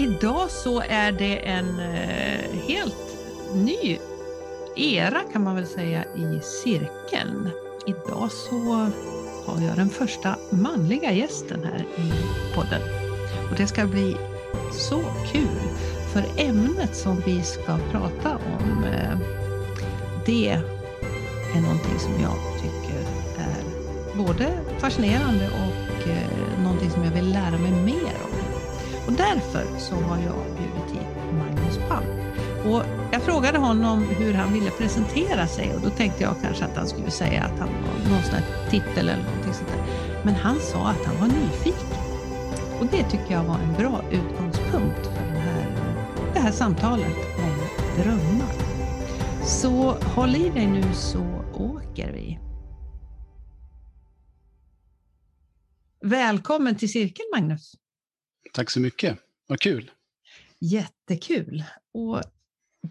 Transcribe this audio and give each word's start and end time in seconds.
Idag 0.00 0.50
så 0.50 0.80
är 0.80 1.12
det 1.12 1.36
en 1.36 1.78
eh, 1.78 2.60
helt 2.68 3.16
ny 3.54 3.98
era 4.76 5.20
kan 5.32 5.42
man 5.44 5.54
väl 5.54 5.66
säga 5.66 6.04
i 6.04 6.40
cirkeln. 6.42 7.50
Idag 7.86 8.32
så 8.32 8.90
har 9.46 9.60
jag 9.66 9.76
den 9.76 9.90
första 9.90 10.36
manliga 10.50 11.12
gästen 11.12 11.64
här 11.64 11.86
i 11.96 12.12
podden. 12.54 12.80
Och 13.50 13.56
det 13.56 13.66
ska 13.66 13.86
bli 13.86 14.16
så 14.72 15.00
kul, 15.32 15.60
för 16.12 16.24
ämnet 16.36 16.96
som 16.96 17.22
vi 17.26 17.42
ska 17.42 17.78
prata 17.92 18.36
om, 18.36 18.84
eh, 18.84 19.18
det 20.26 20.48
är 21.54 21.60
någonting 21.60 21.98
som 21.98 22.12
jag 22.22 22.36
tycker 22.62 23.00
är 23.38 23.64
både 24.24 24.48
fascinerande 24.78 25.46
och 25.46 26.08
eh, 26.08 26.62
någonting 26.62 26.90
som 26.90 27.04
jag 27.04 27.10
vill 27.10 27.32
lära 27.32 27.58
mig 27.58 27.72
därför 29.18 29.78
så 29.78 29.94
har 29.94 30.18
jag 30.18 30.44
bjudit 30.56 30.90
hit 30.92 31.08
Magnus 31.38 31.78
Palm. 31.88 32.06
Och 32.72 32.82
jag 33.12 33.22
frågade 33.22 33.58
honom 33.58 34.02
hur 34.02 34.34
han 34.34 34.52
ville 34.52 34.70
presentera 34.70 35.46
sig 35.46 35.74
och 35.74 35.80
då 35.80 35.90
tänkte 35.90 36.22
jag 36.22 36.34
kanske 36.42 36.64
att 36.64 36.76
han 36.76 36.88
skulle 36.88 37.10
säga 37.10 37.42
att 37.42 37.58
han 37.58 37.68
var 37.68 38.10
någon 38.10 38.22
sån 38.22 38.34
här 38.34 38.70
titel 38.70 39.08
eller 39.08 39.22
någonting 39.24 39.54
sånt 39.54 39.68
där. 39.68 39.84
Men 40.24 40.34
han 40.34 40.60
sa 40.60 40.88
att 40.88 41.04
han 41.04 41.16
var 41.20 41.26
nyfiken. 41.26 41.98
Och 42.80 42.86
det 42.86 43.10
tycker 43.10 43.32
jag 43.32 43.44
var 43.44 43.58
en 43.58 43.74
bra 43.74 44.02
utgångspunkt 44.10 45.06
för 45.06 45.24
den 45.24 45.36
här, 45.36 45.66
det 46.34 46.40
här 46.40 46.52
samtalet 46.52 47.16
om 47.38 47.54
drömmar. 48.02 48.52
Så 49.44 49.92
håll 49.92 50.36
i 50.36 50.48
dig 50.48 50.66
nu 50.66 50.84
så 50.94 51.44
åker 51.54 52.12
vi. 52.12 52.38
Välkommen 56.04 56.76
till 56.76 56.92
cirkeln 56.92 57.28
Magnus. 57.34 57.74
Tack 58.52 58.70
så 58.70 58.80
mycket. 58.80 59.18
Vad 59.46 59.60
kul. 59.60 59.90
Jättekul. 60.58 61.64
Och 61.92 62.22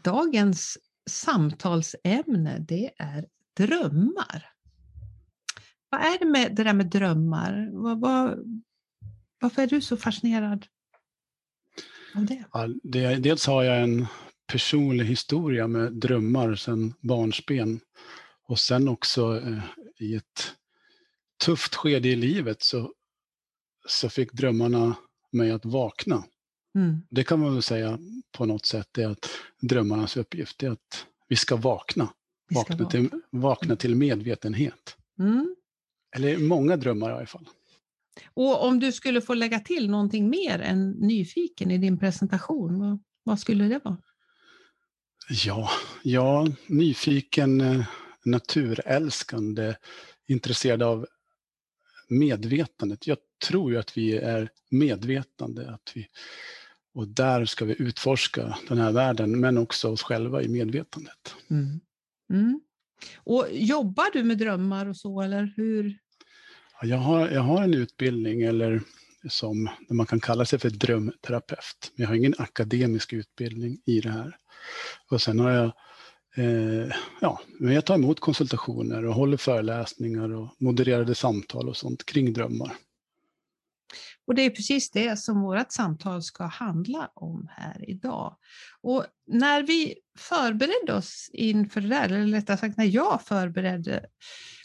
dagens 0.04 0.78
samtalsämne 1.10 2.60
det 2.60 2.92
är 2.98 3.26
drömmar. 3.58 4.52
Vad 5.90 6.02
är 6.02 6.20
det 6.20 6.26
med 6.26 6.56
det 6.56 6.64
där 6.64 6.74
med 6.74 6.86
drömmar? 6.86 7.70
Vad, 7.74 8.00
vad, 8.00 8.40
varför 9.40 9.62
är 9.62 9.68
du 9.68 9.82
så 9.82 9.98
fascinerad 9.98 10.66
av 12.16 12.26
det? 12.26 12.44
Ja, 12.54 12.68
det? 12.84 13.16
Dels 13.16 13.48
har 13.48 13.64
jag 13.64 13.84
en 13.84 14.08
personlig 14.48 15.06
historia 15.06 15.68
med 15.68 15.94
drömmar 15.94 16.56
sedan 16.56 16.94
barnsben. 17.00 17.80
Och 18.44 18.60
sen 18.60 18.88
också 18.88 19.38
eh, 19.38 19.64
i 20.00 20.16
ett 20.16 20.56
tufft 21.46 21.76
skede 21.76 22.08
i 22.08 22.16
livet 22.16 22.62
så, 22.64 22.94
så 23.88 24.10
fick 24.10 24.34
drömmarna 24.34 24.96
mig 25.32 25.52
att 25.52 25.66
vakna. 25.66 26.24
Mm. 26.76 27.02
Det 27.10 27.24
kan 27.24 27.40
man 27.40 27.54
väl 27.54 27.64
säga 27.64 28.00
på 28.32 28.46
något 28.46 28.66
sätt 28.66 28.98
är 28.98 29.08
att 29.08 29.30
drömmarnas 29.62 30.18
uppgift 30.18 30.64
är 30.64 30.70
att 30.70 31.06
vi 31.28 31.36
ska 31.36 31.56
vakna. 31.56 32.10
Vi 32.50 32.56
ska 32.56 32.76
vakna. 32.76 32.90
Till, 32.90 33.10
vakna 33.32 33.76
till 33.76 33.96
medvetenhet. 33.96 34.98
Mm. 35.20 35.56
Eller 36.16 36.38
många 36.38 36.78
drömmar 36.78 37.10
i 37.10 37.14
alla 37.14 37.26
fall. 37.26 37.50
Och 38.34 38.66
om 38.66 38.80
du 38.80 38.92
skulle 38.92 39.22
få 39.22 39.34
lägga 39.34 39.60
till 39.60 39.90
någonting 39.90 40.30
mer 40.30 40.60
än 40.60 40.92
nyfiken 40.92 41.72
i 41.72 41.78
din 41.78 41.98
presentation, 41.98 42.80
vad, 42.80 43.00
vad 43.24 43.40
skulle 43.40 43.64
det 43.64 43.80
vara? 43.84 43.98
Ja, 45.30 45.70
ja, 46.04 46.48
nyfiken, 46.68 47.62
eh, 47.62 47.86
naturälskande, 48.26 49.76
intresserad 50.28 50.84
av 50.84 51.08
medvetandet. 52.10 53.08
Jag 53.08 53.18
tror 53.40 53.72
ju 53.72 53.78
att 53.78 53.98
vi 53.98 54.18
är 54.18 54.50
medvetande. 54.70 55.70
Att 55.72 55.92
vi, 55.96 56.08
och 56.94 57.08
där 57.08 57.46
ska 57.46 57.66
vi 57.66 57.76
utforska 57.80 58.58
den 58.68 58.78
här 58.78 58.92
världen, 58.92 59.40
men 59.40 59.58
också 59.58 59.90
oss 59.90 60.04
själva 60.04 60.42
i 60.42 60.48
medvetandet. 60.48 61.36
Mm. 61.50 61.80
Mm. 62.34 62.62
Och 63.18 63.48
Jobbar 63.52 64.14
du 64.14 64.24
med 64.24 64.38
drömmar 64.38 64.86
och 64.86 64.98
så, 64.98 65.22
eller 65.22 65.54
hur? 65.56 65.98
Ja, 66.82 66.88
jag, 66.88 66.98
har, 66.98 67.30
jag 67.30 67.42
har 67.42 67.64
en 67.64 67.74
utbildning, 67.74 68.42
eller 68.42 68.82
som 69.30 69.70
man 69.90 70.06
kan 70.06 70.20
kalla 70.20 70.46
sig 70.46 70.60
för 70.60 70.70
drömterapeut. 70.70 71.92
Men 71.96 72.04
jag 72.04 72.08
har 72.08 72.16
ingen 72.16 72.36
akademisk 72.38 73.14
utbildning 73.14 73.78
i 73.86 74.02
det 74.02 74.10
här. 74.10 74.38
Och 75.10 75.22
sen 75.22 75.40
har 75.40 75.52
jag 75.52 75.72
Eh, 76.38 76.96
ja, 77.22 77.42
men 77.60 77.74
jag 77.74 77.86
tar 77.86 77.96
emot 77.96 78.20
konsultationer 78.20 79.06
och 79.06 79.16
håller 79.16 79.38
föreläsningar 79.38 80.34
och 80.34 80.56
modererade 80.60 81.16
samtal 81.16 81.70
och 81.70 81.78
sånt 81.78 82.06
kring 82.06 82.34
drömmar. 82.34 82.76
Och 84.28 84.36
det 84.36 84.42
är 84.42 84.50
precis 84.50 84.92
det 84.92 85.20
som 85.20 85.42
vårt 85.42 85.72
samtal 85.72 86.24
ska 86.24 86.44
handla 86.44 87.12
om 87.14 87.48
här 87.52 87.90
idag. 87.90 88.36
Och 88.82 89.06
när 89.28 89.64
vi 89.64 89.96
förberedde 90.18 90.94
oss 90.94 91.30
inför 91.34 91.82
det 91.82 91.88
där, 91.88 92.10
eller 92.10 92.38
rättare 92.38 92.58
sagt 92.58 92.78
när 92.78 92.86
jag 92.86 93.22
förberedde 93.22 94.06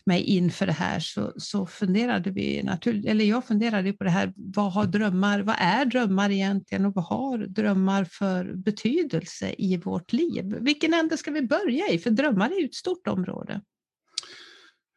mig 0.06 0.22
inför 0.22 0.66
det 0.66 0.72
här 0.72 1.00
så, 1.00 1.32
så 1.36 1.66
funderade 1.66 2.30
vi 2.30 2.62
naturligt, 2.62 3.06
eller 3.06 3.24
jag 3.24 3.44
funderade 3.44 3.92
på 3.92 4.04
det 4.04 4.10
här, 4.10 4.32
vad 4.36 4.72
har 4.72 4.86
drömmar, 4.86 5.40
vad 5.40 5.56
är 5.58 5.84
drömmar 5.84 6.30
egentligen 6.30 6.86
och 6.86 6.94
vad 6.94 7.04
har 7.04 7.38
drömmar 7.38 8.04
för 8.04 8.54
betydelse 8.54 9.54
i 9.58 9.76
vårt 9.76 10.12
liv? 10.12 10.56
Vilken 10.60 10.94
ände 10.94 11.16
ska 11.16 11.30
vi 11.30 11.42
börja 11.42 11.88
i? 11.88 11.98
För 11.98 12.10
drömmar 12.10 12.50
är 12.50 12.60
ju 12.60 12.64
ett 12.64 12.74
stort 12.74 13.06
område. 13.06 13.60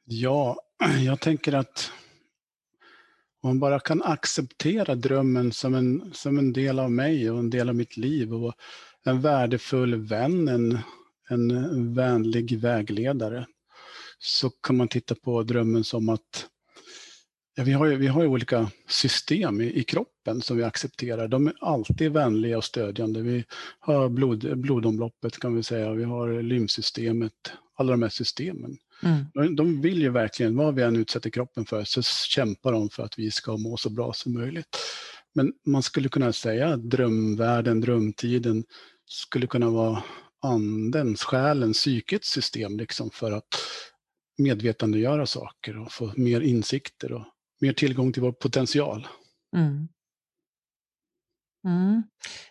Ja, 0.05 0.57
jag 1.05 1.19
tänker 1.19 1.53
att 1.53 1.91
man 3.45 3.59
bara 3.59 3.79
kan 3.79 4.03
acceptera 4.03 4.95
drömmen 4.95 5.51
som 5.51 5.75
en, 5.75 6.11
som 6.13 6.37
en 6.37 6.53
del 6.53 6.79
av 6.79 6.91
mig 6.91 7.31
och 7.31 7.39
en 7.39 7.49
del 7.49 7.69
av 7.69 7.75
mitt 7.75 7.97
liv 7.97 8.33
och 8.33 8.53
en 9.03 9.21
värdefull 9.21 9.95
vän, 9.95 10.47
en, 10.47 10.79
en 11.29 11.93
vänlig 11.93 12.59
vägledare 12.59 13.45
så 14.19 14.49
kan 14.49 14.77
man 14.77 14.87
titta 14.87 15.15
på 15.15 15.43
drömmen 15.43 15.83
som 15.83 16.09
att 16.09 16.49
ja, 17.55 17.63
vi, 17.63 17.71
har 17.71 17.85
ju, 17.85 17.95
vi 17.95 18.07
har 18.07 18.21
ju 18.21 18.27
olika 18.27 18.71
system 18.87 19.61
i, 19.61 19.79
i, 19.79 19.83
kroppen 19.83 20.41
som 20.41 20.57
vi 20.57 20.63
accepterar. 20.63 21.27
De 21.27 21.47
är 21.47 21.53
alltid 21.59 22.11
vänliga 22.11 22.57
och 22.57 22.63
stödjande. 22.63 23.21
Vi 23.21 23.43
har 23.79 24.09
blod, 24.09 24.57
blodomloppet 24.57 25.39
kan 25.39 25.55
vi 25.55 25.63
säga, 25.63 25.93
vi 25.93 26.03
har 26.03 26.41
lymfsystemet, 26.41 27.33
alla 27.75 27.91
de 27.91 28.01
här 28.01 28.09
systemen. 28.09 28.77
Mm. 29.05 29.55
De, 29.55 29.81
vill 29.81 30.01
ju 30.01 30.09
verkligen, 30.09 30.55
vad 30.55 30.75
vi 30.75 30.81
än 30.81 30.95
utsätter 30.95 31.29
kroppen 31.29 31.65
för, 31.65 31.83
så 31.83 32.01
kämpar 32.01 32.71
de 32.71 32.89
för 32.89 33.03
att 33.03 33.19
vi 33.19 33.31
ska 33.31 33.57
må 33.57 33.77
så 33.77 33.89
bra 33.89 34.13
som 34.13 34.33
möjligt. 34.33 34.77
Men 35.33 35.53
man 35.65 35.83
skulle 35.83 36.09
kunna 36.09 36.33
säga 36.33 36.67
att 36.67 36.89
drömvärlden, 36.89 37.81
drömtiden 37.81 38.63
skulle 39.05 39.47
kunna 39.47 39.69
vara 39.69 40.03
andens, 40.43 41.23
själens, 41.23 41.77
psykets 41.77 42.29
system 42.29 42.77
liksom 42.77 43.09
för 43.09 43.31
att 43.31 43.47
medvetandegöra 44.37 45.25
saker 45.25 45.79
och 45.79 45.91
få 45.91 46.13
mer 46.15 46.41
insikter 46.41 47.11
och 47.11 47.25
mer 47.61 47.73
tillgång 47.73 48.13
till 48.13 48.21
vår 48.21 48.31
potential. 48.31 49.07
Mm. 49.55 49.87
Mm. 51.65 52.03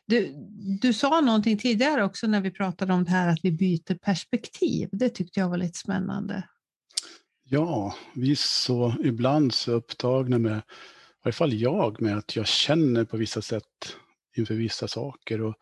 Du, 0.07 0.35
du 0.81 0.93
sa 0.93 1.21
någonting 1.21 1.59
tidigare 1.59 2.05
också 2.05 2.27
när 2.27 2.41
vi 2.41 2.51
pratade 2.51 2.93
om 2.93 3.05
det 3.05 3.11
här 3.11 3.29
att 3.29 3.39
vi 3.43 3.53
byter 3.53 3.95
perspektiv. 3.95 4.89
Det 4.93 5.09
tyckte 5.09 5.41
jag 5.41 5.49
var 5.49 5.57
lite 5.57 5.79
spännande. 5.79 6.49
Ja, 7.45 7.95
vi 8.15 8.31
är 8.31 8.37
så 8.37 8.95
ibland 9.05 9.55
så 9.55 9.73
upptagna 9.73 10.39
med, 10.39 10.59
i 10.59 10.63
varje 11.25 11.33
fall 11.33 11.53
jag, 11.53 12.03
med 12.03 12.19
att 12.19 12.37
jag 12.37 12.47
känner 12.47 13.05
på 13.05 13.17
vissa 13.17 13.43
sätt 13.43 13.97
inför 14.37 14.55
vissa 14.55 14.89
saker. 14.89 15.41
Och, 15.41 15.55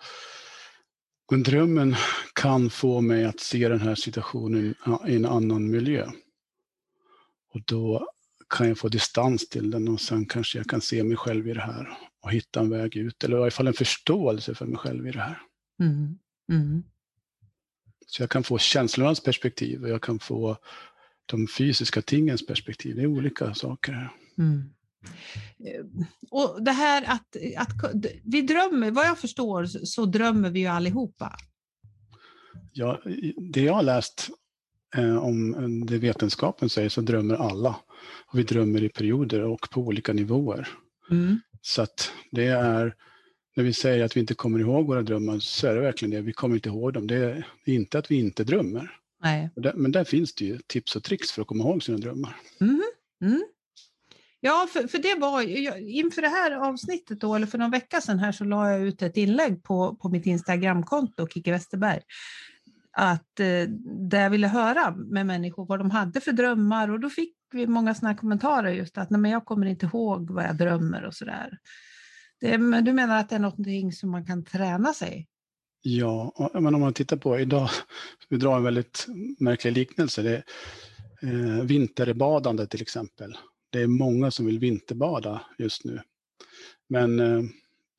men 1.31 1.43
drömmen 1.43 1.95
kan 2.35 2.71
få 2.71 3.01
mig 3.01 3.25
att 3.25 3.41
se 3.41 3.69
den 3.69 3.81
här 3.81 3.95
situationen 3.95 4.75
i 5.07 5.17
en 5.17 5.27
annan 5.27 5.71
miljö. 5.71 6.11
Och 7.55 7.61
då 7.67 8.09
kan 8.49 8.69
jag 8.69 8.79
få 8.79 8.89
distans 8.89 9.49
till 9.49 9.71
den 9.71 9.89
och 9.89 10.01
sen 10.01 10.27
kanske 10.27 10.59
jag 10.59 10.67
kan 10.67 10.81
se 10.81 11.05
mig 11.05 11.17
själv 11.17 11.49
i 11.49 11.55
det 11.55 11.61
här 11.61 11.99
och 12.23 12.33
hitta 12.33 12.61
en 12.61 12.71
väg 12.71 12.97
ut, 12.97 13.25
eller 13.25 13.37
i 13.37 13.41
alla 13.41 13.51
fall 13.51 13.67
en 13.67 13.73
förståelse 13.73 14.55
för 14.55 14.67
mig 14.67 14.79
själv 14.79 15.07
i 15.07 15.11
det 15.11 15.21
här. 15.21 15.43
Mm. 15.81 16.19
Mm. 16.53 16.83
Så 18.07 18.23
jag 18.23 18.31
kan 18.31 18.43
få 18.43 18.59
känslornas 18.59 19.21
perspektiv 19.21 19.83
och 19.83 19.89
jag 19.89 20.03
kan 20.03 20.19
få 20.19 20.57
de 21.27 21.47
fysiska 21.47 22.03
tingens 22.03 22.47
perspektiv. 22.47 22.97
Det 22.97 23.03
är 23.03 23.07
olika 23.07 23.55
saker. 23.55 24.11
Mm. 24.39 24.75
Eh, 25.65 26.07
och 26.31 26.65
det 26.65 26.73
här 26.73 27.03
att, 27.03 27.37
att 27.57 28.05
vi 28.25 28.43
drömmer, 28.43 28.91
vad 28.91 29.07
jag 29.07 29.19
förstår 29.19 29.65
så 29.65 30.05
drömmer 30.05 30.51
vi 30.51 30.61
ju 30.61 30.67
allihopa. 30.67 31.37
Ja, 32.73 33.01
det 33.53 33.63
jag 33.63 33.75
har 33.75 33.83
läst 33.83 34.31
eh, 34.97 35.17
om 35.17 35.87
det 35.87 35.99
vetenskapen 35.99 36.69
säger 36.69 36.89
så 36.89 37.01
drömmer 37.01 37.35
alla. 37.35 37.77
Och 38.27 38.39
vi 38.39 38.43
drömmer 38.43 38.83
i 38.83 38.89
perioder 38.89 39.43
och 39.43 39.71
på 39.71 39.81
olika 39.81 40.13
nivåer. 40.13 40.69
Mm. 41.11 41.41
Så 41.63 41.83
att 41.83 42.13
det 42.31 42.47
är, 42.47 42.95
när 43.57 43.65
vi 43.65 43.73
säger 43.73 44.05
att 44.05 44.17
vi 44.17 44.21
inte 44.21 44.35
kommer 44.35 44.59
ihåg 44.59 44.87
våra 44.87 45.03
drömmar 45.03 45.39
så 45.39 45.67
är 45.67 45.75
det 45.75 45.81
verkligen 45.81 46.11
det, 46.11 46.21
vi 46.21 46.33
kommer 46.33 46.55
inte 46.55 46.69
ihåg 46.69 46.93
dem. 46.93 47.07
Det 47.07 47.17
är 47.17 47.45
inte 47.65 47.99
att 47.99 48.11
vi 48.11 48.19
inte 48.19 48.45
drömmer. 48.45 48.99
Nej. 49.23 49.51
Men 49.75 49.93
där 49.93 50.05
finns 50.05 50.35
det 50.35 50.45
ju 50.45 50.59
tips 50.67 50.97
och 50.97 51.03
tricks 51.03 51.33
för 51.33 51.43
att 51.43 51.49
komma 51.49 51.65
ihåg 51.65 51.83
sina 51.83 51.99
drömmar. 51.99 52.37
Mm. 52.61 52.83
Mm. 53.23 53.45
Ja, 54.41 54.69
för, 54.73 54.87
för 54.87 54.99
det 54.99 55.15
var 55.21 55.43
inför 55.89 56.23
det 56.23 56.29
här 56.29 56.51
avsnittet 56.51 57.21
då, 57.21 57.35
eller 57.35 57.47
för 57.47 57.59
någon 57.59 57.71
vecka 57.71 58.01
sedan 58.01 58.19
här 58.19 58.33
så 58.33 58.45
la 58.45 58.71
jag 58.71 58.81
ut 58.81 59.03
ett 59.03 59.17
inlägg 59.17 59.63
på, 59.63 59.97
på 59.97 60.09
mitt 60.09 60.27
Instagramkonto, 60.27 61.29
Kicki 61.29 61.51
Westerberg, 61.51 62.01
att 62.93 63.41
eh, 63.41 63.69
där 64.11 64.23
jag 64.23 64.31
ville 64.31 64.49
höra 64.49 64.95
med 64.97 65.27
människor 65.27 65.67
vad 65.67 65.81
de 65.81 65.91
hade 65.91 66.21
för 66.21 66.33
drömmar 66.33 66.91
och 66.91 67.01
då 67.01 67.11
fick 67.11 67.35
vi 67.53 67.67
många 67.67 67.95
sådana 67.95 68.17
kommentarer 68.17 68.73
just 68.73 68.99
att 68.99 69.11
nej, 69.11 69.21
men 69.21 69.31
jag 69.31 69.45
kommer 69.45 69.67
inte 69.67 69.87
ihåg 69.87 70.31
vad 70.31 70.45
jag 70.45 70.57
drömmer 70.57 71.05
och 71.05 71.15
sådär. 71.15 71.59
Men 72.59 72.85
du 72.85 72.93
menar 72.93 73.19
att 73.19 73.29
det 73.29 73.35
är 73.35 73.41
någonting 73.41 73.93
som 73.93 74.11
man 74.11 74.27
kan 74.27 74.45
träna 74.45 74.93
sig? 74.93 75.29
Ja, 75.83 76.51
men 76.55 76.75
om 76.75 76.81
man 76.81 76.95
tittar 76.95 77.17
på 77.17 77.39
idag, 77.39 77.69
vi 78.29 78.37
drar 78.37 78.57
en 78.57 78.63
väldigt 78.63 79.07
märklig 79.39 79.73
liknelse. 79.73 80.23
Det 80.23 80.31
är, 80.37 80.45
eh, 81.23 81.65
vinterbadande 81.65 82.67
till 82.67 82.83
exempel. 82.83 83.39
Det 83.71 83.81
är 83.81 83.87
många 83.87 84.31
som 84.31 84.47
vill 84.47 84.59
vinterbada 84.59 85.43
just 85.59 85.85
nu. 85.85 86.01
Men 86.89 87.21
eh, 87.21 87.43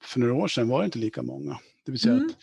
för 0.03 0.19
några 0.19 0.33
år 0.33 0.47
sedan 0.47 0.67
var 0.67 0.79
det 0.79 0.85
inte 0.85 0.99
lika 0.99 1.21
många. 1.21 1.59
Det 1.85 1.91
vill 1.91 1.99
säga 1.99 2.13
mm. 2.13 2.27
att 2.27 2.35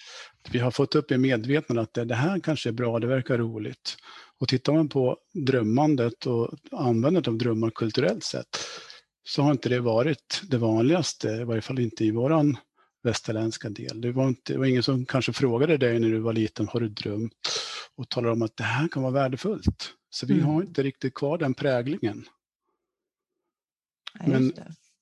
vi 0.50 0.58
har 0.58 0.70
fått 0.70 0.94
upp 0.94 1.10
i 1.10 1.18
medvetandet 1.18 1.82
att 1.82 1.94
det, 1.94 2.04
det 2.04 2.14
här 2.14 2.40
kanske 2.40 2.68
är 2.68 2.72
bra, 2.72 2.98
det 2.98 3.06
verkar 3.06 3.38
roligt. 3.38 3.96
Och 4.38 4.48
tittar 4.48 4.72
man 4.72 4.88
på 4.88 5.16
drömmandet 5.32 6.26
och 6.26 6.54
användandet 6.72 7.28
av 7.28 7.38
drömmar 7.38 7.70
kulturellt 7.70 8.24
sett 8.24 8.58
så 9.24 9.42
har 9.42 9.50
inte 9.50 9.68
det 9.68 9.80
varit 9.80 10.42
det 10.48 10.58
vanligaste, 10.58 11.28
i 11.28 11.44
varje 11.44 11.62
fall 11.62 11.78
inte 11.78 12.04
i 12.04 12.10
våran 12.10 12.56
västerländska 13.02 13.68
del. 13.68 14.00
Det 14.00 14.12
var, 14.12 14.28
inte, 14.28 14.52
det 14.52 14.58
var 14.58 14.66
ingen 14.66 14.82
som 14.82 15.06
kanske 15.06 15.32
frågade 15.32 15.76
dig 15.76 16.00
när 16.00 16.08
du 16.08 16.18
var 16.18 16.32
liten, 16.32 16.68
har 16.68 16.80
du 16.80 16.88
drömt? 16.88 17.48
Och 17.96 18.08
talade 18.08 18.32
om 18.32 18.42
att 18.42 18.56
det 18.56 18.64
här 18.64 18.88
kan 18.88 19.02
vara 19.02 19.12
värdefullt. 19.12 19.94
Så 20.10 20.26
vi 20.26 20.34
mm. 20.34 20.46
har 20.46 20.62
inte 20.62 20.82
riktigt 20.82 21.14
kvar 21.14 21.38
den 21.38 21.54
präglingen. 21.54 22.24
Ja, 24.18 24.26
men, 24.26 24.52
mm. 24.52 24.52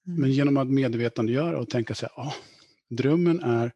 men 0.03 0.33
genom 0.33 0.57
att 0.57 0.69
medvetandegöra 0.69 1.59
och 1.59 1.71
tänka 1.71 1.95
sig, 1.95 2.09
ja, 2.17 2.35
drömmen 2.91 3.41
är 3.41 3.73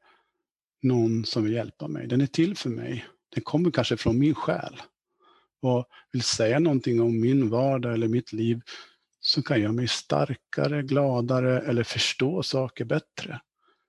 någon 0.82 1.24
som 1.24 1.44
vill 1.44 1.52
hjälpa 1.52 1.88
mig. 1.88 2.06
Den 2.06 2.20
är 2.20 2.26
till 2.26 2.56
för 2.56 2.70
mig. 2.70 3.04
Den 3.34 3.44
kommer 3.44 3.70
kanske 3.70 3.96
från 3.96 4.18
min 4.18 4.34
själ 4.34 4.82
och 5.62 5.86
vill 6.12 6.22
säga 6.22 6.58
någonting 6.58 7.00
om 7.00 7.20
min 7.20 7.50
vardag 7.50 7.94
eller 7.94 8.08
mitt 8.08 8.32
liv 8.32 8.60
som 9.20 9.42
kan 9.42 9.60
göra 9.60 9.72
mig 9.72 9.88
starkare, 9.88 10.82
gladare 10.82 11.60
eller 11.60 11.82
förstå 11.82 12.42
saker 12.42 12.84
bättre. 12.84 13.40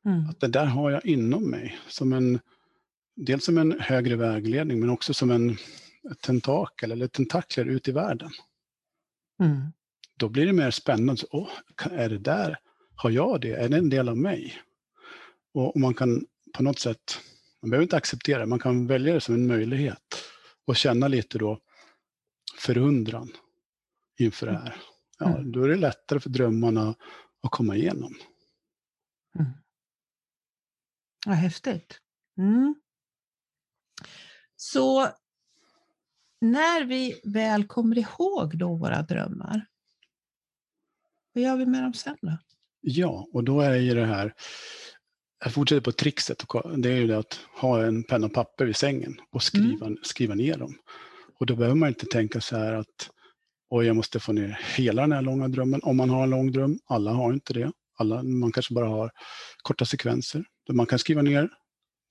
Mm. 0.06 0.30
Att 0.30 0.40
det 0.40 0.48
där 0.48 0.66
har 0.66 0.92
jag 0.92 1.06
inom 1.06 1.50
mig. 1.50 1.78
Som 1.88 2.14
en, 2.14 2.40
dels 3.16 3.46
som 3.46 3.58
en 3.58 3.80
högre 3.80 4.16
vägledning 4.16 4.80
men 4.80 4.90
också 4.90 5.14
som 5.14 5.32
en 5.32 5.58
tentakel 6.22 6.92
eller 6.92 7.08
tentakler 7.08 7.66
ut 7.66 7.88
i 7.88 7.92
världen. 7.92 8.32
Mm. 9.44 9.62
Då 10.18 10.30
blir 10.30 10.46
det 10.46 10.54
mer 10.54 10.72
spännande. 10.72 11.18
Så, 11.18 11.28
Åh, 11.32 11.50
är 11.92 12.10
det 12.10 12.18
där? 12.18 12.60
Har 12.96 13.10
jag 13.10 13.42
det? 13.42 13.52
Är 13.52 13.70
det 13.70 13.78
en 13.78 13.90
del 13.90 14.10
av 14.10 14.18
mig? 14.18 14.58
Och, 15.54 15.76
och 15.76 15.80
man 15.80 15.94
kan 15.94 16.26
på 16.54 16.64
något 16.64 16.80
sätt, 16.80 17.20
man 17.62 17.70
behöver 17.70 17.84
inte 17.84 17.98
acceptera 17.98 18.40
det, 18.40 18.46
man 18.46 18.60
kan 18.60 18.88
välja 18.88 19.14
det 19.14 19.22
som 19.22 19.36
en 19.36 19.48
möjlighet 19.48 20.24
och 20.68 20.76
känna 20.76 21.08
lite 21.08 21.38
då 21.38 21.60
förundran 22.58 23.32
inför 24.20 24.48
det 24.48 24.58
här. 24.58 24.76
Ja, 25.20 25.38
mm. 25.38 25.52
då 25.52 25.64
är 25.64 25.68
det 25.68 25.76
lättare 25.76 26.20
för 26.20 26.30
drömmarna 26.30 26.96
att 27.44 27.52
komma 27.52 27.76
igenom. 27.76 28.16
Mm. 29.40 29.52
Ja, 31.26 31.32
häftigt. 31.32 32.00
Mm. 32.38 32.76
Så 34.56 35.10
när 36.42 36.86
vi 36.86 37.22
väl 37.24 37.68
kommer 37.68 37.98
ihåg 37.98 38.58
då 38.58 38.76
våra 38.76 39.02
drömmar, 39.02 39.68
vad 41.34 41.44
gör 41.44 41.58
vi 41.58 41.66
med 41.66 41.84
dem 41.84 41.94
sen 41.94 42.18
då? 42.22 42.38
Ja, 42.82 43.28
och 43.34 43.44
då 43.44 43.62
är 43.62 43.76
ju 43.76 43.94
det 43.94 44.06
här, 44.06 44.34
jag 45.44 45.54
fortsätter 45.54 45.82
på 45.82 45.92
trixet, 45.92 46.44
det 46.78 46.90
är 46.90 46.98
ju 46.98 47.08
det 47.08 47.18
att 47.18 47.40
ha 47.56 47.84
en 47.84 48.04
penna 48.04 48.28
och 48.28 48.34
papper 48.34 48.66
vid 48.66 48.76
sängen 48.76 49.22
och 49.32 49.44
skriva, 49.44 49.86
mm. 49.86 50.00
skriva 50.04 50.36
ner 50.36 50.58
dem. 50.58 50.76
Och 51.40 51.46
då 51.46 51.56
behöver 51.56 51.76
man 51.76 51.90
inte 51.90 52.06
tänka 52.06 52.42
så 52.42 52.58
här 52.58 52.74
att 52.74 53.10
oj, 53.70 53.86
jag 53.86 53.96
måste 53.96 54.20
få 54.20 54.34
ner 54.34 54.60
hela 54.76 55.02
den 55.02 55.12
här 55.12 55.22
långa 55.22 55.48
drömmen. 55.48 55.82
Om 55.84 55.98
man 55.98 56.10
har 56.10 56.24
en 56.24 56.30
lång 56.30 56.52
dröm, 56.52 56.80
alla 56.86 57.12
har 57.12 57.34
inte 57.34 57.54
det. 57.54 57.72
Alla, 57.98 58.24
man 58.24 58.52
kanske 58.52 58.74
bara 58.74 58.88
har 58.88 59.12
korta 59.62 59.86
sekvenser. 59.86 60.46
Man 60.72 60.86
kan 60.86 61.00
skriva 61.00 61.22
ner 61.22 61.50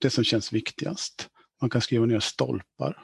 det 0.01 0.11
som 0.11 0.25
känns 0.25 0.53
viktigast. 0.53 1.29
Man 1.61 1.71
kan 1.71 1.81
skriva 1.81 2.07
ner 2.07 2.21
stolpar. 2.21 2.99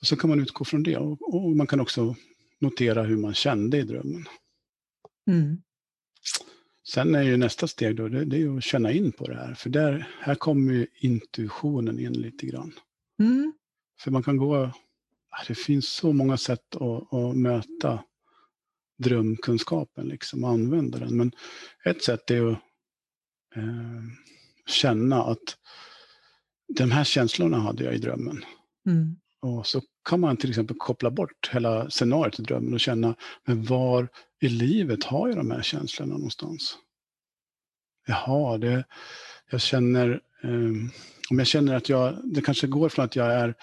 Och 0.00 0.06
så 0.06 0.16
kan 0.16 0.30
man 0.30 0.40
utgå 0.40 0.64
från 0.64 0.82
det 0.82 0.96
och, 0.96 1.34
och 1.34 1.56
man 1.56 1.66
kan 1.66 1.80
också 1.80 2.14
notera 2.60 3.02
hur 3.02 3.16
man 3.16 3.34
kände 3.34 3.78
i 3.78 3.82
drömmen. 3.82 4.24
Mm. 5.30 5.62
Sen 6.88 7.14
är 7.14 7.22
ju 7.22 7.36
nästa 7.36 7.68
steg 7.68 7.96
då, 7.96 8.08
det, 8.08 8.24
det, 8.24 8.42
är 8.42 8.56
att 8.56 8.64
känna 8.64 8.92
in 8.92 9.12
på 9.12 9.26
det 9.26 9.34
här. 9.34 9.54
För 9.54 9.70
där, 9.70 10.08
här 10.20 10.34
kommer 10.34 10.72
ju 10.72 10.86
intuitionen 10.94 11.98
in 11.98 12.12
lite 12.12 12.46
grann. 12.46 12.72
Mm. 13.18 13.52
För 14.00 14.10
man 14.10 14.22
kan 14.22 14.36
gå, 14.36 14.70
det 15.48 15.54
finns 15.54 15.88
så 15.88 16.12
många 16.12 16.36
sätt 16.36 16.76
att, 16.76 17.14
att 17.14 17.36
möta 17.36 18.04
drömkunskapen, 18.98 20.08
liksom, 20.08 20.44
använda 20.44 20.98
den. 20.98 21.16
Men 21.16 21.32
ett 21.84 22.02
sätt 22.02 22.30
är 22.30 22.46
att 22.46 22.58
eh, 23.56 24.02
känna 24.66 25.22
att 25.22 25.56
de 26.76 26.90
här 26.90 27.04
känslorna 27.04 27.58
hade 27.58 27.84
jag 27.84 27.94
i 27.94 27.98
drömmen. 27.98 28.44
Mm. 28.86 29.16
Och 29.40 29.66
så 29.66 29.82
kan 30.06 30.20
man 30.20 30.36
till 30.36 30.50
exempel 30.50 30.76
koppla 30.76 31.10
bort 31.10 31.50
hela 31.52 31.90
scenariot 31.90 32.38
i 32.38 32.42
drömmen 32.42 32.74
och 32.74 32.80
känna, 32.80 33.14
men 33.44 33.64
var 33.64 34.08
i 34.40 34.48
livet 34.48 35.04
har 35.04 35.28
jag 35.28 35.36
de 35.36 35.50
här 35.50 35.62
känslorna 35.62 36.14
någonstans? 36.14 36.78
Jaha, 38.06 38.58
det, 38.58 38.84
jag 39.50 39.60
känner, 39.60 40.20
um, 40.42 40.90
om 41.30 41.38
jag 41.38 41.46
känner 41.46 41.74
att 41.74 41.88
jag, 41.88 42.18
det 42.24 42.40
kanske 42.40 42.66
går 42.66 42.88
från 42.88 43.04
att 43.04 43.16
jag 43.16 43.34
är, 43.34 43.54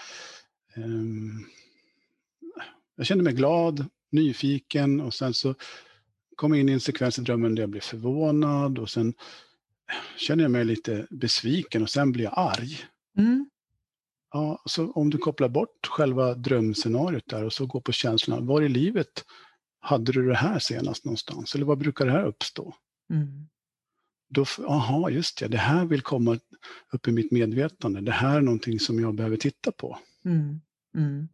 um, 0.75 1.45
jag 2.95 3.05
känner 3.05 3.23
mig 3.23 3.33
glad, 3.33 3.85
nyfiken 4.11 5.01
och 5.01 5.13
sen 5.13 5.33
så 5.33 5.55
kommer 6.35 6.55
jag 6.55 6.61
in 6.61 6.69
i 6.69 6.73
en 6.73 6.79
sekvens 6.79 7.19
i 7.19 7.21
drömmen 7.21 7.55
där 7.55 7.63
jag 7.63 7.69
blir 7.69 7.81
förvånad 7.81 8.79
och 8.79 8.89
sen 8.89 9.13
känner 10.17 10.43
jag 10.43 10.51
mig 10.51 10.65
lite 10.65 11.07
besviken 11.09 11.83
och 11.83 11.89
sen 11.89 12.11
blir 12.11 12.23
jag 12.23 12.33
arg. 12.35 12.79
Mm. 13.17 13.49
Ja, 14.33 14.61
så 14.65 14.91
om 14.91 15.09
du 15.09 15.17
kopplar 15.17 15.49
bort 15.49 15.87
själva 15.87 16.33
drömscenariot 16.33 17.29
där 17.29 17.43
och 17.43 17.53
så 17.53 17.65
går 17.65 17.81
på 17.81 17.91
känslorna, 17.91 18.41
var 18.41 18.61
i 18.61 18.69
livet 18.69 19.23
hade 19.79 20.11
du 20.11 20.27
det 20.27 20.35
här 20.35 20.59
senast 20.59 21.05
någonstans? 21.05 21.55
Eller 21.55 21.65
var 21.65 21.75
brukar 21.75 22.05
det 22.05 22.11
här 22.11 22.25
uppstå? 22.25 22.75
Mm. 23.13 23.49
Då, 24.29 24.45
aha, 24.67 25.09
just 25.09 25.39
det, 25.39 25.47
det 25.47 25.57
här 25.57 25.85
vill 25.85 26.01
komma 26.01 26.39
upp 26.91 27.07
i 27.07 27.11
mitt 27.11 27.31
medvetande. 27.31 28.01
Det 28.01 28.11
här 28.11 28.37
är 28.37 28.41
någonting 28.41 28.79
som 28.79 28.99
jag 28.99 29.15
behöver 29.15 29.37
titta 29.37 29.71
på. 29.71 29.99
Mm. 30.25 30.61
Mm. 30.95 31.29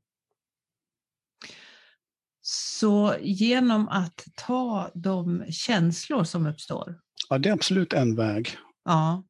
Så 2.42 3.16
genom 3.22 3.88
att 3.88 4.28
ta 4.36 4.92
de 4.94 5.46
känslor 5.50 6.24
som 6.24 6.46
uppstår? 6.46 7.00
Ja, 7.30 7.38
det 7.38 7.50
är 7.50 7.54
absolut 7.54 7.94
en 7.94 8.16
väg. 8.16 8.58
Ja. 8.86 9.24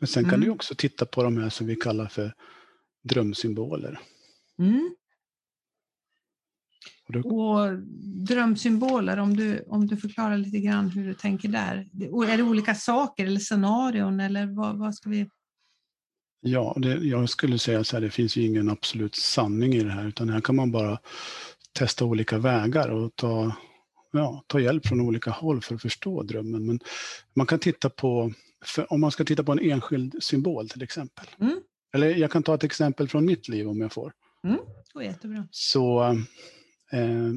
Men 0.00 0.06
sen 0.06 0.24
kan 0.24 0.34
mm. 0.34 0.44
du 0.44 0.50
också 0.50 0.74
titta 0.74 1.06
på 1.06 1.22
de 1.22 1.36
här 1.36 1.50
som 1.50 1.66
vi 1.66 1.76
kallar 1.76 2.06
för 2.06 2.34
drömsymboler. 3.02 3.98
Mm. 4.58 4.94
Och, 7.06 7.12
då... 7.12 7.28
och 7.28 7.78
drömsymboler, 8.26 9.16
om 9.16 9.36
du, 9.36 9.64
om 9.66 9.86
du 9.86 9.96
förklarar 9.96 10.36
lite 10.36 10.58
grann 10.58 10.88
hur 10.88 11.06
du 11.06 11.14
tänker 11.14 11.48
där. 11.48 11.76
Är 12.30 12.36
det 12.36 12.42
olika 12.42 12.74
saker 12.74 13.26
eller 13.26 13.40
scenarion 13.40 14.20
eller 14.20 14.46
vad, 14.46 14.78
vad 14.78 14.94
ska 14.94 15.10
vi... 15.10 15.28
Ja, 16.40 16.76
det, 16.76 16.94
jag 16.94 17.28
skulle 17.28 17.58
säga 17.58 17.84
så 17.84 17.96
här, 17.96 18.00
det 18.00 18.10
finns 18.10 18.36
ju 18.36 18.42
ingen 18.42 18.70
absolut 18.70 19.14
sanning 19.14 19.74
i 19.74 19.82
det 19.82 19.90
här, 19.90 20.08
utan 20.08 20.28
här 20.28 20.40
kan 20.40 20.56
man 20.56 20.72
bara 20.72 20.98
testa 21.72 22.04
olika 22.04 22.38
vägar 22.38 22.88
och 22.88 23.16
ta, 23.16 23.56
ja, 24.12 24.44
ta 24.46 24.60
hjälp 24.60 24.86
från 24.86 25.00
olika 25.00 25.30
håll 25.30 25.60
för 25.60 25.74
att 25.74 25.82
förstå 25.82 26.22
drömmen. 26.22 26.66
Men 26.66 26.80
man 27.34 27.46
kan 27.46 27.58
titta 27.58 27.90
på, 27.90 28.32
om 28.88 29.00
man 29.00 29.10
ska 29.10 29.24
titta 29.24 29.44
på 29.44 29.52
en 29.52 29.58
enskild 29.58 30.22
symbol 30.22 30.68
till 30.68 30.82
exempel. 30.82 31.26
Mm. 31.40 31.60
Eller 31.92 32.16
jag 32.16 32.30
kan 32.30 32.42
ta 32.42 32.54
ett 32.54 32.64
exempel 32.64 33.08
från 33.08 33.24
mitt 33.24 33.48
liv 33.48 33.68
om 33.68 33.80
jag 33.80 33.92
får. 33.92 34.12
Mm, 34.44 34.58
jättebra. 35.04 35.48
Så 35.50 36.02
eh, 36.92 37.32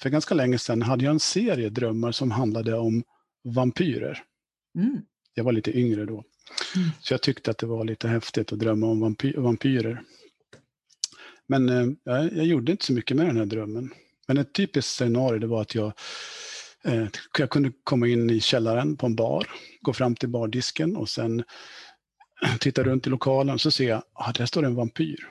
för 0.00 0.10
ganska 0.10 0.34
länge 0.34 0.58
sedan 0.58 0.82
hade 0.82 1.04
jag 1.04 1.12
en 1.12 1.20
serie 1.20 1.68
drömmar 1.68 2.12
som 2.12 2.30
handlade 2.30 2.74
om 2.74 3.02
vampyrer. 3.44 4.22
Mm. 4.78 5.00
Jag 5.34 5.44
var 5.44 5.52
lite 5.52 5.78
yngre 5.78 6.04
då. 6.04 6.24
Mm. 6.76 6.88
Så 7.00 7.14
jag 7.14 7.22
tyckte 7.22 7.50
att 7.50 7.58
det 7.58 7.66
var 7.66 7.84
lite 7.84 8.08
häftigt 8.08 8.52
att 8.52 8.58
drömma 8.58 8.86
om 8.86 9.00
vampy 9.00 9.32
vampyrer. 9.36 10.02
Men 11.46 11.68
eh, 11.68 11.86
jag, 12.04 12.32
jag, 12.36 12.46
gjorde 12.46 12.72
inte 12.72 12.84
så 12.84 12.92
mycket 12.92 13.16
med 13.16 13.26
den 13.26 13.36
här 13.36 13.46
drömmen. 13.46 13.90
Men 14.28 14.38
ett 14.38 14.52
typiskt 14.52 14.92
scenario 14.92 15.38
det 15.38 15.46
var 15.46 15.62
att 15.62 15.74
jag, 15.74 15.92
Eh, 16.88 17.08
jag 17.38 17.50
kunde 17.50 17.72
komma 17.84 18.06
in 18.06 18.30
i 18.30 18.40
källaren 18.40 18.96
på 18.96 19.06
en 19.06 19.16
bar, 19.16 19.50
gå 19.80 19.92
fram 19.92 20.16
till 20.16 20.28
bardisken 20.28 20.96
och 20.96 21.08
sen 21.08 21.44
eh, 22.44 22.56
titta 22.60 22.82
runt 22.82 23.06
i 23.06 23.10
lokalen 23.10 23.54
och 23.54 23.60
så 23.60 23.70
ser 23.70 23.88
jag 23.88 23.98
att 23.98 24.04
ah, 24.12 24.32
där 24.32 24.46
står 24.46 24.64
en 24.64 24.74
vampyr. 24.74 25.28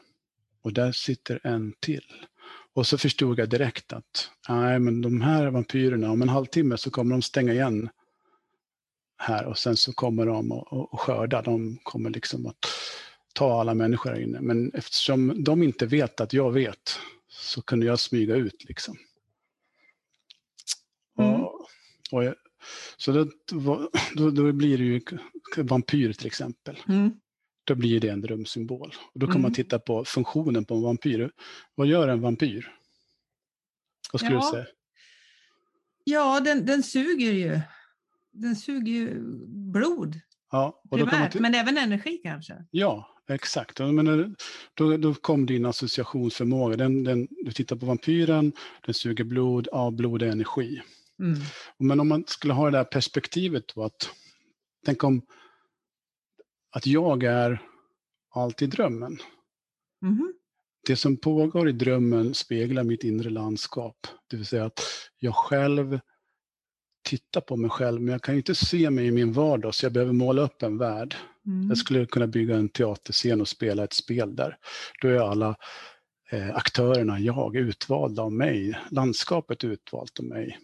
Och 0.62 0.74
där 0.74 0.92
sitter 0.92 1.40
en 1.44 1.74
till. 1.80 2.06
Och 2.74 2.88
så 2.88 2.98
förstod 2.98 3.40
jag 3.40 3.50
direkt 3.50 3.94
att 3.94 4.32
nej, 4.50 4.80
men 4.80 5.02
de 5.02 5.22
här 5.22 5.48
vampyrerna, 5.48 6.12
om 6.12 6.22
en 6.22 6.30
halvtimme 6.30 6.78
så 6.78 6.92
kommer 6.92 7.16
de 7.16 7.22
stänga 7.22 7.54
igen 7.54 7.90
här 9.18 9.46
och 9.46 9.58
sen 9.58 9.78
så 9.78 9.94
kommer 9.94 10.26
de 10.26 10.52
och, 10.52 11.00
skörda. 11.00 11.42
De 11.42 11.78
kommer 11.84 12.10
liksom 12.10 12.46
att 12.46 12.66
ta 13.34 13.60
alla 13.62 13.74
människor 13.74 14.10
här 14.10 14.20
inne. 14.20 14.42
Men 14.42 14.72
eftersom 14.74 15.44
de 15.44 15.64
inte 15.64 15.86
vet 15.86 16.22
att 16.22 16.34
jag 16.34 16.52
vet 16.52 17.00
så 17.30 17.62
kunde 17.62 17.86
jag 17.86 18.00
smyga 18.00 18.36
ut 18.36 18.66
liksom. 18.68 18.98
Mm. 21.20 21.34
Och, 21.34 21.62
och 21.62 21.68
jag, 22.12 22.36
så 22.98 23.12
då, 23.12 23.28
då, 24.16 24.30
då, 24.30 24.52
blir 24.52 24.78
det 24.78 24.84
ju 24.84 25.02
vampyr 25.64 26.14
till 26.14 26.28
exempel. 26.28 26.80
Mm. 26.88 27.12
Då 27.64 27.76
blir 27.76 28.00
det 28.00 28.10
en 28.10 28.22
drömsymbol. 28.22 28.94
Och 29.14 29.20
då 29.20 29.26
kan 29.26 29.36
mm. 29.36 29.42
man 29.42 29.54
titta 29.54 29.80
på 29.80 30.06
funktionen 30.06 30.66
på 30.66 30.76
en 30.76 30.82
vampyr. 30.82 31.32
Vad 31.76 31.88
gör 31.88 32.08
en 32.08 32.22
vampyr? 32.22 32.74
Vad 34.12 34.22
skulle 34.22 34.36
ja. 34.36 34.46
du 34.46 34.52
säga? 34.52 34.66
Ja, 36.04 36.40
den, 36.40 36.66
den 36.66 36.84
suger 36.84 37.32
ju. 37.32 37.60
Den 38.32 38.56
suger 38.56 38.94
ju 38.94 39.20
blod. 39.48 40.20
Ja, 40.52 40.82
och 40.90 40.98
primärt, 40.98 41.36
men 41.36 41.56
även 41.56 41.78
energi 41.78 42.20
kanske? 42.24 42.66
Ja, 42.72 43.08
exakt. 43.30 43.80
Men 43.80 44.36
då, 44.74 44.98
då 44.98 45.14
kom 45.14 45.46
din 45.46 45.66
associationsförmåga. 45.66 46.78
Den, 46.78 47.04
den, 47.04 47.28
du 47.46 47.52
tittar 47.52 47.76
på 47.76 47.86
vampyren, 47.86 48.54
den 48.86 48.94
suger 48.94 49.24
blod, 49.24 49.68
ja, 49.72 49.92
blod 49.92 50.22
är 50.22 50.28
energi. 50.28 50.82
Mm. 51.20 51.40
Men 51.78 52.00
om 52.00 52.08
man 52.08 52.24
skulle 52.28 52.54
ha 52.54 52.66
det 52.66 52.78
där 52.78 52.84
perspektivet 52.84 53.64
då 53.76 53.84
att, 53.84 54.10
tänk 54.86 55.04
om 55.04 55.22
att 56.72 56.88
jag 56.88 57.24
är 57.24 57.62
alltid 58.36 58.70
drömmen. 58.70 59.18
Mm. 60.02 60.34
Det 60.88 60.96
som 60.96 61.18
pågår 61.18 61.70
i 61.70 61.72
drömmen 61.72 62.34
speglar 62.34 62.84
mitt 62.84 63.04
inre 63.04 63.30
landskap. 63.30 64.08
Det 64.30 64.38
vill 64.38 64.46
säga 64.46 64.66
att 64.66 64.82
jag 65.20 65.36
själv 65.36 66.00
tittar 67.04 67.42
på 67.42 67.56
mig 67.56 67.70
själv, 67.70 68.02
men 68.02 68.12
jag 68.12 68.22
kan 68.22 68.36
inte 68.36 68.56
se 68.56 68.90
mig 68.90 69.06
i 69.06 69.12
min 69.12 69.34
vardag, 69.34 69.76
så 69.76 69.86
jag 69.86 69.94
behöver 69.94 70.14
måla 70.14 70.42
upp 70.42 70.64
en 70.64 70.78
värld. 70.78 71.16
Mm. 71.46 71.70
Jag 71.70 71.78
skulle 71.78 72.06
kunna 72.06 72.28
bygga 72.28 72.56
en 72.56 72.70
teaterscen 72.70 73.42
och 73.42 73.48
spela 73.48 73.84
ett 73.84 73.94
spel 73.94 74.36
där. 74.36 74.58
Då 75.02 75.08
är 75.08 75.20
alla 75.20 75.56
eh, 76.32 76.56
aktörerna 76.56 77.20
jag, 77.20 77.56
utvalda 77.56 78.22
av 78.22 78.32
mig. 78.32 78.80
Landskapet 78.92 79.64
är 79.64 79.68
utvalt 79.68 80.20
av 80.20 80.26
mig. 80.26 80.58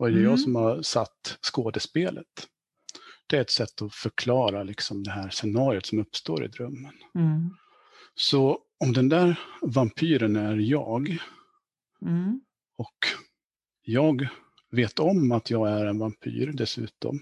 Och 0.00 0.06
det 0.06 0.12
är 0.12 0.18
mm. 0.18 0.30
jag 0.30 0.40
som 0.40 0.54
har 0.54 0.82
satt 0.82 1.38
skådespelet. 1.42 2.48
Det 3.26 3.36
är 3.36 3.40
ett 3.40 3.50
sätt 3.50 3.82
att 3.82 3.94
förklara 3.94 4.62
liksom 4.62 5.02
det 5.02 5.10
här 5.10 5.30
scenariot 5.30 5.86
som 5.86 5.98
uppstår 5.98 6.44
i 6.44 6.48
drömmen. 6.48 6.92
Mm. 7.14 7.50
Så 8.14 8.58
om 8.84 8.92
den 8.92 9.08
där 9.08 9.40
vampyren 9.62 10.36
är 10.36 10.56
jag 10.56 11.18
mm. 12.02 12.40
och 12.78 12.96
jag 13.82 14.28
vet 14.70 14.98
om 14.98 15.32
att 15.32 15.50
jag 15.50 15.70
är 15.70 15.86
en 15.86 15.98
vampyr 15.98 16.52
dessutom 16.52 17.20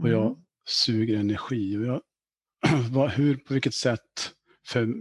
och 0.00 0.08
jag 0.08 0.26
mm. 0.26 0.38
suger 0.68 1.16
energi. 1.16 1.76
Och 1.76 1.84
jag, 1.84 2.02
hur, 3.16 3.36
på 3.36 3.54
vilket 3.54 3.74
sätt, 3.74 4.32
för 4.66 4.94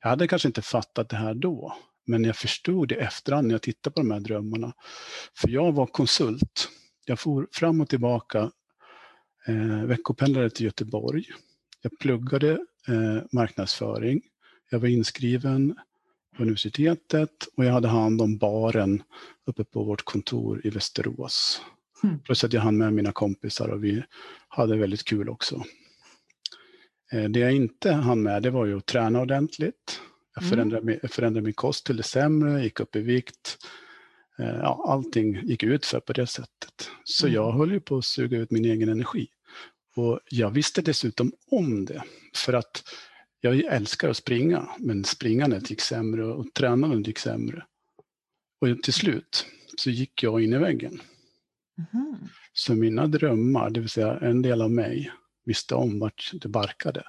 jag 0.00 0.08
hade 0.08 0.28
kanske 0.28 0.48
inte 0.48 0.62
fattat 0.62 1.08
det 1.08 1.16
här 1.16 1.34
då, 1.34 1.76
men 2.06 2.24
jag 2.24 2.36
förstod 2.36 2.88
det 2.88 2.94
efterhand 2.94 3.46
när 3.46 3.54
jag 3.54 3.62
tittade 3.62 3.94
på 3.94 4.00
de 4.00 4.10
här 4.10 4.20
drömmarna. 4.20 4.72
För 5.34 5.48
jag 5.48 5.72
var 5.72 5.86
konsult. 5.86 6.68
Jag 7.04 7.20
for 7.20 7.48
fram 7.52 7.80
och 7.80 7.88
tillbaka, 7.88 8.50
eh, 9.46 9.84
veckopendlade 9.84 10.50
till 10.50 10.66
Göteborg. 10.66 11.24
Jag 11.82 11.98
pluggade 11.98 12.52
eh, 12.88 13.22
marknadsföring. 13.32 14.22
Jag 14.70 14.78
var 14.78 14.88
inskriven 14.88 15.76
på 16.36 16.42
universitetet 16.42 17.48
och 17.56 17.64
jag 17.64 17.72
hade 17.72 17.88
hand 17.88 18.22
om 18.22 18.38
baren 18.38 19.02
uppe 19.46 19.64
på 19.64 19.84
vårt 19.84 20.04
kontor 20.04 20.60
i 20.64 20.70
Västerås. 20.70 21.62
Mm. 22.02 22.18
Plus 22.18 22.44
att 22.44 22.52
jag 22.52 22.60
hann 22.60 22.76
med 22.76 22.92
mina 22.92 23.12
kompisar 23.12 23.68
och 23.68 23.84
vi 23.84 24.02
hade 24.48 24.76
väldigt 24.76 25.04
kul 25.04 25.28
också. 25.28 25.64
Eh, 27.12 27.24
det 27.24 27.40
jag 27.40 27.52
inte 27.52 27.92
hann 27.92 28.22
med 28.22 28.42
det 28.42 28.50
var 28.50 28.66
ju 28.66 28.76
att 28.76 28.86
träna 28.86 29.20
ordentligt. 29.20 30.00
Jag 30.36 30.42
mm. 30.42 30.50
förändrade, 30.50 30.86
min, 30.86 30.98
jag 31.02 31.10
förändrade 31.10 31.44
min 31.44 31.54
kost 31.54 31.86
till 31.86 31.96
det 31.96 32.02
sämre, 32.02 32.62
gick 32.62 32.80
upp 32.80 32.96
i 32.96 33.00
vikt. 33.00 33.58
Eh, 34.38 34.46
ja, 34.46 34.84
allting 34.88 35.40
gick 35.42 35.62
ut 35.62 35.86
för 35.86 36.00
på 36.00 36.12
det 36.12 36.26
sättet. 36.26 36.90
Så 37.04 37.26
mm. 37.26 37.34
jag 37.34 37.52
höll 37.52 37.72
ju 37.72 37.80
på 37.80 37.96
att 37.96 38.04
suga 38.04 38.38
ut 38.38 38.50
min 38.50 38.64
egen 38.64 38.88
energi. 38.88 39.28
Och 39.94 40.20
jag 40.30 40.50
visste 40.50 40.82
dessutom 40.82 41.32
om 41.50 41.84
det. 41.84 42.02
För 42.34 42.52
att 42.52 42.82
jag 43.40 43.60
älskar 43.60 44.08
att 44.08 44.16
springa, 44.16 44.68
men 44.78 45.04
springandet 45.04 45.70
gick 45.70 45.80
sämre 45.80 46.24
och 46.24 46.54
tränandet 46.54 47.06
gick 47.06 47.18
sämre. 47.18 47.64
Och 48.60 48.82
till 48.82 48.92
slut 48.92 49.46
så 49.76 49.90
gick 49.90 50.22
jag 50.22 50.42
in 50.42 50.52
i 50.52 50.58
väggen. 50.58 51.00
Mm. 51.92 52.16
Så 52.52 52.74
mina 52.74 53.06
drömmar, 53.06 53.70
det 53.70 53.80
vill 53.80 53.88
säga 53.88 54.18
en 54.18 54.42
del 54.42 54.62
av 54.62 54.70
mig, 54.70 55.12
visste 55.44 55.74
om 55.74 55.98
vart 55.98 56.30
det 56.34 56.48
barkade 56.48 57.04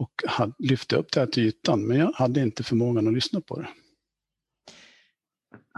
och 0.00 0.22
lyfte 0.58 0.96
upp 0.96 1.12
det 1.12 1.20
här 1.20 1.26
till 1.26 1.42
ytan, 1.42 1.86
men 1.86 1.96
jag 1.98 2.12
hade 2.12 2.40
inte 2.40 2.62
förmågan 2.62 3.08
att 3.08 3.14
lyssna 3.14 3.40
på 3.40 3.60
det. 3.60 3.68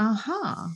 Aha. 0.01 0.71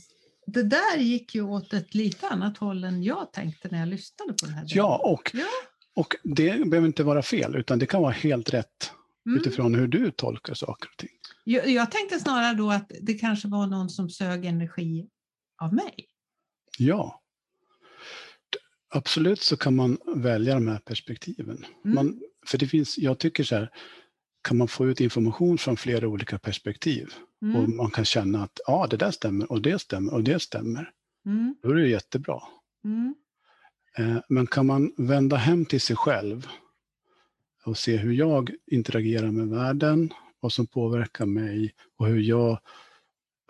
Det 0.47 0.63
där 0.63 0.97
gick 0.97 1.35
ju 1.35 1.41
åt 1.41 1.73
ett 1.73 1.95
lite 1.95 2.27
annat 2.27 2.57
håll 2.57 2.83
än 2.83 3.03
jag 3.03 3.33
tänkte 3.33 3.67
när 3.71 3.79
jag 3.79 3.87
lyssnade 3.87 4.33
på 4.33 4.45
det 4.45 4.51
här. 4.51 4.65
Ja, 4.67 5.01
och, 5.03 5.31
ja. 5.33 5.45
och 5.95 6.15
det 6.23 6.69
behöver 6.69 6.87
inte 6.87 7.03
vara 7.03 7.21
fel, 7.21 7.55
utan 7.55 7.79
det 7.79 7.85
kan 7.85 8.01
vara 8.01 8.11
helt 8.11 8.53
rätt 8.53 8.91
mm. 9.25 9.39
utifrån 9.39 9.75
hur 9.75 9.87
du 9.87 10.11
tolkar 10.11 10.53
saker 10.53 10.89
och 10.89 10.97
ting. 10.97 11.09
Jag, 11.43 11.69
jag 11.69 11.91
tänkte 11.91 12.19
snarare 12.19 12.53
då 12.53 12.71
att 12.71 12.91
det 13.01 13.13
kanske 13.13 13.47
var 13.47 13.67
någon 13.67 13.89
som 13.89 14.09
sög 14.09 14.45
energi 14.45 15.09
av 15.61 15.73
mig. 15.73 16.07
Ja. 16.77 17.21
Absolut 18.89 19.41
så 19.41 19.57
kan 19.57 19.75
man 19.75 19.97
välja 20.15 20.53
de 20.53 20.67
här 20.67 20.79
perspektiven. 20.79 21.65
Mm. 21.85 21.95
Man, 21.95 22.21
för 22.47 22.57
det 22.57 22.67
finns, 22.67 22.97
jag 22.97 23.19
tycker 23.19 23.43
så 23.43 23.55
här, 23.55 23.69
kan 24.47 24.57
man 24.57 24.67
få 24.67 24.87
ut 24.87 25.01
information 25.01 25.57
från 25.57 25.77
flera 25.77 26.07
olika 26.07 26.39
perspektiv 26.39 27.13
mm. 27.41 27.55
och 27.55 27.69
man 27.69 27.91
kan 27.91 28.05
känna 28.05 28.43
att 28.43 28.59
ja, 28.67 28.87
det 28.89 28.97
där 28.97 29.11
stämmer 29.11 29.51
och 29.51 29.61
det 29.61 29.79
stämmer 29.79 30.13
och 30.13 30.23
det 30.23 30.39
stämmer. 30.39 30.91
Mm. 31.25 31.55
Då 31.61 31.69
är 31.69 31.75
det 31.75 31.87
jättebra. 31.87 32.41
Mm. 32.83 33.15
Eh, 33.97 34.17
men 34.29 34.47
kan 34.47 34.65
man 34.65 34.91
vända 34.97 35.35
hem 35.35 35.65
till 35.65 35.81
sig 35.81 35.95
själv 35.95 36.47
och 37.65 37.77
se 37.77 37.97
hur 37.97 38.13
jag 38.13 38.51
interagerar 38.71 39.31
med 39.31 39.47
världen, 39.47 40.13
vad 40.39 40.53
som 40.53 40.67
påverkar 40.67 41.25
mig 41.25 41.73
och 41.97 42.07
hur 42.07 42.19
jag 42.19 42.59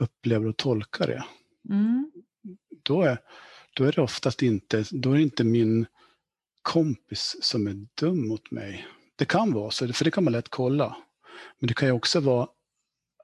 upplever 0.01 0.47
och 0.47 0.57
tolkar 0.57 1.07
det. 1.07 1.25
Mm. 1.69 2.11
Då, 2.83 3.01
är, 3.01 3.17
då 3.75 3.83
är 3.83 3.91
det 3.91 4.01
oftast 4.01 4.41
inte, 4.41 4.83
då 4.91 5.11
är 5.11 5.15
det 5.15 5.21
inte 5.21 5.43
min 5.43 5.85
kompis 6.67 7.35
som 7.41 7.67
är 7.67 7.87
dum 8.01 8.27
mot 8.27 8.51
mig. 8.51 8.87
Det 9.15 9.25
kan 9.25 9.53
vara 9.53 9.71
så, 9.71 9.93
för 9.93 10.05
det 10.05 10.11
kan 10.11 10.23
man 10.23 10.33
lätt 10.33 10.49
kolla. 10.49 10.97
Men 11.59 11.67
det 11.67 11.73
kan 11.73 11.87
ju 11.87 11.91
också 11.91 12.19
vara 12.19 12.47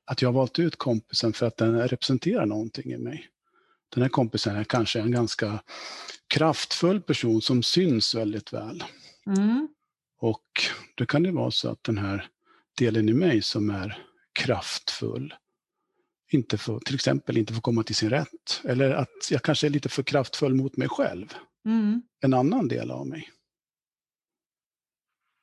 att 0.06 0.22
jag 0.22 0.30
har 0.30 0.34
valt 0.34 0.60
ut 0.60 0.76
kompisen 0.76 1.34
för 1.34 1.46
att 1.46 1.58
den 1.58 1.88
representerar 1.88 2.46
någonting 2.46 2.92
i 2.92 2.98
mig. 2.98 3.28
Den 3.90 4.04
här 4.04 4.10
kompisen 4.10 4.56
är 4.56 4.64
kanske 4.64 5.00
en 5.00 5.12
ganska 5.12 5.64
kraftfull 6.28 7.02
person 7.02 7.42
som 7.42 7.64
syns 7.64 8.16
väldigt 8.16 8.54
väl. 8.54 8.84
Mm. 9.28 9.68
Och 10.20 10.48
då 10.96 11.06
kan 11.06 11.24
det 11.24 11.32
vara 11.32 11.52
så 11.52 11.70
att 11.70 11.84
den 11.84 11.98
här 11.98 12.28
delen 12.78 13.10
i 13.10 13.14
mig 13.14 13.42
som 13.42 13.70
är 13.70 14.04
kraftfull 14.34 15.34
inte 16.32 16.58
får, 16.58 16.80
till 16.80 16.96
exempel 16.96 17.38
inte 17.38 17.54
får 17.54 17.62
komma 17.62 17.84
till 17.84 17.96
sin 17.96 18.10
rätt. 18.10 18.62
Eller 18.64 18.92
att 18.92 19.32
jag 19.32 19.42
kanske 19.42 19.68
är 19.68 19.72
lite 19.72 19.90
för 19.90 20.04
kraftfull 20.04 20.54
mot 20.54 20.78
mig 20.78 20.90
själv. 20.90 21.34
Mm. 21.65 22.01
En 22.22 22.34
annan 22.34 22.67
del 22.67 22.91
av 22.91 23.08
mig. 23.08 23.29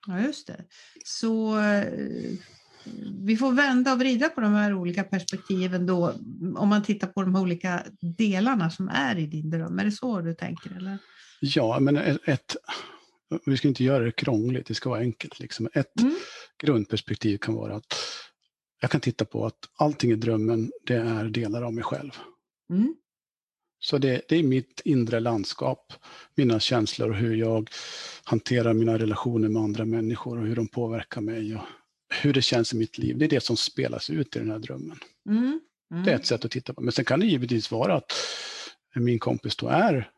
Ja, 0.06 0.20
just 0.20 0.46
det. 0.46 0.64
Så 1.04 1.58
eh, 1.58 1.84
vi 3.20 3.36
får 3.36 3.52
vända 3.52 3.92
och 3.92 3.98
vrida 3.98 4.28
på 4.28 4.40
de 4.40 4.54
här 4.54 4.74
olika 4.74 5.04
perspektiven 5.04 5.86
då, 5.86 6.14
om 6.56 6.68
man 6.68 6.82
tittar 6.82 7.06
på 7.06 7.22
de 7.22 7.36
olika 7.36 7.84
delarna 8.18 8.70
som 8.70 8.88
är 8.88 9.18
i 9.18 9.26
din 9.26 9.50
dröm. 9.50 9.78
Är 9.78 9.84
det 9.84 9.92
så 9.92 10.20
du 10.20 10.34
tänker? 10.34 10.76
Eller? 10.76 10.98
Ja, 11.40 11.80
men 11.80 11.96
ett, 12.24 12.56
vi 13.46 13.56
ska 13.56 13.68
inte 13.68 13.84
göra 13.84 14.04
det 14.04 14.12
krångligt, 14.12 14.66
det 14.66 14.74
ska 14.74 14.90
vara 14.90 15.00
enkelt. 15.00 15.40
Liksom. 15.40 15.68
Ett 15.72 16.00
mm. 16.00 16.14
grundperspektiv 16.62 17.38
kan 17.38 17.54
vara 17.54 17.76
att 17.76 17.94
jag 18.80 18.90
kan 18.90 19.00
titta 19.00 19.24
på 19.24 19.46
att 19.46 19.58
allting 19.76 20.10
i 20.10 20.16
drömmen, 20.16 20.72
det 20.86 20.94
är 20.94 21.24
delar 21.24 21.62
av 21.62 21.74
mig 21.74 21.84
själv. 21.84 22.10
Mm. 22.70 22.94
Så 23.80 23.98
det, 23.98 24.22
det, 24.28 24.36
är 24.36 24.42
mitt 24.42 24.80
inre 24.84 25.20
landskap, 25.20 25.92
mina 26.34 26.60
känslor 26.60 27.10
och 27.10 27.16
hur 27.16 27.34
jag 27.36 27.70
hanterar 28.24 28.72
mina 28.72 28.98
relationer 28.98 29.48
med 29.48 29.62
andra 29.62 29.84
människor 29.84 30.38
och 30.38 30.46
hur 30.46 30.56
de 30.56 30.68
påverkar 30.68 31.20
mig 31.20 31.54
och 31.54 31.62
hur 32.22 32.32
det 32.32 32.42
känns 32.42 32.72
i 32.72 32.76
mitt 32.76 32.98
liv. 32.98 33.18
Det 33.18 33.24
är 33.24 33.28
det 33.28 33.44
som 33.44 33.56
spelas 33.56 34.10
ut 34.10 34.36
i 34.36 34.38
den 34.38 34.50
här 34.50 34.58
drömmen. 34.58 34.98
Mm. 35.28 35.60
Mm. 35.90 36.04
Det 36.04 36.10
är 36.10 36.16
ett 36.16 36.26
sätt 36.26 36.44
att 36.44 36.50
titta 36.50 36.74
på. 36.74 36.80
Men 36.80 36.92
sen 36.92 37.04
kan 37.04 37.20
det 37.20 37.26
givetvis 37.26 37.70
vara 37.70 37.94
att 37.94 38.12
min 38.94 39.18
kompis 39.18 39.56
då 39.56 39.68
är, 39.68 40.10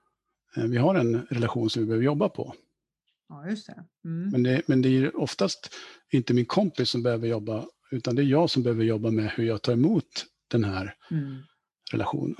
eh, 0.56 0.64
vi 0.64 0.76
har 0.76 0.94
en 0.94 1.26
relation 1.30 1.70
som 1.70 1.82
vi 1.82 1.86
behöver 1.86 2.04
jobba 2.04 2.28
på. 2.28 2.54
Ja, 3.28 3.48
just 3.50 3.66
det. 3.66 3.84
Mm. 4.04 4.30
Men, 4.30 4.42
det 4.42 4.62
men 4.66 4.82
det 4.82 4.88
är 4.88 5.20
oftast 5.20 5.74
inte 6.10 6.34
min 6.34 6.44
kompis 6.44 6.90
som 6.90 7.02
behöver 7.02 7.28
jobba, 7.28 7.66
utan 7.90 8.16
det 8.16 8.22
är 8.22 8.26
jag 8.26 8.50
som 8.50 8.62
behöver 8.62 8.84
jobba 8.84 9.10
med 9.10 9.30
hur 9.30 9.44
jag 9.44 9.62
tar 9.62 9.72
emot 9.72 10.26
den 10.48 10.64
här 10.64 10.94
Mm. 11.10 11.38
relationen. 11.92 12.36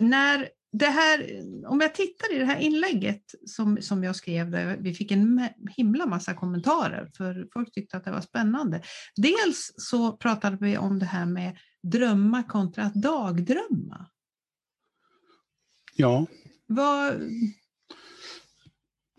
När 0.00 0.48
det 0.72 0.86
här, 0.86 1.42
om 1.66 1.80
jag 1.80 1.94
tittar 1.94 2.34
i 2.34 2.38
det 2.38 2.44
här 2.44 2.58
inlägget 2.60 3.22
som, 3.46 3.82
som 3.82 4.04
jag 4.04 4.16
skrev, 4.16 4.50
där 4.50 4.76
vi 4.80 4.94
fick 4.94 5.10
en 5.10 5.48
himla 5.76 6.06
massa 6.06 6.34
kommentarer, 6.34 7.10
för 7.16 7.48
folk 7.52 7.72
tyckte 7.72 7.96
att 7.96 8.04
det 8.04 8.10
var 8.10 8.20
spännande. 8.20 8.82
Dels 9.16 9.72
så 9.76 10.12
pratade 10.12 10.56
vi 10.60 10.78
om 10.78 10.98
det 10.98 11.06
här 11.06 11.26
med 11.26 11.58
drömma 11.82 12.42
kontra 12.42 12.84
att 12.84 12.94
dagdrömma. 12.94 14.06
Ja, 15.96 16.26
Vad, 16.66 17.14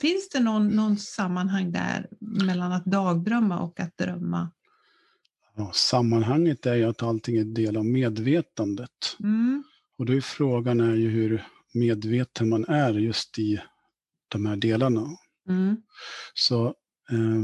finns 0.01 0.29
det 0.29 0.39
någon, 0.39 0.67
någon 0.67 0.97
sammanhang 0.97 1.71
där 1.71 2.07
mellan 2.19 2.71
att 2.71 2.85
dagdrömma 2.85 3.59
och 3.59 3.79
att 3.79 3.97
drömma? 3.97 4.51
ja, 5.55 5.71
sammanhanget 5.73 6.65
är 6.65 6.75
ju 6.75 6.83
att 6.83 7.03
allting 7.03 7.37
är 7.37 7.43
del 7.43 7.77
av 7.77 7.85
medvetandet. 7.85 9.17
Mm, 9.19 9.63
Och 9.97 10.05
då 10.05 10.13
är 10.13 10.21
frågan 10.21 10.79
är 10.79 10.95
ju 10.95 11.09
hur 11.09 11.43
medveten 11.73 12.49
man 12.49 12.65
är 12.65 12.93
just 12.93 13.39
i 13.39 13.61
de 14.27 14.45
här 14.45 14.55
delarna. 14.55 15.17
mm, 15.49 15.81
Så 16.33 16.65
eh, 17.11 17.43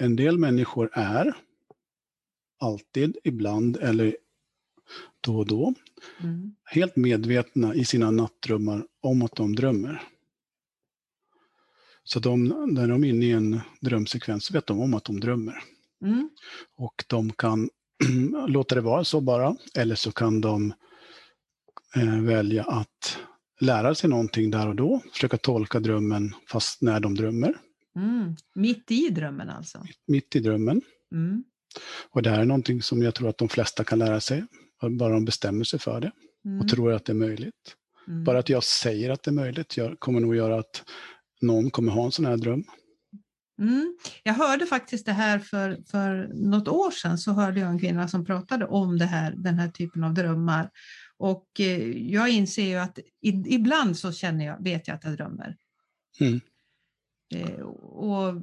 en 0.00 0.16
del 0.16 0.38
människor 0.38 0.90
är 0.92 1.34
alltid, 2.60 3.16
ibland 3.24 3.76
eller 3.76 4.16
då 5.20 5.38
och 5.38 5.46
då 5.46 5.74
mm, 6.20 6.54
helt 6.64 6.96
medvetna 6.96 7.74
i 7.74 7.84
sina 7.84 8.10
nattdrömmar 8.10 8.86
om 9.00 9.22
att 9.22 9.36
de 9.36 9.56
drömmer. 9.56 10.02
Så 12.04 12.20
de, 12.20 12.44
när 12.68 12.88
de 12.88 13.04
är 13.04 13.08
inne 13.08 13.26
i 13.26 13.30
en 13.30 13.60
drömsekvens 13.80 14.50
vet 14.50 14.66
de 14.66 14.80
om 14.80 14.94
att 14.94 15.04
de 15.04 15.20
drömmer. 15.20 15.62
mm, 16.04 16.30
Och 16.76 17.04
de 17.08 17.32
kan 17.32 17.70
låta 18.48 18.74
det 18.74 18.80
vara 18.80 19.04
så 19.04 19.20
bara, 19.20 19.56
eller 19.74 19.94
så 19.94 20.12
kan 20.12 20.40
de 20.40 20.72
välja 22.26 22.64
att 22.64 23.18
lära 23.60 23.94
sig 23.94 24.10
någonting 24.10 24.50
där 24.50 24.68
och 24.68 24.76
då, 24.76 25.02
försöka 25.12 25.36
tolka 25.36 25.80
drömmen 25.80 26.34
fast 26.48 26.82
när 26.82 27.00
de 27.00 27.14
drömmer, 27.14 27.54
mm. 27.96 28.36
Mitt 28.54 28.90
i 28.90 29.08
drömmen 29.08 29.50
alltså? 29.50 29.84
mitt 30.06 30.36
i 30.36 30.40
drömmen. 30.40 30.82
Mm, 31.12 31.44
Och 32.10 32.22
det 32.22 32.30
här 32.30 32.40
är 32.40 32.44
någonting 32.44 32.82
som 32.82 33.02
jag 33.02 33.14
tror 33.14 33.28
att 33.28 33.38
de 33.38 33.48
flesta 33.48 33.84
kan 33.84 33.98
lära 33.98 34.20
sig, 34.20 34.44
bara 34.90 35.12
de 35.12 35.24
bestämmer 35.24 35.64
sig 35.64 35.78
för 35.78 36.00
det 36.00 36.12
mm, 36.44 36.60
och 36.60 36.68
tror 36.68 36.92
att 36.92 37.04
det 37.04 37.12
är 37.12 37.14
möjligt. 37.14 37.76
mm. 38.08 38.24
Bara 38.24 38.38
att 38.38 38.48
jag 38.48 38.64
säger 38.64 39.10
att 39.10 39.22
det 39.22 39.30
är 39.30 39.32
möjligt 39.32 39.76
kommer 39.98 40.20
nog 40.20 40.36
göra 40.36 40.58
att 40.58 40.84
någon 41.40 41.70
kommer 41.70 41.92
ha 41.92 42.04
en 42.04 42.12
sån 42.12 42.26
här 42.26 42.36
dröm. 42.36 42.64
Mm. 43.58 43.96
Jag 44.22 44.34
hörde 44.34 44.66
faktiskt 44.66 45.06
det 45.06 45.12
här 45.12 45.38
för, 45.38 45.78
för 45.90 46.30
något 46.34 46.68
år 46.68 46.90
sedan 46.90 47.18
så 47.18 47.32
hörde 47.32 47.60
jag 47.60 47.70
en 47.70 47.78
kvinna 47.78 48.08
som 48.08 48.24
pratade 48.24 48.66
om 48.66 48.98
det 48.98 49.04
här, 49.04 49.34
den 49.36 49.58
här 49.58 49.68
typen 49.68 50.04
av 50.04 50.14
drömmar. 50.14 50.70
Och 51.18 51.60
eh, 51.60 51.88
jag 51.90 52.28
inser 52.28 52.66
ju 52.66 52.74
att 52.74 52.98
ibland 53.46 53.96
så 53.96 54.12
känner 54.12 54.46
jag, 54.46 54.64
vet 54.64 54.88
jag 54.88 54.94
att 54.94 55.04
jag 55.04 55.16
drömmer. 55.16 55.56
Mm. 56.20 56.40
Eh, 57.34 57.60
och, 57.60 58.34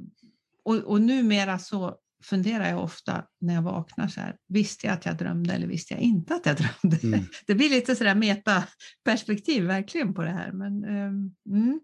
och, 0.64 0.76
och 0.76 1.02
numera 1.02 1.58
så 1.58 1.98
funderar 2.22 2.68
jag 2.68 2.82
ofta 2.82 3.24
när 3.40 3.54
jag 3.54 3.62
vaknar 3.62 4.08
så 4.08 4.20
här, 4.20 4.36
visste 4.48 4.86
jag 4.86 4.94
att 4.94 5.06
jag 5.06 5.16
drömde 5.16 5.54
eller 5.54 5.66
visste 5.66 5.94
jag 5.94 6.02
inte 6.02 6.34
att 6.34 6.46
jag 6.46 6.56
drömde? 6.82 6.98
Mm. 7.02 7.24
Det 7.46 7.54
blir 7.54 7.70
lite 7.70 7.96
sådär 7.96 8.14
metaperspektiv 8.14 9.64
verkligen 9.64 10.14
på 10.14 10.22
det 10.22 10.30
här. 10.30 10.52
Men, 10.52 10.84
ehm, 10.84 11.34
mm, 11.48 11.80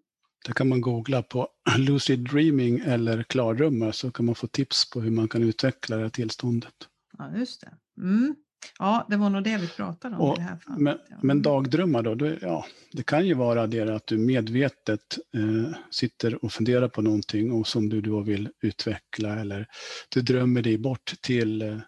Där 0.46 0.52
kan 0.52 0.68
man 0.68 0.80
googla 0.80 1.22
på 1.22 1.48
lucid 1.78 2.28
dreaming 2.30 2.78
eller 2.78 3.22
klardrömmar 3.22 3.92
så 3.92 4.10
kan 4.10 4.26
man 4.26 4.34
få 4.34 4.46
tips 4.46 4.90
på 4.90 5.00
hur 5.00 5.10
man 5.10 5.28
kan 5.28 5.42
utveckla 5.42 5.96
det 5.96 6.02
här 6.02 6.10
tillståndet. 6.10 6.74
ja, 7.18 7.36
just 7.36 7.60
det. 7.60 8.02
Mm. 8.02 8.34
Ja, 8.78 9.06
det 9.10 9.16
var 9.16 9.30
nog 9.30 9.44
det 9.44 9.56
vi 9.58 9.68
pratade 9.68 10.16
om 10.16 10.20
Och- 10.22 10.36
i 10.36 10.40
det 10.40 10.44
här 10.46 10.56
fallet. 10.56 10.80
Men, 10.80 10.98
men 11.22 11.42
dagdrömmar 11.42 12.02
då, 12.02 12.14
då, 12.14 12.30
ja, 12.40 12.66
det 12.92 13.02
kan 13.06 13.26
ju 13.26 13.34
vara 13.34 13.66
det 13.66 13.94
att 13.94 14.06
du 14.06 14.18
medvetet 14.18 15.18
eh, 15.34 15.76
sitter 15.90 16.44
och 16.44 16.52
funderar 16.52 16.88
på 16.88 17.02
någonting 17.02 17.52
och 17.52 17.66
som 17.66 17.88
du 17.88 18.00
då 18.00 18.20
vill 18.20 18.48
utveckla 18.62 19.40
eller 19.40 19.66
du 20.08 20.20
drömmer 20.22 20.62
dig 20.62 20.78
bort 20.78 21.14
till 21.20 21.62
eh, 21.62 21.78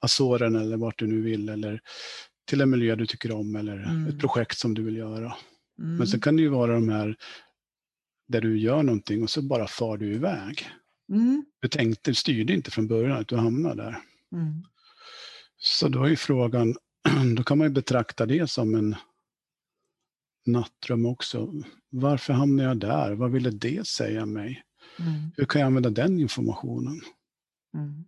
Azoren 0.00 0.56
eller 0.56 0.76
vart 0.76 0.98
du 0.98 1.06
nu 1.06 1.20
vill 1.20 1.48
eller 1.48 1.80
till 2.48 2.60
en 2.60 2.70
miljö 2.70 2.94
du 2.96 3.06
tycker 3.06 3.32
om 3.32 3.56
eller 3.56 3.76
Mm. 3.76 4.06
ett 4.06 4.20
projekt 4.20 4.58
som 4.58 4.74
du 4.74 4.82
vill 4.82 4.96
göra. 4.96 5.34
Mm. 5.78 5.96
Men 5.96 6.06
sen 6.06 6.20
kan 6.20 6.36
det 6.36 6.42
ju 6.42 6.48
vara 6.48 6.72
de 6.74 6.88
här 6.88 7.16
där 8.28 8.40
du 8.40 8.58
gör 8.58 8.82
någonting 8.82 9.22
och 9.22 9.30
så 9.30 9.42
bara 9.42 9.66
far 9.66 9.96
du 9.96 10.12
iväg. 10.14 10.68
Mm. 11.12 11.44
Du 11.60 11.68
tänkte, 11.68 12.14
styrde 12.14 12.52
inte 12.52 12.70
från 12.70 12.86
början 12.88 13.18
att 13.20 13.28
du 13.28 13.36
hamnar 13.36 13.74
där. 13.74 13.98
Så 15.62 15.88
då 15.88 16.04
är 16.04 16.16
frågan, 16.16 16.74
då 17.36 17.44
kan 17.44 17.58
man 17.58 17.66
ju 17.66 17.72
betrakta 17.72 18.26
det 18.26 18.50
som 18.50 18.74
en 18.74 18.96
nattdröm 20.46 21.06
också. 21.06 21.52
Varför 21.90 22.32
hamnar 22.32 22.64
jag 22.64 22.78
där? 22.78 23.12
Vad 23.12 23.30
ville 23.32 23.50
det 23.50 23.86
säga 23.86 24.26
mig? 24.26 24.62
Mm. 24.98 25.30
Hur 25.36 25.44
kan 25.44 25.60
jag 25.60 25.66
använda 25.66 25.90
den 25.90 26.18
informationen? 26.20 27.00
Mm. 27.74 28.04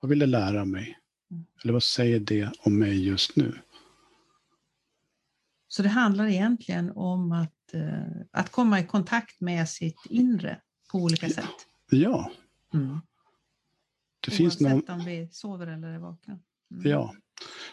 Vad 0.00 0.08
vill 0.08 0.18
det 0.18 0.26
lära 0.26 0.64
mig? 0.64 0.98
Mm. 1.30 1.46
Eller 1.62 1.72
vad 1.72 1.82
säger 1.82 2.20
det 2.20 2.52
om 2.58 2.78
mig 2.78 3.06
just 3.06 3.36
nu? 3.36 3.58
Så 5.68 5.82
det 5.82 5.88
handlar 5.88 6.26
egentligen 6.26 6.90
om 6.90 7.32
att, 7.32 7.74
eh, 7.74 8.22
att 8.30 8.50
komma 8.50 8.80
i 8.80 8.86
kontakt 8.86 9.40
med 9.40 9.68
sitt 9.68 10.00
inre 10.10 10.60
på 10.92 10.98
olika 10.98 11.28
sätt. 11.28 11.66
Ja, 11.90 12.30
Mm. 12.74 12.98
det 14.20 14.30
finns 14.30 14.60
Oavsett 14.60 14.88
någon... 14.88 15.00
om 15.00 15.06
vi 15.06 15.28
sover 15.32 15.66
eller 15.66 15.88
är 15.88 15.98
vakna. 15.98 16.38
Mm. 16.70 16.90
Ja. 16.90 17.14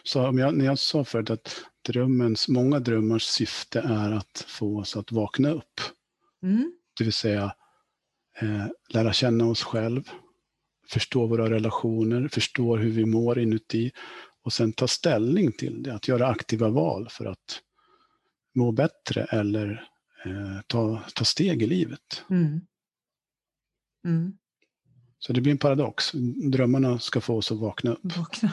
Så 0.02 0.28
om 0.28 0.38
jag, 0.38 0.54
när 0.54 0.64
jag 0.64 0.78
sa 0.78 1.04
förut 1.04 1.30
att 1.30 1.64
drömmens, 1.86 2.48
många 2.48 2.80
drömmars 2.80 3.22
syfte 3.22 3.80
är 3.80 4.12
att 4.12 4.44
få 4.48 4.78
oss 4.78 4.96
att 4.96 5.12
vakna 5.12 5.50
upp. 5.50 5.80
Mm. 6.42 6.72
Det 6.98 7.04
vill 7.04 7.12
säga 7.12 7.54
eh, 8.40 8.66
lära 8.88 9.12
känna 9.12 9.46
oss 9.46 9.62
själv, 9.62 10.10
förstå 10.88 11.26
våra 11.26 11.50
relationer, 11.50 12.28
förstå 12.28 12.76
hur 12.76 12.90
vi 12.90 13.04
mår 13.04 13.38
inuti 13.38 13.92
och 14.42 14.52
sen 14.52 14.72
ta 14.72 14.88
ställning 14.88 15.52
till 15.52 15.82
det, 15.82 15.94
att 15.94 16.08
göra 16.08 16.26
aktiva 16.26 16.68
val 16.68 17.08
för 17.10 17.24
att 17.24 17.60
må 18.54 18.72
bättre 18.72 19.24
eller 19.24 19.88
eh, 20.24 20.60
ta, 20.66 21.02
ta 21.14 21.24
steg 21.24 21.62
i 21.62 21.66
livet. 21.66 22.24
Mm. 22.30 22.60
Mm. 24.04 24.38
Så 25.18 25.32
det 25.32 25.40
blir 25.40 25.52
en 25.52 25.58
paradox. 25.58 26.12
Drömmarna 26.52 26.98
ska 26.98 27.20
få 27.20 27.36
oss 27.36 27.52
att 27.52 27.58
vakna 27.58 27.90
upp. 27.90 28.16
Vakna. 28.16 28.52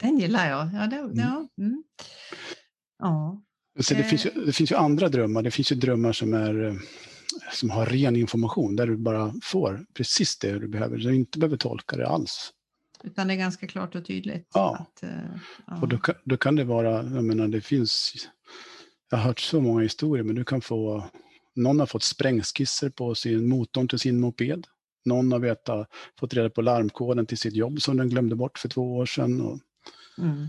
Den 0.00 0.18
gillar 0.18 0.50
jag. 0.50 0.70
Ja, 0.74 0.86
det, 0.86 1.20
ja. 1.20 1.48
Mm. 1.58 1.84
ja. 2.98 3.42
Så 3.80 3.94
det, 3.94 4.04
finns 4.04 4.26
ju, 4.26 4.30
det 4.30 4.52
finns 4.52 4.72
ju 4.72 4.76
andra 4.76 5.08
drömmar. 5.08 5.42
Det 5.42 5.50
finns 5.50 5.72
ju 5.72 5.76
drömmar 5.76 6.12
som, 6.12 6.34
är, 6.34 6.64
eh, 6.64 6.74
som 7.52 7.70
har 7.70 7.86
ren 7.86 8.16
information, 8.16 8.76
där 8.76 8.86
du 8.86 8.96
bara 8.96 9.34
får 9.42 9.86
precis 9.94 10.38
det 10.38 10.58
du 10.58 10.68
behöver. 10.68 10.98
Du 10.98 11.14
inte 11.14 11.38
behöver 11.38 11.56
tolka 11.56 11.96
det 11.96 12.08
alls. 12.08 12.52
Utan 13.04 13.28
det 13.28 13.34
är 13.34 13.38
ganska 13.38 13.66
klart 13.66 13.94
och 13.94 14.04
tydligt. 14.04 14.48
Ja. 14.54 14.76
Att, 14.76 15.02
eh, 15.02 15.10
ja. 15.66 15.80
Och 15.80 15.88
då 15.88 15.98
kan, 15.98 16.14
då 16.24 16.36
kan 16.36 16.56
det 16.56 16.64
vara, 16.64 16.90
jag 16.90 17.24
menar 17.24 17.48
det 17.48 17.60
finns, 17.60 18.12
jag 19.10 19.18
har 19.18 19.24
hört 19.24 19.40
så 19.40 19.60
många 19.60 19.82
historier, 19.82 20.24
men 20.24 20.34
du 20.34 20.44
kan 20.44 20.60
få, 20.60 21.04
någon 21.54 21.80
har 21.80 21.86
fått 21.86 22.02
sprängskisser 22.02 22.90
på 22.90 23.14
sin 23.14 23.48
motorn 23.48 23.88
till 23.88 23.98
sin 23.98 24.20
moped. 24.20 24.66
Någon 25.08 25.32
har 25.32 25.38
veta, 25.38 25.86
fått 26.20 26.34
reda 26.34 26.50
på 26.50 26.62
larmkoden 26.62 27.26
till 27.26 27.38
sitt 27.38 27.54
jobb 27.54 27.82
som 27.82 27.96
den 27.96 28.08
glömde 28.08 28.36
bort 28.36 28.58
för 28.58 28.68
två 28.68 28.96
år 28.96 29.06
sedan. 29.06 29.40
Och, 29.40 29.58
Mm. 30.18 30.46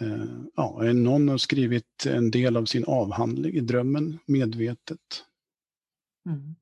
eh, 0.00 0.28
ja, 0.56 0.92
någon 0.92 1.28
har 1.28 1.38
skrivit 1.38 2.06
en 2.06 2.30
del 2.30 2.56
av 2.56 2.64
sin 2.64 2.84
avhandling 2.84 3.54
i 3.54 3.60
drömmen 3.60 4.18
medvetet. 4.26 5.24
Mm. 6.28 6.54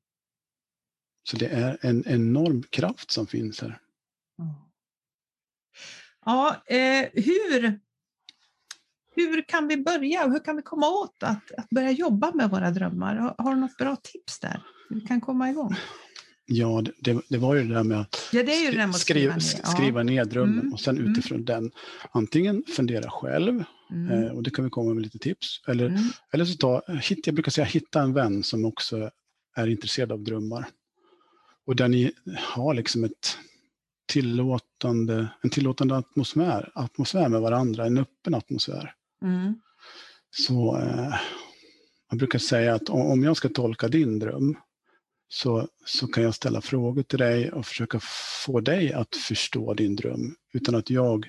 Så 1.31 1.37
det 1.37 1.47
är 1.47 1.79
en 1.81 2.03
enorm 2.07 2.63
kraft 2.63 3.11
som 3.11 3.27
finns 3.27 3.61
här. 3.61 3.81
Ja, 6.25 6.63
eh, 6.67 7.09
hur, 7.13 7.81
hur 9.15 9.43
kan 9.49 9.69
vi 9.69 9.77
börja 9.77 10.25
och 10.25 10.33
hur 10.33 10.45
kan 10.45 10.57
vi 10.57 10.63
komma 10.63 10.89
åt 10.89 11.23
att, 11.23 11.53
att 11.53 11.71
börja 11.71 11.91
jobba 11.91 12.33
med 12.35 12.51
våra 12.51 12.71
drömmar? 12.71 13.17
Har, 13.17 13.35
har 13.39 13.55
du 13.55 13.61
något 13.61 13.77
bra 13.77 13.97
tips 13.97 14.41
där? 14.41 14.63
Hur 14.89 15.01
vi 15.01 15.07
kan 15.07 15.21
komma 15.21 15.51
igång? 15.51 15.75
Ja, 16.49 16.83
det- 17.01 17.21
det, 17.29 17.39
var 17.39 17.55
ju 17.55 17.65
det 17.65 17.75
där 17.75 17.85
med 17.85 18.01
att 18.01 18.29
Ja, 18.33 18.43
det 18.43 18.81
att 18.83 18.99
skriva, 19.01 19.33
ner. 19.35 19.41
Skriva 19.41 20.03
ner 20.03 20.25
drömmen 20.25 20.59
Mm, 20.61 20.73
och 20.73 20.81
sen 20.81 20.99
mm. 20.99 21.13
utifrån 21.13 21.45
den 21.45 21.71
antingen 22.13 22.63
fundera 22.77 23.11
själv, 23.11 23.65
Mm. 23.91 24.13
eh, 24.25 24.31
och 24.33 24.43
det 24.43 24.51
kan 24.51 24.65
vi 24.65 24.71
komma 24.71 24.95
med 24.95 25.03
lite 25.03 25.19
tips, 25.19 25.61
eller, 25.69 25.87
Mm. 25.87 26.03
eller 26.33 26.45
så 26.45 26.57
ta, 26.57 26.83
jag 27.27 27.35
brukar 27.35 27.51
säga 27.51 27.65
hitta 27.65 28.03
en 28.03 28.13
vän 28.13 28.43
som 28.43 28.65
också 28.65 29.11
är 29.57 29.67
intresserad 29.67 30.13
av 30.13 30.21
drömmar. 30.23 30.67
Och 31.67 31.77
där 31.77 31.89
ni 31.89 32.13
har 32.39 32.75
liksom 32.75 33.05
ett 33.05 33.39
tillåtande, 34.09 35.29
en 35.43 35.51
tillåtande 35.51 35.97
atmosfär, 35.97 36.71
atmosfär 36.75 37.29
med 37.29 37.41
varandra, 37.41 37.87
en 37.87 37.99
öppen 37.99 38.35
atmosfär. 38.35 38.93
Mm. 39.23 39.55
Så 40.31 40.77
eh, 40.79 41.15
man 42.11 42.19
brukar 42.19 42.39
säga 42.39 42.75
att 42.75 42.89
om 42.89 43.01
om 43.11 43.23
jag 43.25 43.37
ska 43.37 43.49
tolka 43.49 43.89
din 43.89 44.19
dröm 44.19 44.57
så, 45.29 45.69
så 45.85 46.07
kan 46.07 46.23
jag 46.25 46.35
ställa 46.35 46.61
frågor 46.61 47.03
till 47.03 47.19
dig 47.19 47.53
och 47.53 47.67
försöka 47.67 48.01
få 48.45 48.61
dig 48.61 48.93
att 48.93 49.17
förstå 49.17 49.75
din 49.75 49.97
dröm 49.97 50.35
utan 50.53 50.75
att 50.75 50.91
jag 50.91 51.29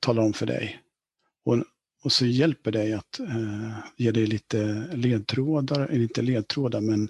talar 0.00 0.22
om 0.22 0.32
för 0.32 0.46
dig 0.46 0.80
Och, 1.44 1.64
och 2.04 2.12
så 2.12 2.26
hjälper 2.26 2.72
dig 2.72 2.92
att 2.92 3.20
eh, 3.20 3.78
ge 3.96 4.10
dig 4.10 4.26
lite 4.26 4.88
ledtrådar, 4.92 5.80
eller 5.80 6.02
inte 6.02 6.22
ledtrådar, 6.22 6.80
men 6.80 7.08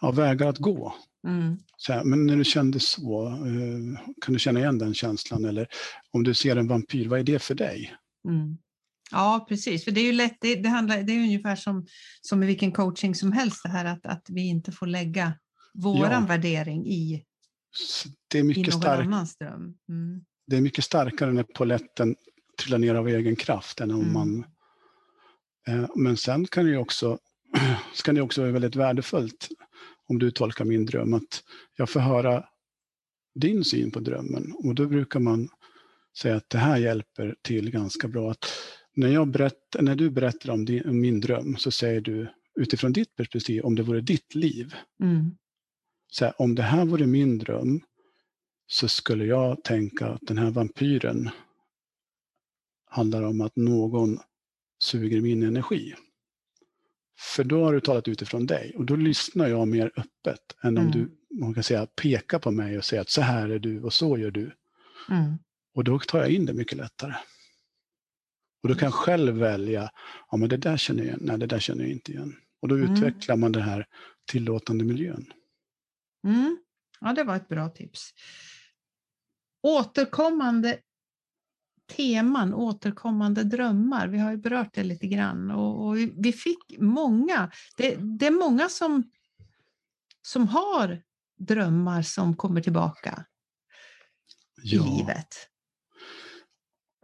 ja, 0.00 0.10
vägar 0.10 0.48
att 0.48 0.58
gå. 0.58 0.94
Mm. 1.26 1.58
Så 1.76 1.92
här, 1.92 2.04
men 2.04 2.26
när 2.26 2.36
du 2.36 2.44
kände 2.44 2.80
så, 2.80 3.26
eh, 3.26 4.00
kan 4.20 4.32
du 4.32 4.38
känna 4.38 4.60
igen 4.60 4.78
den 4.78 4.94
känslan? 4.94 5.44
Eller 5.44 5.68
om 6.10 6.22
du 6.22 6.34
ser 6.34 6.56
en 6.56 6.68
vampyr, 6.68 7.08
vad 7.08 7.20
är 7.20 7.24
det 7.24 7.38
för 7.38 7.54
dig? 7.54 7.94
Mm. 8.28 8.58
Ja, 9.10 9.46
precis. 9.48 9.84
För 9.84 9.90
det 9.90 10.00
är 10.00 10.04
ju 10.04 10.12
lätt, 10.12 10.36
det, 10.40 10.54
det, 10.54 10.68
handlar, 10.68 11.02
det 11.02 11.12
är 11.12 11.18
ungefär 11.18 11.56
som, 11.56 11.86
som 12.20 12.42
i 12.42 12.46
vilken 12.46 12.72
coaching 12.72 13.14
som 13.14 13.32
helst, 13.32 13.60
det 13.62 13.68
här 13.68 13.84
att, 13.84 14.06
att 14.06 14.26
vi 14.28 14.48
inte 14.48 14.72
får 14.72 14.86
lägga 14.86 15.32
våran 15.74 16.22
ja. 16.22 16.26
värdering 16.28 16.86
i, 16.86 17.24
det 18.28 18.38
är 18.38 18.42
mycket 18.42 18.68
i 18.68 18.70
någon 18.70 18.80
stark, 18.80 19.06
annans 19.06 19.36
dröm. 19.36 19.74
Mm. 19.88 20.24
Det 20.46 20.56
är 20.56 20.60
mycket 20.60 20.84
starkare 20.84 21.32
när 21.32 21.42
poletten 21.42 22.16
trillar 22.62 22.78
ner 22.78 22.94
av 22.94 23.08
egen 23.08 23.36
kraft 23.36 23.80
än 23.80 23.90
om 23.90 24.00
mm. 24.00 24.12
man... 24.12 24.44
Eh, 25.68 25.90
men 25.96 26.16
sen 26.16 26.46
kan 26.46 26.64
det 26.64 26.70
ju 26.70 26.76
också, 26.76 27.18
kan 28.04 28.14
det 28.14 28.22
också 28.22 28.40
vara 28.40 28.52
väldigt 28.52 28.76
värdefullt, 28.76 29.48
om 30.08 30.18
du 30.18 30.30
tolkar 30.30 30.64
min 30.64 30.86
dröm, 30.86 31.14
att 31.14 31.42
jag 31.76 31.90
får 31.90 32.00
höra 32.00 32.44
din 33.34 33.64
syn 33.64 33.90
på 33.90 34.00
drömmen. 34.00 34.52
Och 34.52 34.74
då 34.74 34.86
brukar 34.86 35.20
man 35.20 35.48
säga 36.18 36.36
att 36.36 36.50
det 36.50 36.58
här 36.58 36.76
hjälper 36.76 37.34
till 37.42 37.70
ganska 37.70 38.08
bra. 38.08 38.30
Att 38.30 38.46
när, 39.00 39.08
jag 39.08 39.28
berättar, 39.28 39.82
när 39.82 39.96
du 39.96 40.10
berättar 40.10 40.50
om, 40.50 40.64
din, 40.64 40.88
om 40.88 41.00
min 41.00 41.20
dröm 41.20 41.56
så 41.56 41.70
säger 41.70 42.00
du 42.00 42.28
utifrån 42.54 42.92
ditt 42.92 43.16
perspektiv, 43.16 43.64
om 43.64 43.74
det 43.74 43.82
vore 43.82 44.00
ditt 44.00 44.34
liv. 44.34 44.74
Mm. 45.02 45.36
Så 46.08 46.24
här, 46.24 46.34
om 46.40 46.54
det 46.54 46.62
här 46.62 46.84
vore 46.84 47.06
min 47.06 47.38
dröm 47.38 47.80
så 48.66 48.88
skulle 48.88 49.24
jag 49.24 49.64
tänka 49.64 50.06
att 50.06 50.20
den 50.22 50.38
här 50.38 50.50
vampyren 50.50 51.30
handlar 52.86 53.22
om 53.22 53.40
att 53.40 53.56
någon 53.56 54.18
suger 54.82 55.20
min 55.20 55.42
energi. 55.42 55.94
För 57.18 57.44
då 57.44 57.64
har 57.64 57.72
du 57.72 57.80
talat 57.80 58.08
utifrån 58.08 58.46
dig 58.46 58.72
och 58.76 58.84
då 58.84 58.96
lyssnar 58.96 59.48
jag 59.48 59.68
mer 59.68 59.92
öppet 59.96 60.56
än 60.62 60.78
om 60.78 60.86
mm. 60.86 60.92
du 60.92 61.16
man 61.30 61.54
kan 61.54 61.62
säga, 61.62 61.86
pekar 61.86 62.38
på 62.38 62.50
mig 62.50 62.78
och 62.78 62.84
säger 62.84 63.00
att 63.00 63.10
så 63.10 63.20
här 63.20 63.48
är 63.48 63.58
du 63.58 63.82
och 63.82 63.92
så 63.92 64.18
gör 64.18 64.30
du. 64.30 64.52
Mm. 65.10 65.34
Och 65.74 65.84
då 65.84 65.98
tar 65.98 66.18
jag 66.18 66.30
in 66.30 66.46
det 66.46 66.52
mycket 66.52 66.78
lättare. 66.78 67.14
Och 68.62 68.68
då 68.68 68.74
kan 68.74 68.86
jag 68.86 68.94
själv 68.94 69.34
välja, 69.34 69.90
ja 70.30 70.36
men 70.36 70.48
det 70.48 70.56
där 70.56 70.76
känner 70.76 71.00
jag 71.00 71.06
igen, 71.06 71.20
nej 71.22 71.38
det 71.38 71.46
där 71.46 71.58
känner 71.58 71.82
jag 71.82 71.92
inte 71.92 72.12
igen. 72.12 72.36
Och 72.62 72.68
då 72.68 72.74
mm. 72.74 72.92
utvecklar 72.92 73.36
man 73.36 73.52
den 73.52 73.62
här 73.62 73.86
tillåtande 74.30 74.84
miljön. 74.84 75.32
Mm. 76.24 76.58
Ja, 77.00 77.12
det 77.12 77.24
var 77.24 77.36
ett 77.36 77.48
bra 77.48 77.68
tips. 77.68 78.10
Återkommande 79.62 80.78
teman, 81.96 82.54
återkommande 82.54 83.44
drömmar. 83.44 84.08
Vi 84.08 84.18
har 84.18 84.30
ju 84.30 84.36
berört 84.36 84.74
det 84.74 84.82
lite 84.82 85.06
grann 85.06 85.50
och, 85.50 85.86
och 85.86 85.96
vi 85.96 86.32
fick 86.32 86.78
många. 86.78 87.50
Det, 87.76 87.96
det, 87.96 88.26
är 88.26 88.30
många 88.30 88.68
som, 88.68 89.10
som 90.22 90.48
har 90.48 91.02
drömmar 91.38 92.02
som 92.02 92.36
kommer 92.36 92.60
tillbaka 92.60 93.24
ja. 94.62 94.86
i 94.86 94.98
livet. 94.98 95.48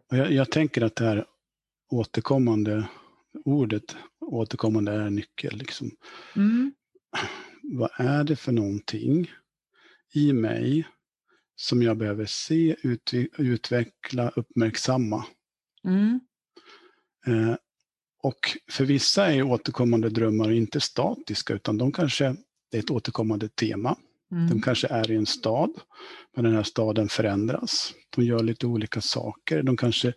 Jag, 0.09 0.33
jag, 0.33 0.51
tänker 0.51 0.83
att 0.83 0.97
det 0.97 1.05
här 1.05 1.27
återkommande 1.89 2.89
ordet, 3.45 3.97
återkommande 4.21 4.93
är 4.93 5.11
nyckel. 5.11 5.57
Liksom. 5.57 5.91
Mm. 6.37 6.75
Vad 7.63 7.91
är 7.97 8.25
det 8.25 8.37
för 8.37 8.53
någonting 8.53 9.31
i 10.15 10.33
mig 10.33 10.89
som 11.57 11.83
jag 11.83 11.97
behöver 11.97 12.27
se, 12.27 12.77
utveckla, 13.39 14.29
uppmärksamma? 14.37 15.25
Mm. 15.85 16.21
Eh, 17.27 17.57
och 18.23 18.39
för 18.71 18.85
vissa 18.85 19.33
är 19.33 19.43
återkommande 19.43 20.09
drömmar 20.09 20.51
inte 20.51 20.81
statiska, 20.81 21.55
utan 21.55 21.79
de 21.79 21.93
kanske, 21.93 22.37
det 22.71 22.79
är 22.79 22.83
ett 22.83 22.91
återkommande 22.91 23.49
tema. 23.49 23.99
Mm. 24.33 24.49
De 24.49 24.63
kanske 24.63 24.87
är 24.87 25.11
i 25.11 25.17
en 25.17 25.27
stad, 25.27 25.71
men 26.35 26.45
den 26.45 26.55
här 26.55 26.63
staden 26.63 27.09
förändras. 27.09 27.95
De 28.17 28.25
gör 28.25 28.43
lite 28.43 28.67
olika 28.67 29.01
saker. 29.01 29.63
De 29.63 29.77
kanske, 29.77 30.13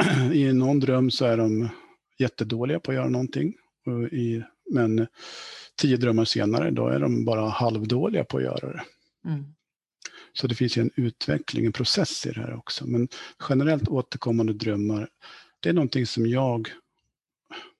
i 0.32 0.52
någon 0.52 0.80
dröm 0.80 1.10
så 1.10 1.24
är 1.24 1.36
de 1.36 1.68
jättedåliga 2.18 2.80
på 2.80 2.90
att 2.90 2.94
göra 2.94 3.08
någonting. 3.08 3.54
I, 4.12 4.42
men 4.70 5.06
tio 5.80 5.96
drömmar 5.96 6.24
senare, 6.24 6.70
då 6.70 6.88
är 6.88 7.00
de 7.00 7.24
bara 7.24 7.48
halvdåliga 7.48 8.24
på 8.24 8.36
att 8.36 8.42
göra 8.42 8.72
det. 8.72 8.82
Mm. 9.24 9.44
Så 10.32 10.46
det 10.46 10.54
finns 10.54 10.76
en 10.76 10.90
utveckling, 10.96 11.66
en 11.66 11.72
process 11.72 12.26
i 12.26 12.30
det 12.30 12.40
här 12.40 12.54
också. 12.54 12.86
Men 12.86 13.08
generellt 13.48 13.88
återkommande 13.88 14.52
drömmar, 14.52 15.08
det 15.60 15.68
är 15.68 15.72
någonting 15.72 16.06
som 16.06 16.26
jag, 16.26 16.68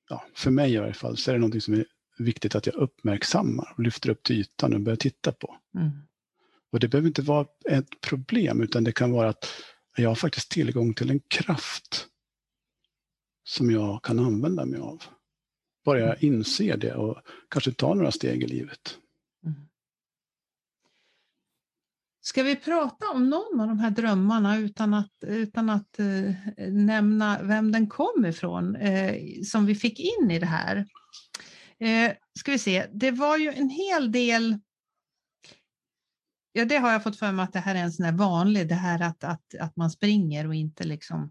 ja, 0.09 0.24
för 0.35 0.50
mig 0.50 0.72
i 0.72 0.78
alla 0.78 0.94
fall, 0.94 1.16
så 1.16 1.30
är 1.30 1.35
det 1.35 1.40
någonting 1.40 1.61
som 1.61 1.74
är 1.74 1.85
viktigt 2.18 2.54
att 2.54 2.66
jag 2.66 2.74
uppmärksammar 2.74 3.74
och 3.76 3.83
lyfter 3.83 4.11
upp 4.11 4.22
till 4.22 4.40
ytan 4.40 4.74
och 4.74 4.80
börjar 4.80 4.96
titta 4.96 5.33
på. 5.33 5.56
Mm. 5.74 5.90
Och 6.72 6.80
det 6.80 6.88
behöver 6.88 7.09
inte 7.09 7.22
vara 7.22 7.46
ett 7.70 8.00
problem, 8.00 8.62
utan 8.62 8.85
det 8.85 8.92
kan 8.92 9.11
vara 9.11 9.28
att 9.28 9.46
jag 10.02 10.10
har 10.10 10.14
faktiskt 10.14 10.50
tillgång 10.50 10.94
till 10.94 11.10
en 11.10 11.20
kraft 11.20 12.06
som 13.44 13.70
jag 13.70 14.02
kan 14.02 14.18
använda 14.18 14.64
mig 14.64 14.80
av. 14.80 15.02
Bara 15.84 15.98
jag 15.98 16.24
mm. 16.24 16.34
inser 16.34 16.76
det 16.76 16.94
och 16.94 17.18
kanske 17.48 17.72
tar 17.72 17.94
några 17.94 18.12
steg 18.12 18.42
i 18.42 18.46
livet. 18.46 18.98
Mm. 19.46 19.60
Ska 22.20 22.42
vi 22.42 22.56
prata 22.56 23.10
om 23.10 23.30
någon 23.30 23.60
av 23.60 23.68
de 23.68 23.78
här 23.78 23.90
drömmarna 23.90 24.58
utan 24.58 24.94
att, 24.94 25.12
utan 25.26 25.70
att 25.70 25.98
eh, 25.98 26.34
nämna 26.68 27.42
vem 27.42 27.72
den 27.72 27.86
kom 27.86 28.26
ifrån, 28.26 28.76
eh, 28.76 29.14
som 29.44 29.66
vi 29.66 29.74
fick 29.74 30.00
in 30.00 30.30
i 30.30 30.38
det 30.38 30.46
här? 30.46 30.86
Eh, 31.78 32.12
ska 32.38 32.52
vi 32.52 32.58
se, 32.58 32.86
det 32.92 33.10
var 33.10 33.36
ju 33.36 33.48
en 33.48 33.70
hel 33.70 34.12
del 34.12 34.58
Ja, 36.52 36.64
det 36.64 36.76
har 36.76 36.92
jag 36.92 37.02
fått 37.02 37.18
för 37.18 37.32
mig 37.32 37.44
att 37.44 37.52
det 37.52 37.58
här 37.58 37.74
är 37.74 37.78
en 37.78 37.92
sån 37.92 38.04
här 38.04 38.12
vanlig, 38.12 38.68
det 38.68 38.74
här 38.74 39.02
att, 39.02 39.24
att, 39.24 39.54
att 39.60 39.76
man 39.76 39.90
springer 39.90 40.46
och 40.46 40.54
inte 40.54 40.84
liksom 40.84 41.30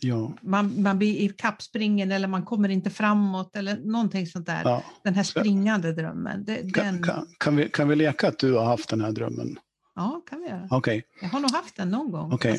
Ja. 0.00 0.32
Man, 0.42 0.82
man 0.82 0.98
blir 0.98 1.16
i 1.16 1.28
kappspringen 1.28 2.12
eller 2.12 2.28
man 2.28 2.44
kommer 2.44 2.68
inte 2.68 2.90
framåt 2.90 3.56
eller 3.56 3.76
någonting 3.76 4.26
sånt 4.26 4.46
där. 4.46 4.62
Ja. 4.64 4.84
Den 5.04 5.14
här 5.14 5.22
springande 5.22 5.92
drömmen. 5.92 6.44
Det, 6.44 6.56
kan, 6.56 6.84
den... 6.84 7.02
kan, 7.02 7.26
kan, 7.38 7.56
vi, 7.56 7.68
kan 7.68 7.88
vi 7.88 7.96
leka 7.96 8.28
att 8.28 8.38
du 8.38 8.52
har 8.52 8.64
haft 8.64 8.88
den 8.88 9.00
här 9.00 9.12
drömmen? 9.12 9.58
Ja, 9.94 10.22
kan 10.30 10.40
vi 10.40 10.48
göra. 10.48 10.68
Okay. 10.70 11.02
Jag 11.22 11.28
har 11.28 11.40
nog 11.40 11.50
haft 11.50 11.76
den 11.76 11.88
någon 11.88 12.10
gång. 12.10 12.32
Okay. 12.32 12.58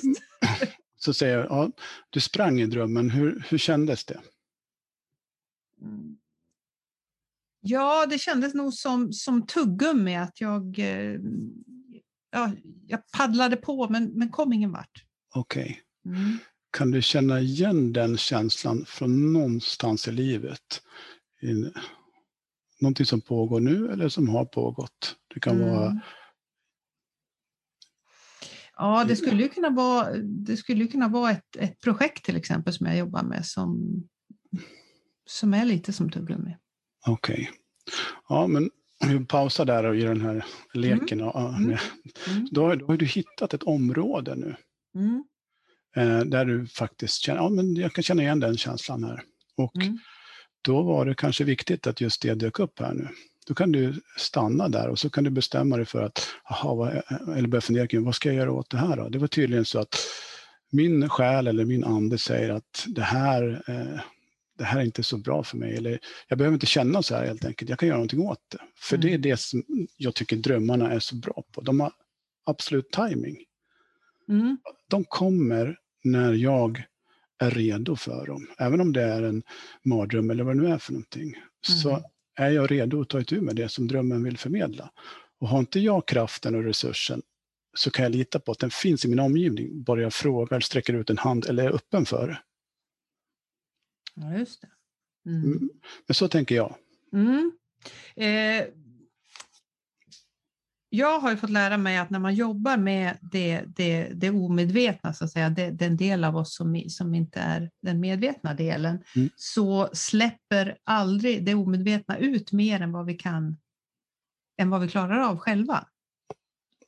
Så 0.98 1.14
säger 1.14 1.38
jag, 1.38 1.48
ja, 1.50 1.72
du 2.10 2.20
sprang 2.20 2.60
i 2.60 2.66
drömmen, 2.66 3.10
hur, 3.10 3.44
hur 3.50 3.58
kändes 3.58 4.06
det? 4.06 4.20
Mm. 5.82 6.18
Ja, 7.62 8.06
det 8.06 8.18
kändes 8.18 8.54
nog 8.54 8.74
som, 8.74 9.14
som 9.14 9.48
tuggummi, 9.48 10.16
att 10.16 10.42
jag, 10.42 10.80
eh, 10.80 11.20
ja, 12.32 12.52
jag 12.88 13.12
paddlade 13.12 13.56
på 13.56 13.90
men, 13.90 14.06
men 14.06 14.30
kom 14.30 14.54
ingen 14.54 14.72
vart. 14.72 15.06
Okej. 15.36 15.84
Okay. 16.04 16.16
Mm. 16.16 16.38
Kan 16.78 16.92
du 16.92 17.02
känna 17.02 17.40
igen 17.40 17.94
den 17.94 18.18
känslan 18.18 18.86
från 18.88 19.34
någonstans 19.34 20.08
i 20.08 20.12
livet? 20.12 20.82
I, 21.42 21.72
någonting 22.82 23.06
som 23.06 23.22
pågår 23.22 23.60
nu 23.60 23.92
eller 23.92 24.10
som 24.10 24.30
har 24.30 24.46
pågått? 24.46 25.16
Det 25.34 25.40
kan 25.40 25.56
mm. 25.56 25.70
vara 25.70 26.00
Ja, 28.82 29.06
det 29.08 29.16
skulle 29.16 29.44
ju 29.44 29.50
kunna 29.50 29.70
vara, 29.70 30.18
det 30.18 30.58
skulle 30.58 30.88
kunna 30.88 31.08
vara 31.08 31.32
ett, 31.32 31.56
ett 31.56 31.80
projekt 31.82 32.26
till 32.26 32.36
exempel 32.36 32.74
som 32.74 32.86
jag 32.86 32.98
jobbar 32.98 33.24
med 33.24 33.46
som, 33.46 34.04
som 35.26 35.54
är 35.54 35.66
lite 35.66 35.94
som 35.94 36.10
tuggummi. 36.10 36.58
Okej. 37.08 37.34
Okay. 37.34 37.48
Ja, 38.30 38.48
men 38.48 38.70
vi 39.08 39.26
pausar 39.26 39.66
där 39.66 39.84
och 39.84 39.96
i 39.96 40.02
den 40.02 40.22
här 40.22 40.46
leken. 40.74 41.20
Mm. 41.20 41.28
Och, 41.30 41.50
mm. 41.50 41.78
mm. 42.28 42.48
Då, 42.52 42.76
då 42.76 42.86
har 42.86 42.98
du 42.98 43.06
hittat 43.06 43.54
ett 43.54 43.64
område 43.64 44.36
nu. 44.36 44.56
Mm. 44.96 45.24
Eh, 45.96 46.26
där 46.26 46.46
du 46.46 46.68
faktiskt 46.68 47.22
känner, 47.22 47.42
ja 47.42 47.50
men 47.50 47.76
jag 47.76 47.94
kan 47.94 48.04
känna 48.04 48.22
igen 48.22 48.40
den 48.40 48.58
känslan 48.58 49.04
här. 49.04 49.22
Och 49.58 49.76
mm. 49.76 49.98
då 50.62 50.82
var 50.82 51.06
det 51.06 51.16
kanske 51.16 51.44
viktigt 51.44 51.88
att 51.88 52.02
just 52.02 52.22
det 52.22 52.34
dök 52.34 52.60
upp 52.60 52.80
här 52.80 52.94
nu. 52.94 53.08
Då 53.48 53.56
kan 53.56 53.72
du 53.72 53.94
stanna 54.18 54.70
där 54.70 54.90
och 54.90 55.00
så 55.00 55.10
kan 55.10 55.24
du 55.24 55.30
bestämma 55.30 55.78
dig 55.78 55.86
för 55.86 56.04
att, 56.04 56.28
aha, 56.52 56.76
vad, 56.76 57.02
eller 57.38 57.48
börja 57.48 57.62
fundera 57.62 57.88
kring, 57.88 58.04
vad 58.04 58.16
ska 58.16 58.30
jag 58.30 58.36
göra 58.36 58.52
åt 58.52 58.70
det 58.70 58.78
här 58.78 58.98
då? 58.98 59.10
Det 59.10 59.20
var 59.20 59.28
tydligen 59.28 59.66
så 59.66 59.80
att 59.80 59.96
min 60.72 61.10
själ 61.10 61.48
eller 61.48 61.66
min 61.66 61.84
ande 61.84 62.18
säger 62.18 62.50
att 62.50 62.86
det 62.88 63.02
här, 63.02 63.64
eh, 63.68 64.00
det 64.60 64.66
här 64.66 64.80
är 64.80 64.84
inte 64.84 65.04
så 65.04 65.18
bra 65.18 65.44
för 65.44 65.58
mig. 65.58 65.76
Eller 65.76 66.00
jag 66.28 66.38
behöver 66.38 66.54
inte 66.54 66.66
känna 66.66 67.04
så 67.04 67.16
här 67.16 67.26
helt 67.26 67.46
enkelt, 67.46 67.70
jag 67.70 67.80
kan 67.80 67.88
göra 67.88 67.98
någonting 67.98 68.22
åt 68.22 68.40
det. 68.52 68.58
För 68.80 68.96
mm. 68.96 69.08
det 69.08 69.14
är 69.14 69.18
det 69.18 69.40
som 69.40 69.64
jag 69.98 70.16
tycker 70.16 70.36
drömmarna 70.36 70.92
är 70.92 71.00
så 71.00 71.16
bra 71.16 71.44
på. 71.52 71.62
De 71.62 71.80
har 71.80 71.92
absolut 72.46 72.92
timing. 72.92 73.38
Mm. 74.30 74.58
De 74.90 75.04
kommer 75.04 75.78
när 76.04 76.34
jag 76.34 76.84
är 77.40 77.52
redo 77.52 77.96
för 77.96 78.28
dem. 78.28 78.48
Även 78.58 78.82
om 78.82 78.94
det 78.94 79.04
är 79.04 79.24
en 79.24 79.44
mardröm 79.86 80.30
eller 80.30 80.44
vad 80.44 80.58
det 80.58 80.62
nu 80.62 80.70
är 80.70 80.78
för 80.78 80.92
någonting. 80.92 81.28
Mm. 81.28 81.44
Så 81.60 82.04
är 82.36 82.50
jag 82.50 82.72
redo 82.72 83.02
att 83.02 83.10
ta 83.10 83.20
itu 83.20 83.42
med 83.42 83.56
det 83.56 83.70
som 83.70 83.88
drömmen 83.88 84.24
vill 84.24 84.38
förmedla. 84.38 84.92
Och 85.40 85.48
har 85.48 85.60
inte 85.60 85.80
jag 85.80 86.08
kraften 86.08 86.56
och 86.56 86.64
resursen, 86.64 87.22
så 87.74 87.92
kan 87.92 88.04
jag 88.04 88.12
lita 88.12 88.40
på 88.40 88.52
att 88.52 88.60
den 88.60 88.72
finns 88.72 89.06
i 89.06 89.08
min 89.08 89.20
omgivning, 89.20 89.84
bara 89.84 90.02
jag 90.02 90.14
frågar, 90.14 90.60
sträcker 90.60 90.94
ut 90.94 91.10
en 91.10 91.18
hand 91.18 91.46
eller 91.46 91.64
är 91.64 91.76
öppen 91.76 92.06
för 92.06 92.28
det. 92.28 92.40
Ja, 94.22 94.34
just 94.38 94.62
det. 94.62 94.68
Mm. 95.30 95.44
Mm. 95.46 95.70
Men 96.08 96.16
så 96.16 96.28
tänker 96.28 96.56
jag. 96.56 96.76
Mm. 97.14 97.52
Eh, 98.16 98.66
jag 100.90 101.20
har 101.20 101.32
ju 101.32 101.38
fått 101.38 101.50
lära 101.50 101.78
mig 101.78 101.98
att 101.98 102.10
när 102.10 102.20
man 102.20 102.36
jobbar 102.36 102.78
med 102.78 103.18
det, 103.22 103.64
det, 103.76 104.10
det 104.14 104.30
omedvetna, 104.30 105.14
så 105.14 105.26
att 105.26 105.32
säga, 105.32 105.50
det, 105.50 105.70
den 105.72 105.98
del 105.98 106.24
av 106.24 106.38
oss 106.38 106.56
som, 106.56 106.84
som 106.88 107.16
inte 107.16 107.40
är 107.40 107.72
den 107.82 108.00
medvetna 108.00 108.54
delen, 108.54 109.04
Mm. 109.16 109.30
så 109.36 109.90
släpper 109.94 110.78
aldrig 110.84 111.46
det 111.46 111.56
omedvetna 111.56 112.18
ut 112.18 112.52
mer 112.52 112.82
än 112.82 112.92
vad 112.92 113.06
vi 113.06 113.14
kan, 113.14 113.58
än 114.62 114.70
vad 114.70 114.82
vi 114.82 114.88
klarar 114.88 115.20
av 115.20 115.38
själva. 115.38 115.88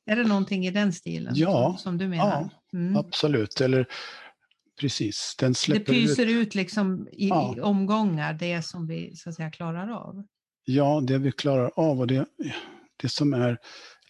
Är 0.05 0.15
det 0.15 0.23
någonting 0.23 0.65
i 0.67 0.71
den 0.71 0.93
stilen 0.93 1.33
Ja, 1.35 1.67
som, 1.69 1.77
som 1.77 1.97
du 1.97 2.07
menar? 2.07 2.49
Mm. 2.73 2.95
Absolut. 2.95 3.61
Eller 3.61 3.85
precis, 4.81 5.35
den 5.39 5.51
Det 5.51 5.57
släpper 5.57 5.93
ut. 5.93 6.07
pyser 6.07 6.25
ut 6.25 6.55
liksom 6.55 7.07
i, 7.11 7.27
Ja. 7.27 7.55
i 7.57 7.61
omgångar, 7.61 8.33
det 8.33 8.61
som 8.61 8.87
vi 8.87 9.15
så 9.15 9.29
att 9.29 9.35
säga 9.35 9.51
klarar 9.51 9.91
av. 9.91 10.23
Ja, 10.65 11.01
det 11.01 11.17
vi 11.17 11.31
klarar 11.31 11.71
av 11.75 11.99
och 11.99 12.07
det, 12.07 12.25
det 13.01 13.09
som 13.09 13.33
är 13.33 13.57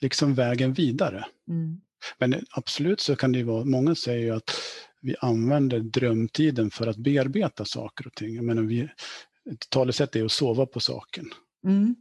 liksom 0.01 0.34
vägen 0.34 0.73
vidare. 0.73 1.25
Mm. 1.49 1.81
Men 2.19 2.45
absolut 2.51 2.99
så 2.99 3.15
kan 3.15 3.31
det 3.31 3.38
ju 3.39 3.45
vara, 3.45 3.65
många 3.65 3.95
säger 3.95 4.19
ju 4.19 4.31
att 4.31 4.51
vi 5.01 5.15
använder 5.19 5.79
drömtiden 5.79 6.71
för 6.71 6.88
att 6.88 6.97
bearbeta 6.97 7.65
saker 7.65 8.07
och 8.07 8.13
ting. 8.13 8.36
Jag 8.36 8.45
menar, 8.45 8.62
vi, 8.62 8.81
ett 9.51 9.69
talesätt 9.69 10.15
är 10.15 10.25
att 10.25 10.31
sova 10.31 10.65
på 10.65 10.79
saken. 10.79 11.25
Mm. 11.67 11.95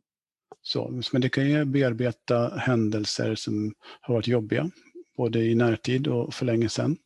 Så, 0.63 1.03
men 1.13 1.21
det 1.23 1.29
kan 1.29 1.51
ju 1.51 1.65
bearbeta 1.65 2.57
händelser 2.57 3.35
som 3.35 3.75
har 4.01 4.15
varit 4.15 4.29
jobbiga, 4.29 4.71
både 5.17 5.45
i 5.45 5.55
närtid 5.55 6.07
och 6.07 6.35
för 6.35 6.47
länge 6.47 6.69
sedan. 6.69 6.97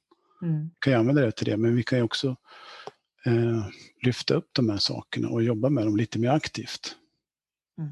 Mm. 0.45 0.71
kan 0.79 0.93
ju 0.93 0.99
använda 0.99 1.23
det 1.23 1.33
till 1.33 1.47
det, 1.47 1.57
men 1.57 1.77
vi 1.77 1.83
kan 1.83 1.99
ju 1.99 2.05
också 2.05 2.37
eh, 3.25 3.67
lyfta 4.03 4.35
upp 4.35 4.49
de 4.53 4.69
här 4.69 4.79
sakerna 4.79 5.29
och 5.29 5.43
jobba 5.43 5.71
med 5.71 5.87
dem 5.87 5.97
lite 5.97 6.19
mer 6.19 6.31
aktivt. 6.31 6.97
Mm. 7.79 7.91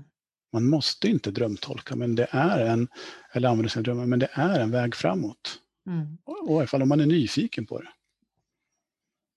Man 0.52 0.66
måste 0.66 1.08
inte 1.08 1.30
drömtolka, 1.30 1.96
men 1.96 2.14
det 2.14 2.26
är 2.30 2.66
en, 2.66 2.88
eller 3.32 3.48
använda 3.48 3.68
sina 3.68 3.82
drömmar, 3.82 4.06
men 4.06 4.18
det 4.18 4.28
är 4.32 4.60
en 4.60 4.70
väg 4.70 4.94
framåt. 4.94 5.58
Mm. 5.86 6.18
Och 6.24 6.56
i 6.56 6.58
alla 6.58 6.66
fall 6.66 6.82
om 6.82 6.88
man 6.88 7.00
är 7.00 7.06
nyfiken 7.06 7.66
på 7.66 7.80
det. 7.80 7.88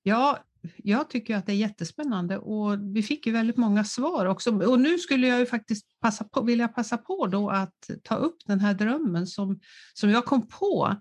Ja, 0.04 0.44
jag 0.78 1.10
tycker 1.10 1.36
att 1.36 1.46
det 1.46 1.52
är 1.52 1.56
jättespännande 1.56 2.38
och 2.38 2.96
vi 2.96 3.04
fick 3.04 3.28
ju 3.28 3.32
väldigt 3.34 3.58
många 3.58 3.84
svar 3.84 4.26
också. 4.26 4.60
Och 4.70 4.80
nu 4.80 4.98
skulle 4.98 5.28
jag 5.28 5.40
ju 5.40 5.46
faktiskt 5.46 5.86
passa 6.02 6.24
på, 6.24 6.42
vilja 6.42 6.68
passa 6.68 6.98
på 6.98 7.28
då 7.28 7.50
att 7.50 7.90
ta 8.04 8.16
upp 8.16 8.38
den 8.46 8.60
här 8.60 8.74
drömmen 8.74 9.28
som, 9.28 9.60
som 9.94 10.10
jag 10.10 10.26
kom 10.26 10.48
på. 10.48 10.96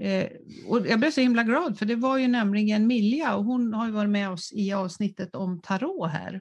Eh, 0.00 0.26
och 0.66 0.86
jag 0.86 0.98
blev 0.98 1.10
så 1.10 1.20
himla 1.20 1.42
glad 1.42 1.78
för 1.78 1.86
det 1.86 1.96
var 1.96 2.18
ju 2.18 2.28
nämligen 2.28 2.86
Milja 2.86 3.34
och 3.34 3.44
hon 3.44 3.74
har 3.74 3.86
ju 3.86 3.92
varit 3.92 4.10
med 4.10 4.30
oss 4.30 4.52
i 4.52 4.72
avsnittet 4.72 5.34
om 5.34 5.60
tarot 5.62 6.10
här. 6.10 6.40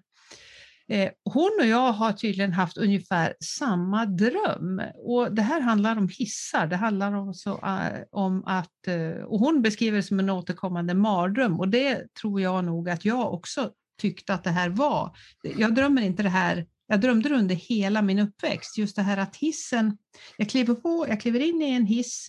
Eh, 0.90 1.10
hon 1.24 1.58
och 1.60 1.66
jag 1.66 1.92
har 1.92 2.14
tydligen 2.14 2.54
haft 2.54 2.78
ungefär 2.78 3.34
samma 3.44 4.06
dröm. 4.06 4.82
Och 4.96 5.34
det 5.34 5.42
här 5.42 5.62
handlar 5.62 5.98
om 5.98 6.10
hissar. 6.18 6.68
Det 6.68 6.76
handlar 6.76 7.30
också 7.30 7.50
uh, 7.52 8.04
om 8.12 8.44
att, 8.46 8.88
uh, 8.88 9.24
och 9.24 9.40
hon 9.40 9.62
beskriver 9.62 9.98
det 9.98 10.04
som 10.04 10.20
en 10.20 10.30
återkommande 10.30 10.94
mardröm 10.94 11.60
och 11.60 11.68
det 11.68 12.14
tror 12.22 12.42
jag 12.42 12.66
nog 12.66 12.90
att 12.90 13.06
jag 13.06 13.34
också 13.34 13.72
tyckte 14.02 14.34
att 14.34 14.44
det 14.44 14.50
här 14.50 14.70
var. 14.70 15.18
Jag 15.58 15.76
drömmer 15.76 16.02
inte 16.02 16.24
det 16.24 16.30
här, 16.30 16.66
jag 16.88 17.02
drömde 17.02 17.30
det 17.30 17.36
under 17.36 17.56
hela 17.56 18.02
min 18.02 18.20
uppväxt, 18.20 18.78
just 18.78 18.96
det 18.96 19.02
här 19.02 19.18
att 19.18 19.36
hissen, 19.36 19.98
jag 20.38 20.50
kliver 20.50 20.76
på, 20.76 21.06
jag 21.10 21.22
kliver 21.22 21.40
in 21.40 21.62
i 21.62 21.70
en 21.70 21.86
hiss, 21.86 22.28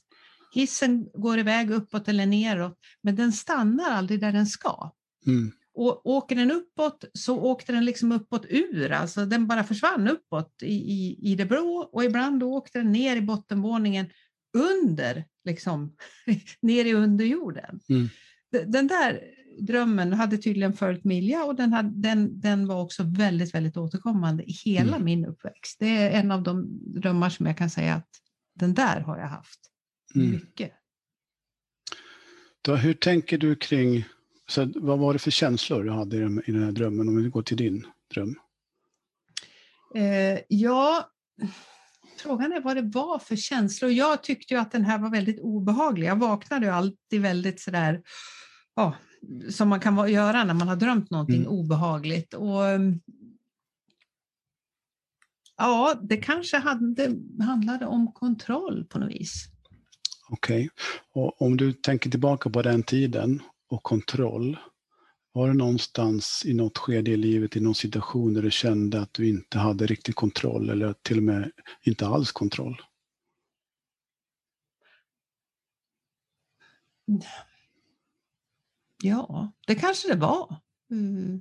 hissen 0.51 1.09
går 1.15 1.39
iväg 1.39 1.71
uppåt 1.71 2.09
eller 2.09 2.27
neråt, 2.27 2.79
men 3.03 3.17
den 3.17 3.33
stannar 3.33 3.91
aldrig 3.91 4.21
där 4.21 4.33
den 4.33 4.47
ska. 4.47 4.91
Mm. 5.27 5.53
Och 5.75 6.07
åker 6.07 6.37
den 6.37 6.51
uppåt 6.51 7.05
så 7.15 7.39
åkte 7.41 7.73
den 7.73 7.85
liksom 7.85 8.13
uppåt 8.13 8.47
ur, 8.49 8.93
alltså 8.93 9.27
den 9.27 9.47
bara 9.47 9.65
försvann 9.65 10.09
uppåt 10.09 10.63
i, 10.63 10.75
i, 10.75 11.19
i 11.23 11.35
det 11.35 11.47
blå 11.47 11.91
och 11.93 12.05
ibland 12.05 12.41
då 12.41 12.55
åkte 12.55 12.79
den 12.79 12.93
ner 12.93 13.17
i 13.17 13.21
bottenvåningen 13.21 14.07
under, 14.59 15.25
liksom, 15.45 15.95
ner 16.63 16.85
i 16.85 16.95
underjorden. 16.95 17.81
Mm. 17.89 18.09
Den 18.67 18.87
där 18.87 19.21
drömmen 19.61 20.13
hade 20.13 20.39
tydligen 20.39 20.73
följt 20.73 21.05
Milja 21.05 21.45
och 21.45 21.55
den, 21.55 21.73
hade, 21.73 21.91
den, 21.95 22.41
den 22.41 22.67
var 22.67 22.83
också 22.83 23.03
väldigt, 23.03 23.55
väldigt 23.55 23.77
återkommande 23.77 24.43
i 24.43 24.53
hela 24.53 24.97
Mm. 24.97 25.05
min 25.05 25.25
uppväxt. 25.25 25.77
Det 25.79 25.97
är 25.97 26.11
en 26.21 26.31
av 26.31 26.43
de 26.43 26.67
drömmar 27.01 27.31
som 27.31 27.47
jag 27.47 27.59
kan 27.59 27.71
säga 27.71 27.95
att 27.95 28.09
den 28.55 28.75
där 28.75 29.01
har 29.01 29.19
jag 29.19 29.29
haft 29.29 29.70
Mm. 30.15 30.31
mycket. 30.31 30.73
Då, 32.63 32.75
hur 32.75 32.95
tänker 32.95 33.39
du 33.39 33.57
kring, 33.57 34.05
så 34.49 34.73
vad 34.75 34.99
var 34.99 35.13
det 35.13 35.19
för 35.19 35.31
känslor 35.31 35.85
du 35.85 35.91
hade 35.91 36.17
i 36.17 36.21
den, 36.21 36.65
här 36.65 36.73
drömmen, 36.73 37.09
om 37.09 37.23
vi 37.23 37.29
går 37.29 37.43
till 37.43 37.57
din 37.57 37.87
dröm? 38.15 38.35
Eh, 39.95 40.41
ja, 40.49 41.11
frågan 42.19 42.53
är 42.53 42.61
vad 42.61 42.77
det 42.77 42.83
var 42.83 43.19
för 43.19 43.37
känslor. 43.37 43.91
Jag 43.91 44.23
tyckte 44.23 44.55
ju 44.55 44.61
att 44.61 44.73
den 44.73 44.85
här 44.85 44.99
var 44.99 45.11
väldigt 45.11 45.41
obehaglig. 45.41 46.07
Jag 46.07 46.17
vaknade 46.17 46.67
ju 46.67 46.73
alltid 46.73 47.21
väldigt 47.23 47.61
sådär, 47.61 48.03
ja, 48.75 48.97
som 49.51 49.69
man 49.69 49.81
kan 49.81 50.13
göra 50.13 50.45
när 50.45 50.55
man 50.55 50.69
har 50.69 50.77
drömt 50.77 51.11
någonting 51.11 51.41
Mm. 51.41 51.49
obehagligt. 51.49 52.35
Och, 52.35 52.67
mm, 52.67 53.01
ja, 55.57 55.95
det 56.03 56.17
kanske 56.17 56.57
hade, 56.57 57.17
handlade 57.41 57.87
om 57.87 58.13
kontroll 58.13 58.85
på 58.85 58.99
något 58.99 59.11
vis. 59.11 59.47
Okej. 60.31 60.71
Och 61.13 61.43
om 61.43 61.57
du 61.57 61.73
tänker 61.73 62.11
tillbaka 62.11 62.51
på 62.51 62.63
den 62.63 62.83
tiden 62.83 63.43
och 63.69 63.83
kontroll, 63.83 64.59
var 65.33 65.49
det 65.49 65.55
någonstans 65.55 66.43
i 66.47 66.55
något 66.55 66.79
skede 66.79 67.11
i 67.11 67.17
livet, 67.17 67.57
i 67.57 67.61
någon 67.61 67.75
situation 67.75 68.35
där 68.35 68.43
du 68.43 68.51
kände 68.51 69.01
att 69.01 69.15
du 69.15 69.29
inte 69.29 69.59
hade 69.59 69.87
riktig 69.87 70.15
kontroll 70.15 70.71
eller 70.71 70.95
till 71.03 71.17
och 71.17 71.23
med 71.23 71.51
inte 71.83 72.07
alls 72.07 72.33
kontroll? 72.33 72.83
Ja, 79.03 79.53
det 79.67 79.75
kanske 79.75 80.09
det 80.09 80.17
var. 80.21 80.57
Mm. 80.91 81.41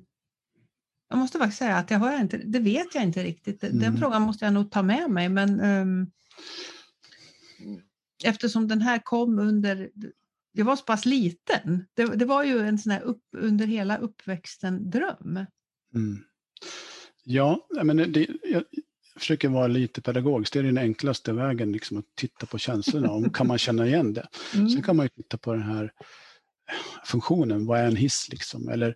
Jag 1.10 1.18
måste 1.20 1.38
faktiskt 1.38 1.60
säga 1.60 1.76
att 1.76 1.88
det, 1.88 1.96
har 1.96 2.12
jag 2.12 2.22
inte, 2.22 2.38
det 2.38 2.60
vet 2.60 2.96
jag 2.96 3.04
inte 3.04 3.24
riktigt. 3.24 3.62
Den 3.62 3.84
Mm. 3.84 3.98
frågan 3.98 4.22
måste 4.22 4.46
jag 4.46 4.54
nog 4.54 4.72
ta 4.72 4.84
med 4.84 5.10
mig. 5.10 5.30
Men 5.30 5.60
ehm, 5.60 6.12
eftersom 8.24 8.68
den 8.68 8.82
här 8.82 9.00
kom 9.04 9.40
under... 9.40 9.90
Jag 10.52 10.66
var 10.66 10.76
så 10.76 10.84
pass 10.84 11.06
liten. 11.06 11.86
Det, 11.94 12.06
det 12.06 12.26
var 12.26 12.44
ju 12.44 12.60
en 12.60 12.78
sån 12.78 12.92
här 12.92 13.02
upp, 13.02 13.24
under 13.38 13.68
hela 13.68 13.98
uppväxten 13.98 14.90
dröm. 14.90 15.46
Mm. 15.96 16.24
Ja, 17.24 17.68
men 17.84 17.98
det, 17.98 18.28
jag 18.44 18.64
försöker 19.18 19.50
vara 19.50 19.68
lite 19.68 20.02
pedagogisk. 20.02 20.54
Det 20.54 20.60
är 20.60 20.64
den 20.64 20.78
enklaste 20.78 21.34
vägen, 21.34 21.72
liksom, 21.72 21.98
att 21.98 22.06
titta 22.16 22.46
på 22.46 22.58
känslorna. 22.58 23.12
Om, 23.12 23.30
kan 23.30 23.48
man 23.48 23.58
känna 23.58 23.88
igen 23.88 24.14
det? 24.14 24.28
Mm. 24.56 24.70
Sen 24.70 24.84
kan 24.84 24.96
man 24.96 25.06
ju 25.06 25.10
titta 25.10 25.38
på 25.38 25.54
den 25.54 25.64
här 25.64 25.92
funktionen. 27.06 27.66
Vad 27.66 27.80
är 27.80 27.86
en 27.86 27.96
hiss 27.96 28.28
liksom? 28.32 28.70
Eller, 28.70 28.96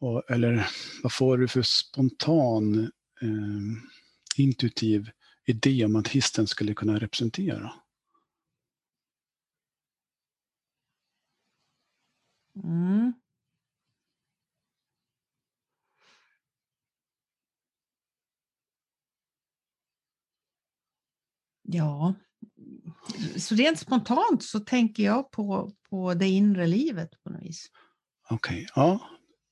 och, 0.00 0.30
eller 0.30 0.66
vad 1.02 1.12
får 1.12 1.38
du 1.38 1.48
för 1.48 1.62
spontan 1.62 2.78
eh, 3.22 4.42
intuitiv 4.44 5.10
idé 5.46 5.84
om 5.84 5.96
att 5.96 6.08
hissen 6.08 6.46
skulle 6.46 6.74
kunna 6.74 6.98
representera? 6.98 7.72
Mm. 12.64 13.12
Ja, 21.62 22.14
så 23.36 23.54
rent 23.54 23.78
spontant 23.78 24.42
så 24.42 24.60
tänker 24.60 25.02
jag 25.02 25.30
på, 25.30 25.72
på 25.90 26.14
det 26.14 26.28
inre 26.28 26.66
livet 26.66 27.22
på 27.22 27.30
något 27.30 27.42
vis. 27.42 27.66
Okej, 28.30 28.66
ja, 28.74 29.00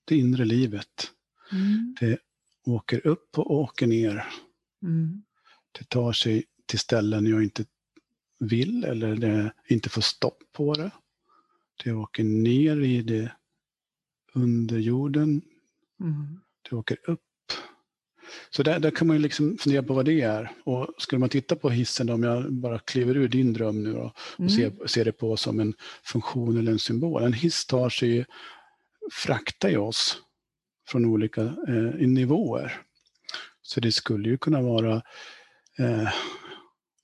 det 0.04 0.16
inre 0.16 0.44
livet. 0.44 1.10
Mm. 1.52 1.96
Det 2.00 2.18
åker 2.66 3.06
upp 3.06 3.38
och 3.38 3.50
åker 3.50 3.86
ner. 3.86 4.26
Mm. 4.82 5.22
Det 5.78 5.88
tar 5.88 6.12
sig 6.12 6.44
till 6.66 6.78
ställen 6.78 7.26
jag 7.26 7.42
inte 7.42 7.64
vill 8.38 8.84
eller 8.84 9.52
inte 9.68 9.88
får 9.88 10.02
stopp 10.02 10.42
på 10.52 10.74
det. 10.74 10.90
Det 11.84 11.92
åker 11.92 12.24
ner 12.24 12.80
i 12.80 13.02
det 13.02 13.32
under 14.34 14.78
jorden. 14.78 15.42
Mm. 16.00 16.40
Det 16.70 16.76
åker 16.76 16.98
upp. 17.10 17.20
Så 18.50 18.62
där, 18.62 18.78
där 18.80 18.90
kan 18.90 19.06
man 19.06 19.16
ju 19.16 19.22
liksom 19.22 19.58
fundera 19.58 19.82
på 19.82 19.94
vad 19.94 20.04
det 20.04 20.20
är. 20.20 20.52
Och 20.64 20.88
skulle 20.98 21.18
man 21.18 21.28
titta 21.28 21.56
på 21.56 21.70
hissen, 21.70 22.06
då, 22.06 22.14
om 22.14 22.22
jag 22.22 22.52
bara 22.52 22.78
kliver 22.78 23.16
ur 23.16 23.28
din 23.28 23.52
dröm 23.52 23.82
nu 23.82 23.92
då, 23.92 24.12
och 24.16 24.40
Mm. 24.40 24.50
ser, 24.50 24.86
ser 24.86 25.04
det 25.04 25.12
på 25.12 25.36
som 25.36 25.60
en 25.60 25.74
funktion 26.04 26.58
eller 26.58 26.72
en 26.72 26.78
symbol. 26.78 27.22
En 27.22 27.32
hiss 27.32 27.66
tar 27.66 27.88
sig 27.88 28.26
fraktar 29.12 29.68
ju 29.68 29.76
oss 29.76 30.18
från 30.88 31.04
olika 31.04 31.42
eh, 31.42 32.08
nivåer. 32.08 32.80
Så 33.62 33.80
det 33.80 33.92
skulle 33.92 34.28
ju 34.28 34.38
kunna 34.38 34.62
vara 34.62 35.02
eh, 35.78 36.08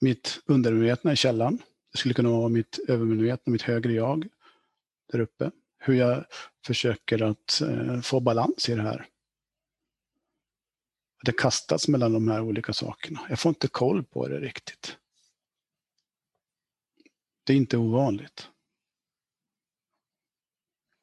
mitt 0.00 0.40
undermedvetna 0.46 1.12
i 1.12 1.16
källaren 1.16 1.58
Det 1.92 1.98
skulle 1.98 2.14
kunna 2.14 2.30
vara 2.30 2.48
mitt 2.48 2.78
övermedvetna, 2.88 3.50
mitt 3.50 3.62
högre 3.62 3.92
jag 3.92 4.28
där 5.12 5.20
uppe. 5.20 5.50
Hur 5.78 5.94
jag 5.94 6.24
försöker 6.66 7.22
att 7.22 7.60
eh, 7.60 8.00
få 8.00 8.20
balans 8.20 8.68
i 8.68 8.74
det 8.74 8.82
här. 8.82 9.06
Det 11.24 11.38
kastas 11.38 11.88
mellan 11.88 12.12
de 12.12 12.28
här 12.28 12.40
olika 12.40 12.72
sakerna. 12.72 13.20
Jag 13.28 13.38
får 13.38 13.48
inte 13.48 13.68
koll 13.68 14.04
på 14.04 14.28
det 14.28 14.40
riktigt. 14.40 14.96
Det 17.44 17.52
är 17.52 17.56
inte 17.56 17.76
ovanligt. 17.76 18.48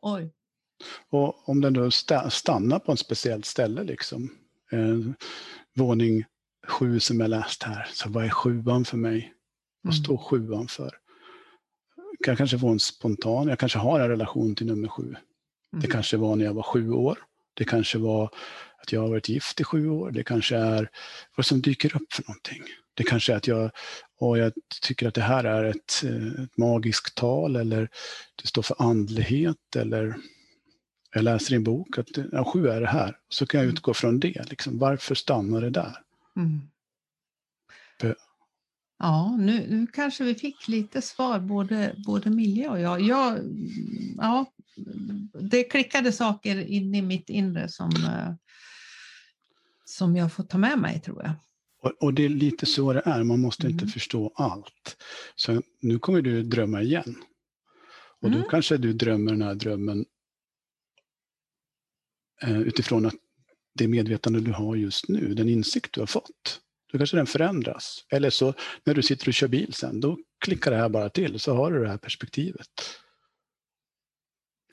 Oj. 0.02 0.34
Och 1.10 1.50
om 1.50 1.62
den 1.62 1.74
då 1.74 1.92
stannar 1.92 2.80
på 2.80 2.92
ett 2.92 3.00
speciellt 3.00 3.46
ställe, 3.46 3.84
liksom, 3.84 4.38
eh, 4.72 5.00
våning 5.76 6.26
sju 6.68 7.00
som 7.00 7.20
jag 7.20 7.30
läst 7.30 7.64
här, 7.64 7.88
så 7.94 8.10
vad 8.10 8.26
är 8.26 8.30
sjuan 8.30 8.86
för 8.86 8.98
mig? 8.98 9.34
Vad 9.82 9.94
mm. 9.94 10.04
står 10.04 10.18
sjuan 10.18 10.68
för? 10.68 10.99
Jag 12.26 12.38
kanske 12.38 12.60
får 12.60 12.70
en 12.72 12.80
spontan, 12.80 13.48
jag 13.48 13.60
kanske 13.60 13.80
har 13.80 14.00
en 14.00 14.10
relation 14.10 14.56
till 14.56 14.68
nummer 14.68 14.88
sju. 14.88 15.04
Mm. 15.04 15.82
Det 15.82 15.88
kanske 15.88 16.18
var 16.18 16.36
när 16.36 16.46
jag 16.46 16.54
var 16.54 16.64
sju 16.64 16.92
år. 16.92 17.20
Det 17.54 17.66
kanske 17.66 17.98
var 17.98 18.30
att 18.82 18.92
jag 18.92 19.02
har 19.02 19.10
varit 19.10 19.30
gift 19.30 19.60
i 19.60 19.64
sju 19.64 19.90
år. 19.90 20.12
Det 20.12 20.24
kanske 20.24 20.58
är 20.58 20.90
vad 21.36 21.46
som 21.46 21.62
dyker 21.62 21.96
upp 21.96 22.14
för 22.14 22.24
någonting. 22.28 22.64
Det 22.94 23.04
kanske 23.04 23.34
är 23.34 23.38
att 23.38 23.48
jag, 23.48 23.72
och 24.20 24.38
jag 24.38 24.54
tycker 24.82 25.08
att 25.08 25.14
det 25.14 25.22
här 25.22 25.44
är 25.44 25.64
ett, 25.64 26.04
ett 26.44 26.58
magiskt 26.58 27.16
tal 27.16 27.56
eller 27.56 27.90
det 28.42 28.48
står 28.48 28.62
för 28.62 28.76
andlighet 28.80 29.76
eller 29.76 30.16
jag 31.14 31.24
läser 31.24 31.54
i 31.54 31.56
en 31.56 31.64
bok 31.64 31.98
att 31.98 32.08
ja, 32.32 32.52
sju 32.54 32.68
är 32.68 32.82
det 32.82 32.88
här. 32.88 33.18
Så 33.30 33.46
kan 33.46 33.58
jag 33.58 33.64
mm. 33.64 33.74
utgå 33.74 33.94
från 33.94 34.20
det. 34.20 34.50
Liksom. 34.50 34.78
Varför 34.78 35.16
stannar 35.16 35.62
det 35.62 35.70
där? 35.70 35.98
Mm. 36.36 36.62
Ja, 39.00 39.38
nu, 39.40 39.68
nu 39.70 39.88
kanske 39.88 40.24
vi 40.24 40.36
fick 40.36 40.68
lite 40.68 41.02
svar, 41.02 41.40
både, 41.40 41.96
både 42.06 42.30
Milja 42.30 42.72
och 42.72 42.80
jag. 42.80 43.02
jag. 43.02 43.40
Ja, 44.18 44.46
det 45.42 45.64
klickade 45.64 46.12
saker 46.12 46.58
in 46.60 46.96
i 46.96 47.02
mitt 47.02 47.30
inre 47.30 47.70
som, 47.70 47.90
eh, 47.90 48.34
som 49.86 50.16
jag 50.16 50.34
får 50.34 50.44
ta 50.44 50.58
med 50.58 50.80
mig, 50.80 51.02
tror 51.02 51.24
jag. 51.24 51.34
Och, 51.82 52.04
och 52.04 52.14
det 52.14 52.26
är 52.26 52.30
lite 52.30 52.66
så 52.66 52.94
det 52.94 53.02
är, 53.06 53.24
man 53.24 53.40
måste 53.40 53.68
mm. 53.68 53.74
inte 53.74 53.88
förstå 53.88 54.32
allt. 54.36 54.98
Så 55.36 55.62
nu 55.82 56.00
kommer 56.00 56.22
du 56.22 56.44
drömma 56.44 56.82
igen. 56.82 57.16
Och 58.22 58.28
mm. 58.28 58.42
då 58.42 58.48
kanske 58.48 58.78
du 58.78 58.94
drömmer 58.94 59.32
den 59.32 59.42
här 59.42 59.56
drömmen 59.56 60.06
eh, 62.42 62.60
utifrån 62.60 63.06
att 63.06 63.16
det 63.74 63.88
medvetande 63.88 64.42
du 64.42 64.52
har 64.52 64.76
just 64.76 65.10
nu, 65.10 65.34
den 65.34 65.50
insikt 65.50 65.94
du 65.94 66.00
har 66.00 66.08
fått. 66.08 66.62
Då 66.92 66.98
kanske 66.98 67.18
den 67.18 67.26
förändras. 67.26 68.06
Eller 68.10 68.30
så 68.30 68.54
när 68.84 68.94
du 68.94 69.02
sitter 69.02 69.28
och 69.28 69.34
kör 69.34 69.48
bil 69.48 69.74
sen, 69.74 70.00
då 70.00 70.18
klickar 70.40 70.72
det 70.72 70.78
här 70.78 70.90
bara 70.90 71.10
till 71.10 71.40
så 71.40 71.54
har 71.54 71.72
du 71.72 71.84
det 71.84 71.90
här 71.90 71.98
perspektivet. 71.98 72.68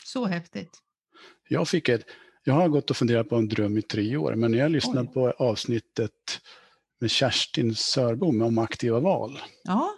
Så 0.05 0.27
häftigt. 0.27 0.79
Jag, 1.49 1.69
fick 1.69 1.89
ett, 1.89 2.05
jag 2.45 2.55
har 2.55 2.69
gått 2.69 2.91
och 2.91 2.97
funderat 2.97 3.29
på 3.29 3.37
en 3.37 3.49
dröm 3.49 3.79
i 3.79 3.83
tre 3.83 4.17
år, 4.17 4.35
men 4.35 4.51
när 4.51 4.59
jag 4.59 4.71
lyssnade 4.71 5.09
Oj. 5.09 5.15
på 5.15 5.31
avsnittet 5.31 6.41
med 7.01 7.11
Kerstin 7.11 7.75
Sörbom 7.75 8.43
om 8.43 8.59
aktiva 8.59 9.01
val, 9.01 9.39
ja. 9.65 9.95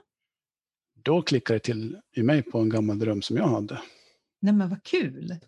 då 1.04 1.22
klickade 1.22 1.58
det 1.58 1.62
till 1.62 2.00
i 2.16 2.22
mig 2.22 2.42
på 2.42 2.58
en 2.58 2.68
gammal 2.68 2.98
dröm 2.98 3.22
som 3.22 3.36
jag 3.36 3.48
hade. 3.48 3.82
Nej 4.40 4.52
men 4.52 4.68
vad 4.68 4.82
kul! 4.82 5.38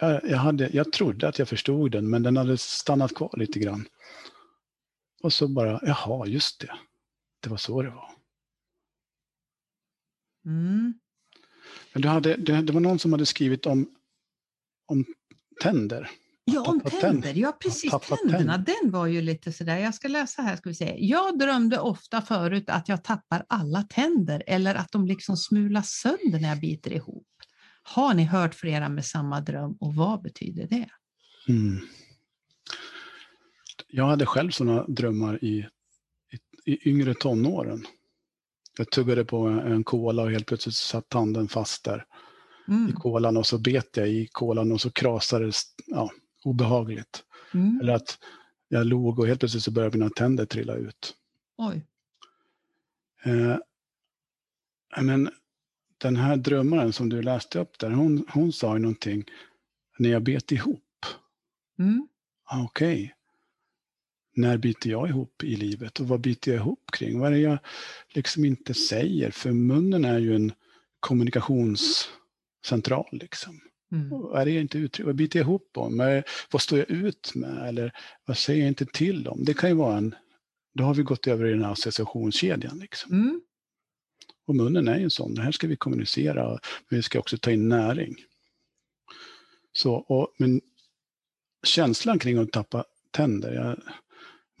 Jag, 0.00 0.20
jag, 0.24 0.38
hade, 0.38 0.70
jag 0.72 0.92
trodde 0.92 1.28
att 1.28 1.38
jag 1.38 1.48
förstod 1.48 1.90
den, 1.90 2.10
men 2.10 2.22
den 2.22 2.36
hade 2.36 2.58
stannat 2.58 3.14
kvar 3.14 3.34
lite 3.36 3.58
grann. 3.58 3.86
Och 5.22 5.32
så 5.32 5.48
bara, 5.48 5.80
jaha, 5.82 6.26
just 6.26 6.60
det. 6.60 6.72
Det 7.40 7.50
var 7.50 7.56
så 7.56 7.82
det 7.82 7.90
var. 7.90 8.10
Mm. 10.46 10.94
Men 11.92 12.02
du 12.02 12.08
hade, 12.08 12.36
det, 12.36 12.62
det, 12.62 12.72
var 12.72 12.80
någon 12.80 12.98
som 12.98 13.12
hade 13.12 13.26
skrivit 13.26 13.66
om, 13.66 13.94
om 14.86 15.04
tänder. 15.62 16.10
Ja, 16.44 16.62
om 16.62 16.80
tänder. 16.80 17.34
Ja, 17.34 17.52
precis. 17.52 17.90
Tänderna, 17.90 18.54
tänder. 18.54 18.74
den 18.82 18.90
var 18.90 19.06
ju 19.06 19.20
lite 19.20 19.52
sådär. 19.52 19.78
Jag 19.78 19.94
ska 19.94 20.08
läsa 20.08 20.42
här, 20.42 20.56
ska 20.56 20.68
vi 20.68 20.74
se. 20.74 20.96
Jag 20.98 21.38
drömde 21.38 21.78
ofta 21.78 22.22
förut 22.22 22.64
att 22.66 22.88
jag 22.88 23.04
tappar 23.04 23.44
alla 23.48 23.82
tänder 23.82 24.42
eller 24.46 24.74
att 24.74 24.92
de 24.92 25.06
liksom 25.06 25.36
smulas 25.36 25.90
sönder 25.90 26.40
när 26.40 26.48
jag 26.48 26.60
biter 26.60 26.92
ihop. 26.92 27.26
Har 27.82 28.14
ni 28.14 28.24
hört 28.24 28.54
flera 28.54 28.88
med 28.88 29.06
samma 29.06 29.40
dröm 29.40 29.76
och 29.80 29.94
vad 29.94 30.22
betyder 30.22 30.66
det? 30.66 30.88
Mm 31.48 31.80
jag 33.92 34.04
hade 34.04 34.26
själv 34.26 34.50
sådana 34.50 34.84
drömmar 34.88 35.44
i, 35.44 35.66
i, 36.32 36.72
i, 36.72 36.90
yngre 36.90 37.14
tonåren. 37.14 37.84
Jag 38.78 38.90
tuggade 38.90 39.24
på 39.24 39.46
en, 39.46 39.58
en 39.58 39.84
kola 39.84 40.22
och 40.22 40.30
helt 40.30 40.46
plötsligt 40.46 40.74
satt 40.74 41.08
tanden 41.08 41.48
fast 41.48 41.84
där 41.84 42.06
mm. 42.68 42.88
i 42.88 42.92
kolan 42.92 43.36
och 43.36 43.46
så 43.46 43.58
bet 43.58 43.96
jag 43.96 44.08
i 44.08 44.28
kolan 44.32 44.72
och 44.72 44.80
så 44.80 44.90
krasades 44.90 45.62
ja, 45.86 46.10
obehagligt. 46.44 47.24
Mm. 47.54 47.80
Eller 47.80 47.92
att 47.92 48.18
jag 48.68 48.86
låg 48.86 49.18
och 49.18 49.26
helt 49.26 49.40
plötsligt 49.40 49.62
så 49.62 49.70
började 49.70 49.98
mina 49.98 50.10
tänder 50.10 50.46
trilla 50.46 50.74
ut. 50.74 51.14
Oj. 51.56 51.86
Eh, 53.24 53.56
men 55.02 55.30
den 55.98 56.16
här 56.16 56.36
drömmaren 56.36 56.92
som 56.92 57.08
du 57.08 57.22
läste 57.22 57.58
upp 57.58 57.78
där, 57.78 57.90
hon, 57.90 58.24
hon 58.28 58.52
sa 58.52 58.74
ju 58.74 58.82
någonting 58.82 59.24
när 59.98 60.10
jag 60.10 60.22
bet 60.22 60.52
ihop. 60.52 61.06
Mm. 61.78 62.08
Ah, 62.44 62.64
okej. 62.64 63.04
Okay 63.04 63.19
när 64.34 64.58
byter 64.58 64.88
jag 64.88 65.08
ihop 65.08 65.44
i 65.44 65.56
livet 65.56 66.00
och 66.00 66.08
vad 66.08 66.20
byter 66.20 66.48
jag 66.48 66.56
ihop 66.56 66.90
kring? 66.92 67.18
Vad 67.18 67.28
är 67.28 67.32
det 67.32 67.38
jag 67.38 67.58
liksom 68.08 68.44
inte 68.44 68.74
säger? 68.74 69.30
För 69.30 69.52
munnen 69.52 70.04
är 70.04 70.18
ju 70.18 70.34
en 70.34 70.52
kommunikationscentral. 71.00 73.08
Liksom. 73.12 73.60
Mm. 73.92 74.12
Är 74.34 74.44
det 74.44 74.50
inte 74.50 74.78
uttryck? 74.78 75.06
Vad 75.06 75.16
byter 75.16 75.36
jag 75.36 75.44
ihop 75.44 75.70
om? 75.76 76.22
Vad 76.50 76.62
står 76.62 76.78
jag 76.78 76.90
ut 76.90 77.34
med? 77.34 77.68
Eller 77.68 77.92
vad 78.24 78.38
säger 78.38 78.60
jag 78.60 78.68
inte 78.68 78.86
till 78.86 79.28
om? 79.28 79.44
Det 79.44 79.54
kan 79.54 79.70
ju 79.70 79.76
vara 79.76 79.96
en... 79.96 80.14
Då 80.74 80.84
har 80.84 80.94
vi 80.94 81.02
gått 81.02 81.26
över 81.26 81.46
i 81.46 81.50
den 81.50 81.64
här 81.64 81.72
associationskedjan. 81.72 82.78
Liksom. 82.78 83.12
Mm. 83.12 83.40
Och 84.46 84.56
munnen 84.56 84.88
är 84.88 84.98
ju 84.98 85.04
en 85.04 85.10
sån. 85.10 85.34
Det 85.34 85.42
här 85.42 85.52
ska 85.52 85.66
vi 85.66 85.76
kommunicera, 85.76 86.48
men 86.88 86.98
vi 86.98 87.02
ska 87.02 87.18
också 87.18 87.38
ta 87.38 87.50
in 87.50 87.68
näring. 87.68 88.16
Så, 89.72 89.94
och, 89.94 90.34
men 90.38 90.60
känslan 91.62 92.18
kring 92.18 92.38
att 92.38 92.52
tappa 92.52 92.84
tänder, 93.10 93.52
jag, 93.52 93.80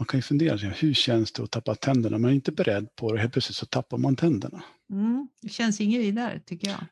man 0.00 0.06
kan 0.06 0.18
ju 0.18 0.22
fundera, 0.22 0.56
hur 0.56 0.94
känns 0.94 1.32
det 1.32 1.42
att 1.42 1.50
tappa 1.50 1.74
tänderna? 1.74 2.18
Man 2.18 2.30
är 2.30 2.34
inte 2.34 2.52
beredd 2.52 2.96
på 2.96 3.08
det 3.08 3.12
och 3.12 3.18
helt 3.18 3.32
plötsligt 3.32 3.56
så 3.56 3.66
tappar 3.66 3.98
man 3.98 4.16
tänderna. 4.16 4.62
Mm, 4.90 5.28
det 5.42 5.48
känns 5.48 5.80
inget 5.80 6.00
vidare 6.00 6.40
tycker 6.46 6.68
jag. 6.68 6.84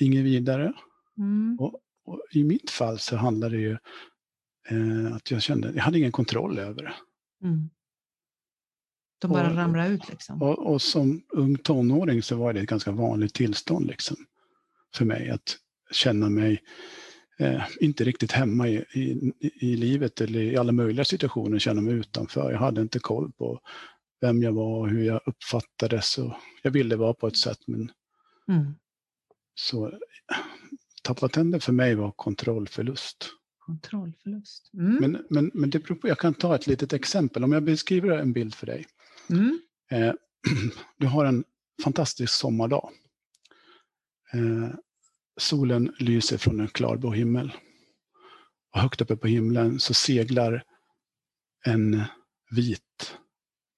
Inget 0.00 0.24
vidare. 0.24 0.72
Mm. 1.18 1.56
Och, 1.60 1.80
och, 2.04 2.20
I 2.32 2.44
mitt 2.44 2.70
fall 2.70 2.98
så 2.98 3.16
handlar 3.16 3.50
det 3.50 3.58
ju 3.58 3.72
eh, 4.68 5.14
att 5.14 5.30
jag 5.30 5.42
kände, 5.42 5.72
jag 5.74 5.82
hade 5.82 5.98
ingen 5.98 6.12
kontroll 6.12 6.58
över 6.58 6.82
det. 6.82 6.94
Mm. 7.46 7.70
De 9.20 9.30
bara 9.30 9.50
och, 9.50 9.56
ramlar 9.56 9.90
ut 9.90 10.08
liksom. 10.08 10.42
Och, 10.42 10.58
och, 10.58 10.82
som 10.82 11.22
ung 11.28 11.58
tonåring 11.58 12.22
så 12.22 12.36
var 12.36 12.52
det 12.52 12.60
ett 12.60 12.68
ganska 12.68 12.92
vanligt 12.92 13.34
tillstånd 13.34 13.86
liksom, 13.86 14.16
för 14.94 15.04
mig 15.04 15.30
att 15.30 15.56
känna 15.92 16.28
mig 16.28 16.62
eh, 17.38 17.62
inte 17.80 18.04
riktigt 18.04 18.32
hemma 18.32 18.68
i, 18.68 18.76
i, 18.94 19.32
i, 19.40 19.76
livet 19.76 20.20
eller 20.20 20.40
i 20.40 20.56
alla 20.56 20.72
möjliga 20.72 21.04
situationer, 21.04 21.58
känna 21.58 21.80
mig 21.80 21.94
utanför. 21.94 22.52
Jag 22.52 22.58
hade 22.58 22.82
inte 22.82 22.98
koll 22.98 23.32
på 23.32 23.60
vem 24.20 24.42
jag 24.42 24.52
var 24.52 24.78
och 24.78 24.88
hur 24.88 25.04
jag 25.04 25.20
uppfattades. 25.26 26.18
Och 26.18 26.34
jag 26.62 26.70
ville 26.70 26.96
vara 26.96 27.14
på 27.14 27.26
ett 27.26 27.36
sätt 27.36 27.58
men 27.66 27.92
mm. 28.48 28.74
så 29.54 29.98
tappa 31.02 31.28
tänder 31.28 31.58
för 31.58 31.72
mig 31.72 31.94
var 31.94 32.10
kontrollförlust. 32.10 33.28
Kontrollförlust. 33.58 34.70
Mm. 34.74 34.96
Men, 35.00 35.26
men, 35.30 35.50
men 35.54 35.70
det 35.70 35.78
beror 35.78 35.96
på, 35.96 36.08
jag 36.08 36.18
kan 36.18 36.34
ta 36.34 36.54
ett 36.54 36.66
litet 36.66 36.92
exempel. 36.92 37.44
Om 37.44 37.52
jag 37.52 37.62
beskriver 37.62 38.18
en 38.18 38.32
bild 38.32 38.54
för 38.54 38.66
dig. 38.66 38.86
Mm. 39.30 39.60
Eh, 39.90 40.12
du 40.98 41.06
har 41.06 41.24
en 41.24 41.44
fantastisk 41.84 42.32
sommardag. 42.32 42.90
Eh, 44.32 44.74
solen 45.36 45.94
lyser 45.98 46.38
från 46.38 46.60
en 46.60 46.68
klarblå 46.68 47.12
himmel. 47.12 47.52
Och 48.72 48.80
högt 48.80 49.00
uppe 49.00 49.16
på 49.16 49.26
himlen 49.26 49.80
så 49.80 49.94
seglar 49.94 50.64
en 51.64 52.02
vit 52.50 53.18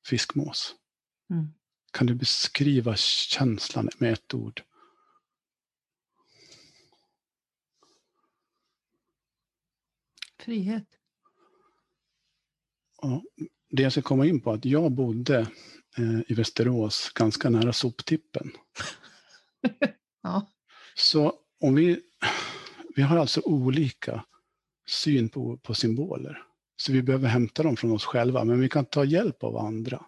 fiskmås. 0.06 0.74
Mm. 1.30 1.46
Kan 1.92 2.06
du 2.06 2.14
beskriva 2.14 2.96
känslan 2.96 3.88
med 3.98 4.12
ett 4.12 4.34
ord? 4.34 4.62
Frihet. 10.38 10.88
Ja, 13.02 13.22
det 13.70 13.82
jag 13.82 13.92
ska 13.92 14.02
komma 14.02 14.26
in 14.26 14.40
på 14.40 14.50
är 14.50 14.54
att 14.54 14.64
jag 14.64 14.92
bodde 14.92 15.40
eh, 15.98 16.20
i 16.26 16.34
Västerås 16.34 17.10
ganska 17.14 17.50
nära 17.50 17.72
soptippen. 17.72 18.50
ja. 20.22 20.50
Så 20.94 21.43
om 21.64 21.74
vi, 21.74 22.00
vi 22.96 23.02
har 23.02 23.16
alltså 23.16 23.40
olika 23.44 24.24
syn 24.86 25.28
på, 25.28 25.56
på 25.56 25.74
symboler. 25.74 26.42
Så 26.76 26.92
vi 26.92 27.02
behöver 27.02 27.28
hämta 27.28 27.62
dem 27.62 27.76
från 27.76 27.92
oss 27.92 28.04
själva, 28.04 28.44
men 28.44 28.60
vi 28.60 28.68
kan 28.68 28.84
ta 28.84 29.04
hjälp 29.04 29.44
av 29.44 29.56
andra. 29.56 30.04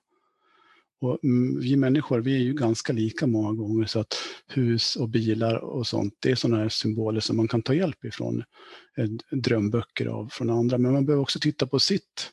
Och 1.00 1.24
mm, 1.24 1.60
vi 1.60 1.76
människor, 1.76 2.20
vi 2.20 2.34
är 2.34 2.42
ju 2.42 2.54
ganska 2.54 2.92
lika 2.92 3.26
många 3.26 3.52
gånger 3.52 3.86
så 3.86 4.00
att 4.00 4.14
hus 4.48 4.96
och 4.96 5.08
bilar 5.08 5.56
och 5.56 5.86
sånt, 5.86 6.14
det 6.20 6.30
är 6.30 6.34
sådana 6.34 6.62
här 6.62 6.68
symboler 6.68 7.20
som 7.20 7.36
man 7.36 7.48
kan 7.48 7.62
ta 7.62 7.74
hjälp 7.74 8.04
ifrån 8.04 8.44
eh, 8.96 9.08
drömböcker 9.30 10.06
av 10.06 10.28
från 10.32 10.50
andra. 10.50 10.78
Men 10.78 10.92
man 10.92 11.06
behöver 11.06 11.22
också 11.22 11.38
titta 11.40 11.66
på 11.66 11.78
sitt 11.78 12.30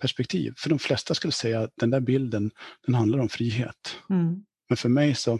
perspektiv. 0.00 0.54
För 0.56 0.70
de 0.70 0.78
flesta 0.78 1.14
skulle 1.14 1.32
säga 1.32 1.60
att 1.60 1.72
den 1.76 1.90
där 1.90 2.00
bilden, 2.00 2.50
den 2.86 2.94
handlar 2.94 3.18
om 3.18 3.28
frihet. 3.28 3.96
Mm. 4.10 4.44
Men 4.68 4.76
för 4.76 4.88
mig 4.88 5.14
så, 5.14 5.38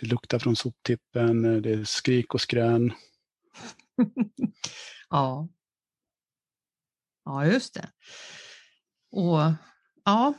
det 0.00 0.06
luktar 0.06 0.38
från 0.38 0.56
soptippen, 0.56 1.44
eh, 1.44 1.56
det 1.60 1.70
är 1.72 1.84
skrik 1.84 2.34
och 2.34 2.40
skrän. 2.40 2.92
ja. 5.10 5.48
Ja, 7.24 7.46
just 7.46 7.74
det. 7.74 7.90
Och 9.10 9.38
ja, 10.04 10.34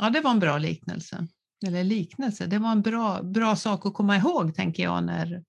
ja, 0.00 0.10
det 0.10 0.20
var 0.20 0.30
en 0.30 0.38
bra 0.40 0.58
liknelse. 0.58 1.26
Eller 1.66 1.84
liknelse, 1.84 2.46
det 2.46 2.58
var 2.58 2.72
en 2.72 2.82
bra, 2.82 3.22
bra 3.22 3.56
sak 3.56 3.86
att 3.86 3.94
komma 3.94 4.16
ihåg, 4.16 4.54
tänker 4.54 4.82
jag. 4.82 5.04
När... 5.04 5.44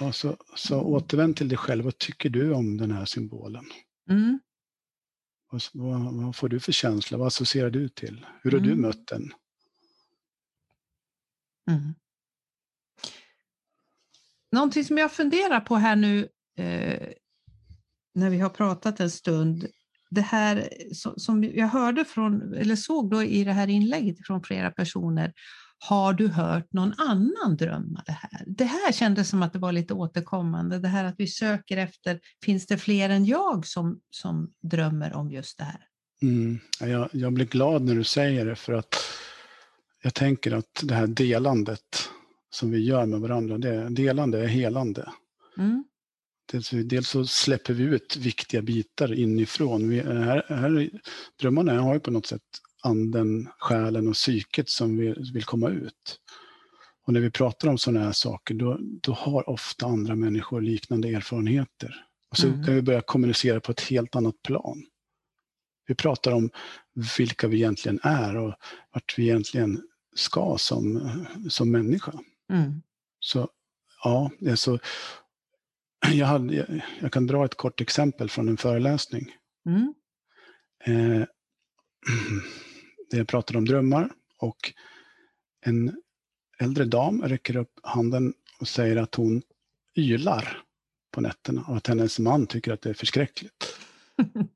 Ja, 0.00 0.12
så, 0.12 0.36
så 0.56 0.80
återvänd 0.80 1.36
till 1.36 1.48
dig 1.48 1.58
själv. 1.58 1.84
Vad 1.84 1.98
tycker 1.98 2.30
du 2.30 2.52
om 2.52 2.76
den 2.76 2.90
här 2.90 3.04
symbolen? 3.04 3.64
Mm. 4.10 4.40
Vad, 5.50 5.62
vad, 6.14 6.36
får 6.36 6.48
du 6.48 6.60
för 6.60 6.72
känsla? 6.72 7.18
Vad 7.18 7.26
associerar 7.26 7.70
du 7.70 7.88
till? 7.88 8.26
Hur 8.42 8.50
har 8.50 8.60
du 8.60 8.70
Mm. 8.70 8.82
mött 8.82 9.06
den? 9.06 9.32
Mm. 11.70 11.94
Någonting 14.52 14.84
som 14.84 14.98
jag 14.98 15.12
funderar 15.12 15.60
på 15.60 15.76
här 15.76 15.96
nu 15.96 16.28
eh, 16.58 17.08
när 18.14 18.30
vi 18.30 18.38
har 18.38 18.50
pratat 18.50 19.00
en 19.00 19.10
stund, 19.10 19.66
det 20.10 20.20
här 20.20 20.68
som, 21.16 21.44
jag 21.44 21.68
hörde 21.68 22.04
från, 22.04 22.54
eller 22.54 22.76
såg 22.76 23.10
då 23.10 23.22
i 23.22 23.44
det 23.44 23.52
här 23.52 23.68
inlägget 23.68 24.26
från 24.26 24.42
flera 24.42 24.70
personer, 24.70 25.32
har 25.78 26.12
du 26.12 26.28
hört 26.28 26.72
någon 26.72 26.94
annan 26.98 27.56
drömma 27.56 28.02
det 28.06 28.12
här? 28.12 28.44
Det 28.46 28.64
här 28.64 28.92
kändes 28.92 29.28
som 29.28 29.42
att 29.42 29.52
det 29.52 29.58
var 29.58 29.72
lite 29.72 29.94
återkommande, 29.94 30.78
det 30.78 30.88
här 30.88 31.04
att 31.04 31.14
vi 31.18 31.26
söker 31.26 31.76
efter, 31.76 32.20
finns 32.44 32.66
det 32.66 32.78
fler 32.78 33.10
än 33.10 33.24
jag 33.24 33.66
som, 33.66 34.00
som 34.10 34.52
drömmer 34.62 35.12
om 35.12 35.30
just 35.30 35.58
det 35.58 35.64
här? 35.64 35.80
Mm. 36.22 36.58
Jag, 36.80 37.08
jag 37.12 37.32
blir 37.32 37.46
glad 37.46 37.82
när 37.82 37.94
du 37.94 38.04
säger 38.04 38.46
det 38.46 38.56
för 38.56 38.72
att 38.72 38.94
jag 40.04 40.14
tänker 40.14 40.52
att 40.52 40.82
det 40.82 40.94
här 40.94 41.06
delandet 41.06 42.10
som 42.50 42.70
vi 42.70 42.78
gör 42.84 43.06
med 43.06 43.20
varandra, 43.20 43.58
det, 43.58 43.88
delande 43.88 44.40
är 44.40 44.46
helande. 44.46 45.12
Mm. 45.58 45.84
Dels, 46.52 46.70
dels 46.70 47.08
så 47.08 47.26
släpper 47.26 47.74
vi 47.74 47.84
ut 47.84 48.16
viktiga 48.16 48.62
bitar 48.62 49.14
inifrån. 49.14 49.88
Vi, 49.88 50.00
här, 50.00 50.44
här, 50.48 50.90
drömmarna 51.40 51.80
har 51.80 51.94
ju 51.94 52.00
på 52.00 52.10
något 52.10 52.26
sätt 52.26 52.42
anden, 52.82 53.48
själen 53.58 54.08
och 54.08 54.14
psyket 54.14 54.68
som 54.68 54.96
vi 54.96 55.14
vill 55.32 55.44
komma 55.44 55.70
ut. 55.70 56.20
Och 57.06 57.12
när 57.12 57.20
vi 57.20 57.30
pratar 57.30 57.68
om 57.68 57.78
sådana 57.78 58.04
här 58.04 58.12
saker, 58.12 58.54
då, 58.54 58.78
då 58.80 59.12
har 59.12 59.48
ofta 59.48 59.86
andra 59.86 60.14
människor 60.14 60.60
liknande 60.60 61.08
erfarenheter. 61.08 62.04
Och 62.30 62.36
så 62.36 62.46
Mm. 62.46 62.64
kan 62.64 62.74
vi 62.74 62.82
börja 62.82 63.00
kommunicera 63.00 63.60
på 63.60 63.72
ett 63.72 63.80
helt 63.80 64.16
annat 64.16 64.42
plan. 64.42 64.82
Vi 65.86 65.94
pratar 65.94 66.32
om 66.32 66.50
vilka 67.18 67.48
vi 67.48 67.56
egentligen 67.56 68.00
är 68.02 68.36
och 68.36 68.54
vart 68.92 69.18
vi 69.18 69.22
egentligen 69.22 69.82
ska 70.14 70.56
som, 70.58 71.10
som 71.48 71.70
människa. 71.70 72.12
Mm. 72.50 72.82
Så 73.20 73.48
ja, 74.04 74.30
det 74.38 74.50
är 74.50 74.56
så. 74.56 74.78
Jag, 76.12 76.26
hade, 76.26 76.54
jag, 76.54 76.80
jag 77.00 77.12
kan 77.12 77.26
dra 77.26 77.44
ett 77.44 77.54
kort 77.54 77.80
exempel 77.80 78.30
från 78.30 78.48
en 78.48 78.56
föreläsning. 78.56 79.36
Mm. 79.66 79.94
Eh, 80.84 81.24
jag 83.10 83.28
pratade 83.28 83.58
om 83.58 83.64
drömmar 83.64 84.10
och 84.38 84.72
en 85.66 86.02
äldre 86.58 86.84
dam 86.84 87.22
räcker 87.22 87.56
upp 87.56 87.80
handen 87.82 88.34
och 88.60 88.68
säger 88.68 88.96
att 88.96 89.14
hon 89.14 89.42
ylar 89.96 90.62
på 91.10 91.20
nätterna 91.20 91.64
och 91.68 91.76
att 91.76 91.86
hennes 91.86 92.18
man 92.18 92.46
tycker 92.46 92.72
att 92.72 92.82
det 92.82 92.90
är 92.90 92.94
förskräckligt. 92.94 93.76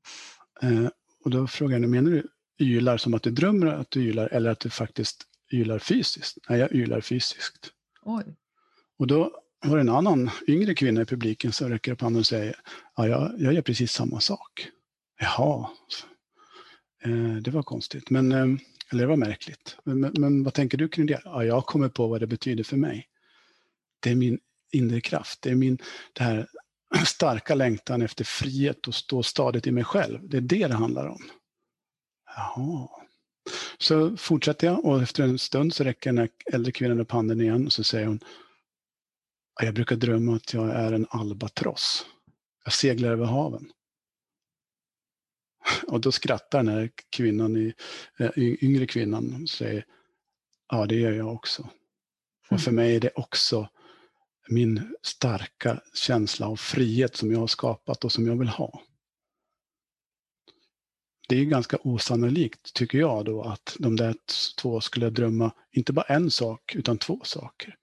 Eh, 0.61 0.87
och 1.23 1.31
då 1.31 1.47
frågar 1.47 1.71
jag 1.71 1.81
henne, 1.81 1.87
menar 1.87 2.11
du 2.11 2.27
ylar 2.65 2.97
som 2.97 3.13
att 3.13 3.23
du 3.23 3.31
drömmer 3.31 3.67
att 3.67 3.91
du 3.91 4.01
ylar 4.01 4.27
eller 4.27 4.49
att 4.49 4.59
du 4.59 4.69
faktiskt 4.69 5.28
ylar 5.51 5.79
fysiskt? 5.79 6.37
Nej, 6.49 6.59
jag 6.59 6.71
ylar 6.71 7.01
fysiskt. 7.01 7.71
Oj. 8.01 8.23
Och 8.97 9.07
då 9.07 9.41
var 9.65 9.75
det 9.75 9.81
en 9.81 9.89
annan 9.89 10.29
yngre 10.47 10.75
kvinna 10.75 11.01
i 11.01 11.05
publiken 11.05 11.51
som 11.51 11.69
räcker 11.69 11.91
upp 11.91 12.01
handen 12.01 12.19
och 12.19 12.25
säger, 12.25 12.55
ja, 12.95 13.07
jag, 13.07 13.33
jag 13.37 13.53
gör 13.53 13.61
precis 13.61 13.91
samma 13.91 14.19
sak. 14.19 14.67
Jaha, 15.19 15.69
eh, 17.03 17.35
det 17.35 17.51
var 17.51 17.63
konstigt, 17.63 18.09
men, 18.09 18.31
eh, 18.31 18.47
eller 18.91 19.03
det 19.03 19.07
var 19.07 19.15
märkligt. 19.15 19.77
Men, 19.83 19.99
men, 19.99 20.13
men 20.17 20.43
vad 20.43 20.53
tänker 20.53 20.77
du 20.77 20.87
kring 20.87 21.05
det? 21.05 21.21
Ja, 21.23 21.43
jag 21.43 21.65
kommer 21.65 21.89
på 21.89 22.07
vad 22.07 22.19
det 22.19 22.27
betyder 22.27 22.63
för 22.63 22.77
mig. 22.77 23.07
Det 23.99 24.11
är 24.11 24.15
min 24.15 24.39
inre 24.71 25.01
kraft, 25.01 25.41
det 25.41 25.49
är 25.49 25.55
min 25.55 25.77
det 26.13 26.23
här 26.23 26.47
starka 27.05 27.55
längtan 27.55 28.01
efter 28.01 28.23
frihet 28.23 28.87
och 28.87 28.95
stå 28.95 29.23
stadigt 29.23 29.67
i 29.67 29.71
mig 29.71 29.83
själv. 29.83 30.29
Det 30.29 30.37
är 30.37 30.41
det 30.41 30.67
det 30.67 30.75
handlar 30.75 31.07
om. 31.07 31.21
Jaha. 32.35 32.89
Så 33.77 34.17
fortsätter 34.17 34.67
jag 34.67 34.85
och 34.85 35.01
efter 35.01 35.23
en 35.23 35.39
stund 35.39 35.73
så 35.73 35.83
räcker 35.83 36.09
den 36.09 36.17
här 36.17 36.29
äldre 36.53 36.71
kvinnan 36.71 36.99
upp 36.99 37.11
handen 37.11 37.41
igen 37.41 37.65
och 37.65 37.73
så 37.73 37.83
säger 37.83 38.07
hon 38.07 38.19
"Ja, 39.59 39.65
Jag 39.65 39.73
brukar 39.73 39.95
drömma 39.95 40.35
att 40.35 40.53
jag 40.53 40.69
är 40.69 40.91
en 40.93 41.07
albatross. 41.09 42.05
Jag 42.63 42.73
seglar 42.73 43.09
över 43.09 43.25
haven. 43.25 43.71
Och 45.87 46.01
då 46.01 46.11
skrattar 46.11 46.63
den 46.63 46.67
här 46.73 46.89
kvinnan, 47.09 47.57
i, 47.57 47.73
äh, 48.19 48.29
yngre 48.37 48.87
kvinnan 48.87 49.41
och 49.43 49.49
säger 49.49 49.85
Ja, 50.71 50.85
det 50.85 50.95
gör 50.95 51.11
jag 51.11 51.33
också. 51.33 51.69
Och 52.49 52.61
för 52.61 52.71
mig 52.71 52.95
är 52.95 52.99
det 52.99 53.11
också 53.15 53.69
min 54.47 54.95
starka 55.01 55.81
känsla 55.93 56.47
av 56.47 56.55
frihet 56.55 57.15
som 57.15 57.31
jag 57.31 57.39
har 57.39 57.47
skapat 57.47 58.05
och 58.05 58.11
som 58.11 58.27
jag 58.27 58.39
vill 58.39 58.47
ha. 58.47 58.81
Det 61.29 61.35
är 61.35 61.39
ju 61.39 61.45
ganska 61.45 61.77
osannolikt, 61.83 62.73
tycker 62.73 62.97
jag, 62.97 63.25
då, 63.25 63.41
att 63.43 63.75
de 63.79 63.95
där 63.95 64.15
två 64.57 64.81
skulle 64.81 65.09
drömma 65.09 65.51
inte 65.71 65.93
bara 65.93 66.05
en 66.05 66.31
sak, 66.31 66.75
utan 66.75 66.97
två 66.97 67.21
saker. 67.23 67.75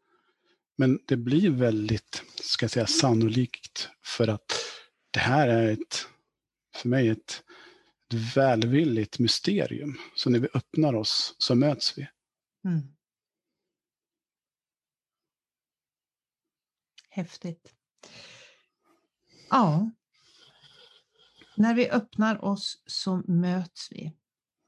Men 0.76 0.98
det 1.06 1.16
blir 1.16 1.50
väldigt, 1.50 2.22
ska 2.34 2.64
jag 2.64 2.70
säga, 2.70 2.86
sannolikt 2.86 3.88
för 4.04 4.28
att 4.28 4.52
det 5.10 5.20
här 5.20 5.48
är 5.48 5.72
ett, 5.72 6.06
för 6.76 6.88
mig, 6.88 7.08
ett, 7.08 7.42
ett 8.08 8.36
välvilligt 8.36 9.18
mysterium. 9.18 9.98
Så 10.14 10.30
när 10.30 10.38
vi 10.38 10.48
öppnar 10.54 10.94
oss 10.94 11.34
så 11.38 11.54
möts 11.54 11.98
vi. 11.98 12.08
Mm. 12.64 12.80
Häftigt. 17.08 17.74
Ja. 19.50 19.90
När 21.56 21.74
vi 21.74 21.90
öppnar 21.90 22.44
oss 22.44 22.82
så 22.86 23.16
möts 23.16 23.88
vi. 23.92 24.12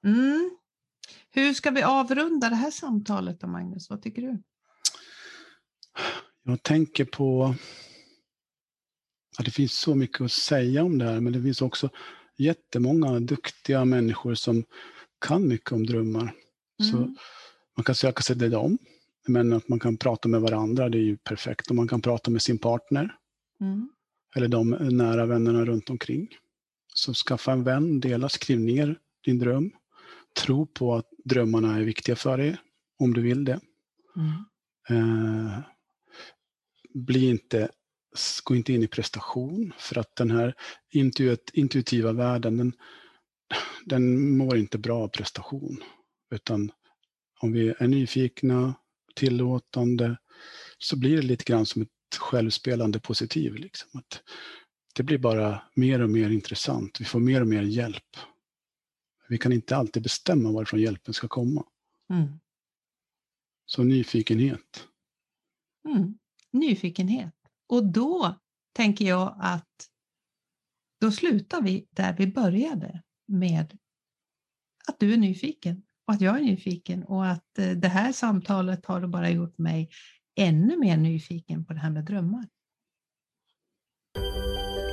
Mm. 0.04 0.50
Hur 1.30 1.54
ska 1.54 1.70
vi 1.70 1.82
avrunda 1.82 2.48
det 2.48 2.54
här 2.56 2.70
samtalet 2.70 3.40
då, 3.40 3.46
Magnus? 3.46 3.90
Vad 3.90 4.02
tycker 4.02 4.22
du? 4.22 4.42
Jag 6.42 6.62
tänker 6.62 7.04
på 7.04 7.54
att 9.38 9.44
det 9.44 9.50
finns 9.50 9.72
så 9.78 9.94
mycket 9.94 10.20
att 10.20 10.32
säga 10.32 10.84
om 10.84 10.98
det 10.98 11.04
här, 11.04 11.20
men 11.20 11.32
det 11.32 11.42
finns 11.42 11.62
också 11.62 11.90
jättemånga 12.36 13.20
duktiga 13.20 13.84
människor 13.84 14.34
som 14.34 14.64
kan 15.20 15.48
mycket 15.48 15.72
om 15.72 15.86
drömmar. 15.86 16.34
Så 16.90 16.96
Mm. 16.96 17.16
man 17.76 17.84
kan 17.84 17.94
söka 17.94 18.22
sig 18.22 18.38
till 18.38 18.50
dem, 18.50 18.78
men 19.28 19.52
att 19.52 19.68
man 19.68 19.78
kan 19.80 19.96
prata 19.96 20.28
med 20.28 20.40
varandra, 20.40 20.88
det 20.88 20.98
är 20.98 21.02
ju 21.02 21.16
perfekt. 21.16 21.70
Och 21.70 21.76
man 21.76 21.88
kan 21.88 22.02
prata 22.02 22.30
med 22.30 22.42
sin 22.42 22.58
partner 22.58 23.16
Mm. 23.60 23.90
eller 24.36 24.48
de 24.48 24.70
nära 24.70 25.26
vännerna 25.26 25.64
runt 25.64 25.90
omkring. 25.90 26.28
Så 26.98 27.14
skaffa 27.14 27.52
en 27.52 27.64
vän, 27.64 28.00
dela, 28.00 28.28
skriv 28.28 28.60
ner 28.60 28.98
din 29.24 29.38
dröm. 29.38 29.72
Tro 30.36 30.66
på 30.66 30.94
att 30.94 31.06
drömmarna 31.24 31.76
är 31.76 31.80
viktiga 31.80 32.16
för 32.16 32.38
dig, 32.38 32.56
om 32.98 33.14
du 33.14 33.22
vill 33.22 33.44
det. 33.44 33.60
Mm. 34.16 34.32
Eh, 34.88 35.58
bli 36.94 37.28
inte, 37.30 37.70
gå 38.44 38.56
inte 38.56 38.72
in 38.72 38.82
i 38.82 38.86
prestation, 38.86 39.72
för 39.78 39.98
att 39.98 40.16
den 40.16 40.30
här 40.30 40.54
intuit, 40.90 41.50
intuitiva 41.52 42.12
världen, 42.12 42.56
den, 42.56 42.72
den 43.84 44.36
mår 44.36 44.56
inte 44.56 44.78
bra 44.78 44.98
av 44.98 45.08
prestation. 45.08 45.82
Utan 46.30 46.72
om 47.40 47.52
vi 47.52 47.74
är 47.78 47.88
nyfikna, 47.88 48.74
tillåtande, 49.14 50.16
så 50.78 50.96
blir 50.96 51.16
det 51.16 51.22
lite 51.22 51.44
grann 51.44 51.66
som 51.66 51.82
ett 51.82 52.16
självspelande 52.18 53.00
positiv. 53.00 53.54
Liksom. 53.54 54.00
Att 54.00 54.22
det 54.98 55.04
blir 55.04 55.18
bara 55.18 55.62
mer 55.74 56.02
och 56.02 56.10
mer 56.10 56.30
intressant. 56.30 57.00
Vi 57.00 57.04
får 57.04 57.20
mer 57.20 57.40
och 57.40 57.46
mer 57.46 57.62
hjälp. 57.62 58.16
Vi 59.28 59.38
kan 59.38 59.52
inte 59.52 59.76
alltid 59.76 60.02
bestämma 60.02 60.52
varifrån 60.52 60.80
hjälpen 60.80 61.14
ska 61.14 61.28
komma. 61.28 61.64
Mm. 62.10 62.40
Så 63.66 63.82
nyfikenhet. 63.82 64.86
Mm. 65.88 66.18
Nyfikenhet. 66.52 67.34
Och 67.66 67.92
då 67.92 68.38
tänker 68.72 69.04
jag 69.04 69.38
att 69.40 69.88
då 71.00 71.10
slutar 71.10 71.62
vi 71.62 71.86
där 71.90 72.16
vi 72.16 72.26
började 72.26 73.02
med 73.26 73.78
att 74.88 75.00
du 75.00 75.12
är 75.12 75.16
nyfiken 75.16 75.82
och 76.06 76.14
att 76.14 76.20
jag 76.20 76.38
är 76.38 76.42
nyfiken 76.42 77.04
och 77.04 77.26
att 77.26 77.58
eh, 77.58 77.70
det 77.70 77.88
här 77.88 78.12
samtalet 78.12 78.86
har 78.86 79.06
bara 79.06 79.30
gjort 79.30 79.58
mig 79.58 79.90
ännu 80.36 80.76
mer 80.76 80.96
nyfiken 80.96 81.64
på 81.64 81.72
det 81.72 81.80
här 81.80 81.90
med 81.90 82.04
drömmar. 82.04 82.48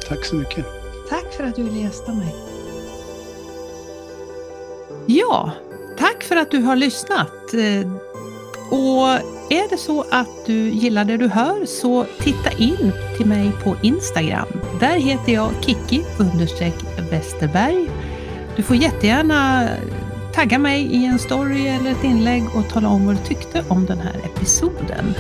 Tack 0.08 0.26
så 0.26 0.36
mycket. 0.36 0.66
Tack 1.10 1.34
för 1.34 1.43
att 1.43 1.56
du 1.56 1.64
ville 1.64 1.80
gästa 1.80 2.14
mig. 2.14 2.36
Ja, 5.06 5.51
tack 5.97 6.24
för 6.24 6.36
att 6.36 6.51
du 6.51 6.62
har 6.62 6.76
lyssnat. 6.76 7.53
Eh, 7.53 7.91
och 8.70 9.08
är 9.49 9.70
det 9.70 9.78
så 9.78 10.06
att 10.12 10.45
du 10.45 10.70
gillar 10.70 11.06
det 11.06 11.18
du 11.18 11.28
hör 11.28 11.66
så 11.66 12.06
titta 12.20 12.51
in 12.51 12.91
till 13.18 13.26
mig 13.26 13.51
på 13.64 13.76
Instagram. 13.82 14.47
Där 14.80 14.95
heter 14.99 15.34
jag 15.34 15.51
Kiki 15.62 16.03
Westerberg. 17.12 17.89
Du 18.56 18.64
får 18.64 18.76
jättegärna 18.76 19.70
tagga 20.34 20.60
mig 20.60 20.82
i 20.82 21.06
en 21.06 21.20
story 21.20 21.68
eller 21.68 21.91
ett 21.91 22.03
inlägg 22.03 22.43
och 22.56 22.70
tala 22.70 22.89
om 22.89 23.06
vad 23.06 23.16
du 23.16 23.24
tyckte 23.24 23.64
om 23.68 23.86
den 23.86 23.99
här 23.99 24.16
episoden. 24.26 25.14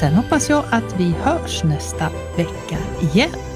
Sen 0.00 0.14
hoppas 0.14 0.50
jag 0.50 0.64
att 0.70 1.00
vi 1.00 1.14
hörs 1.22 1.64
nästa 1.64 2.08
vecka 2.36 2.78
igen. 3.12 3.47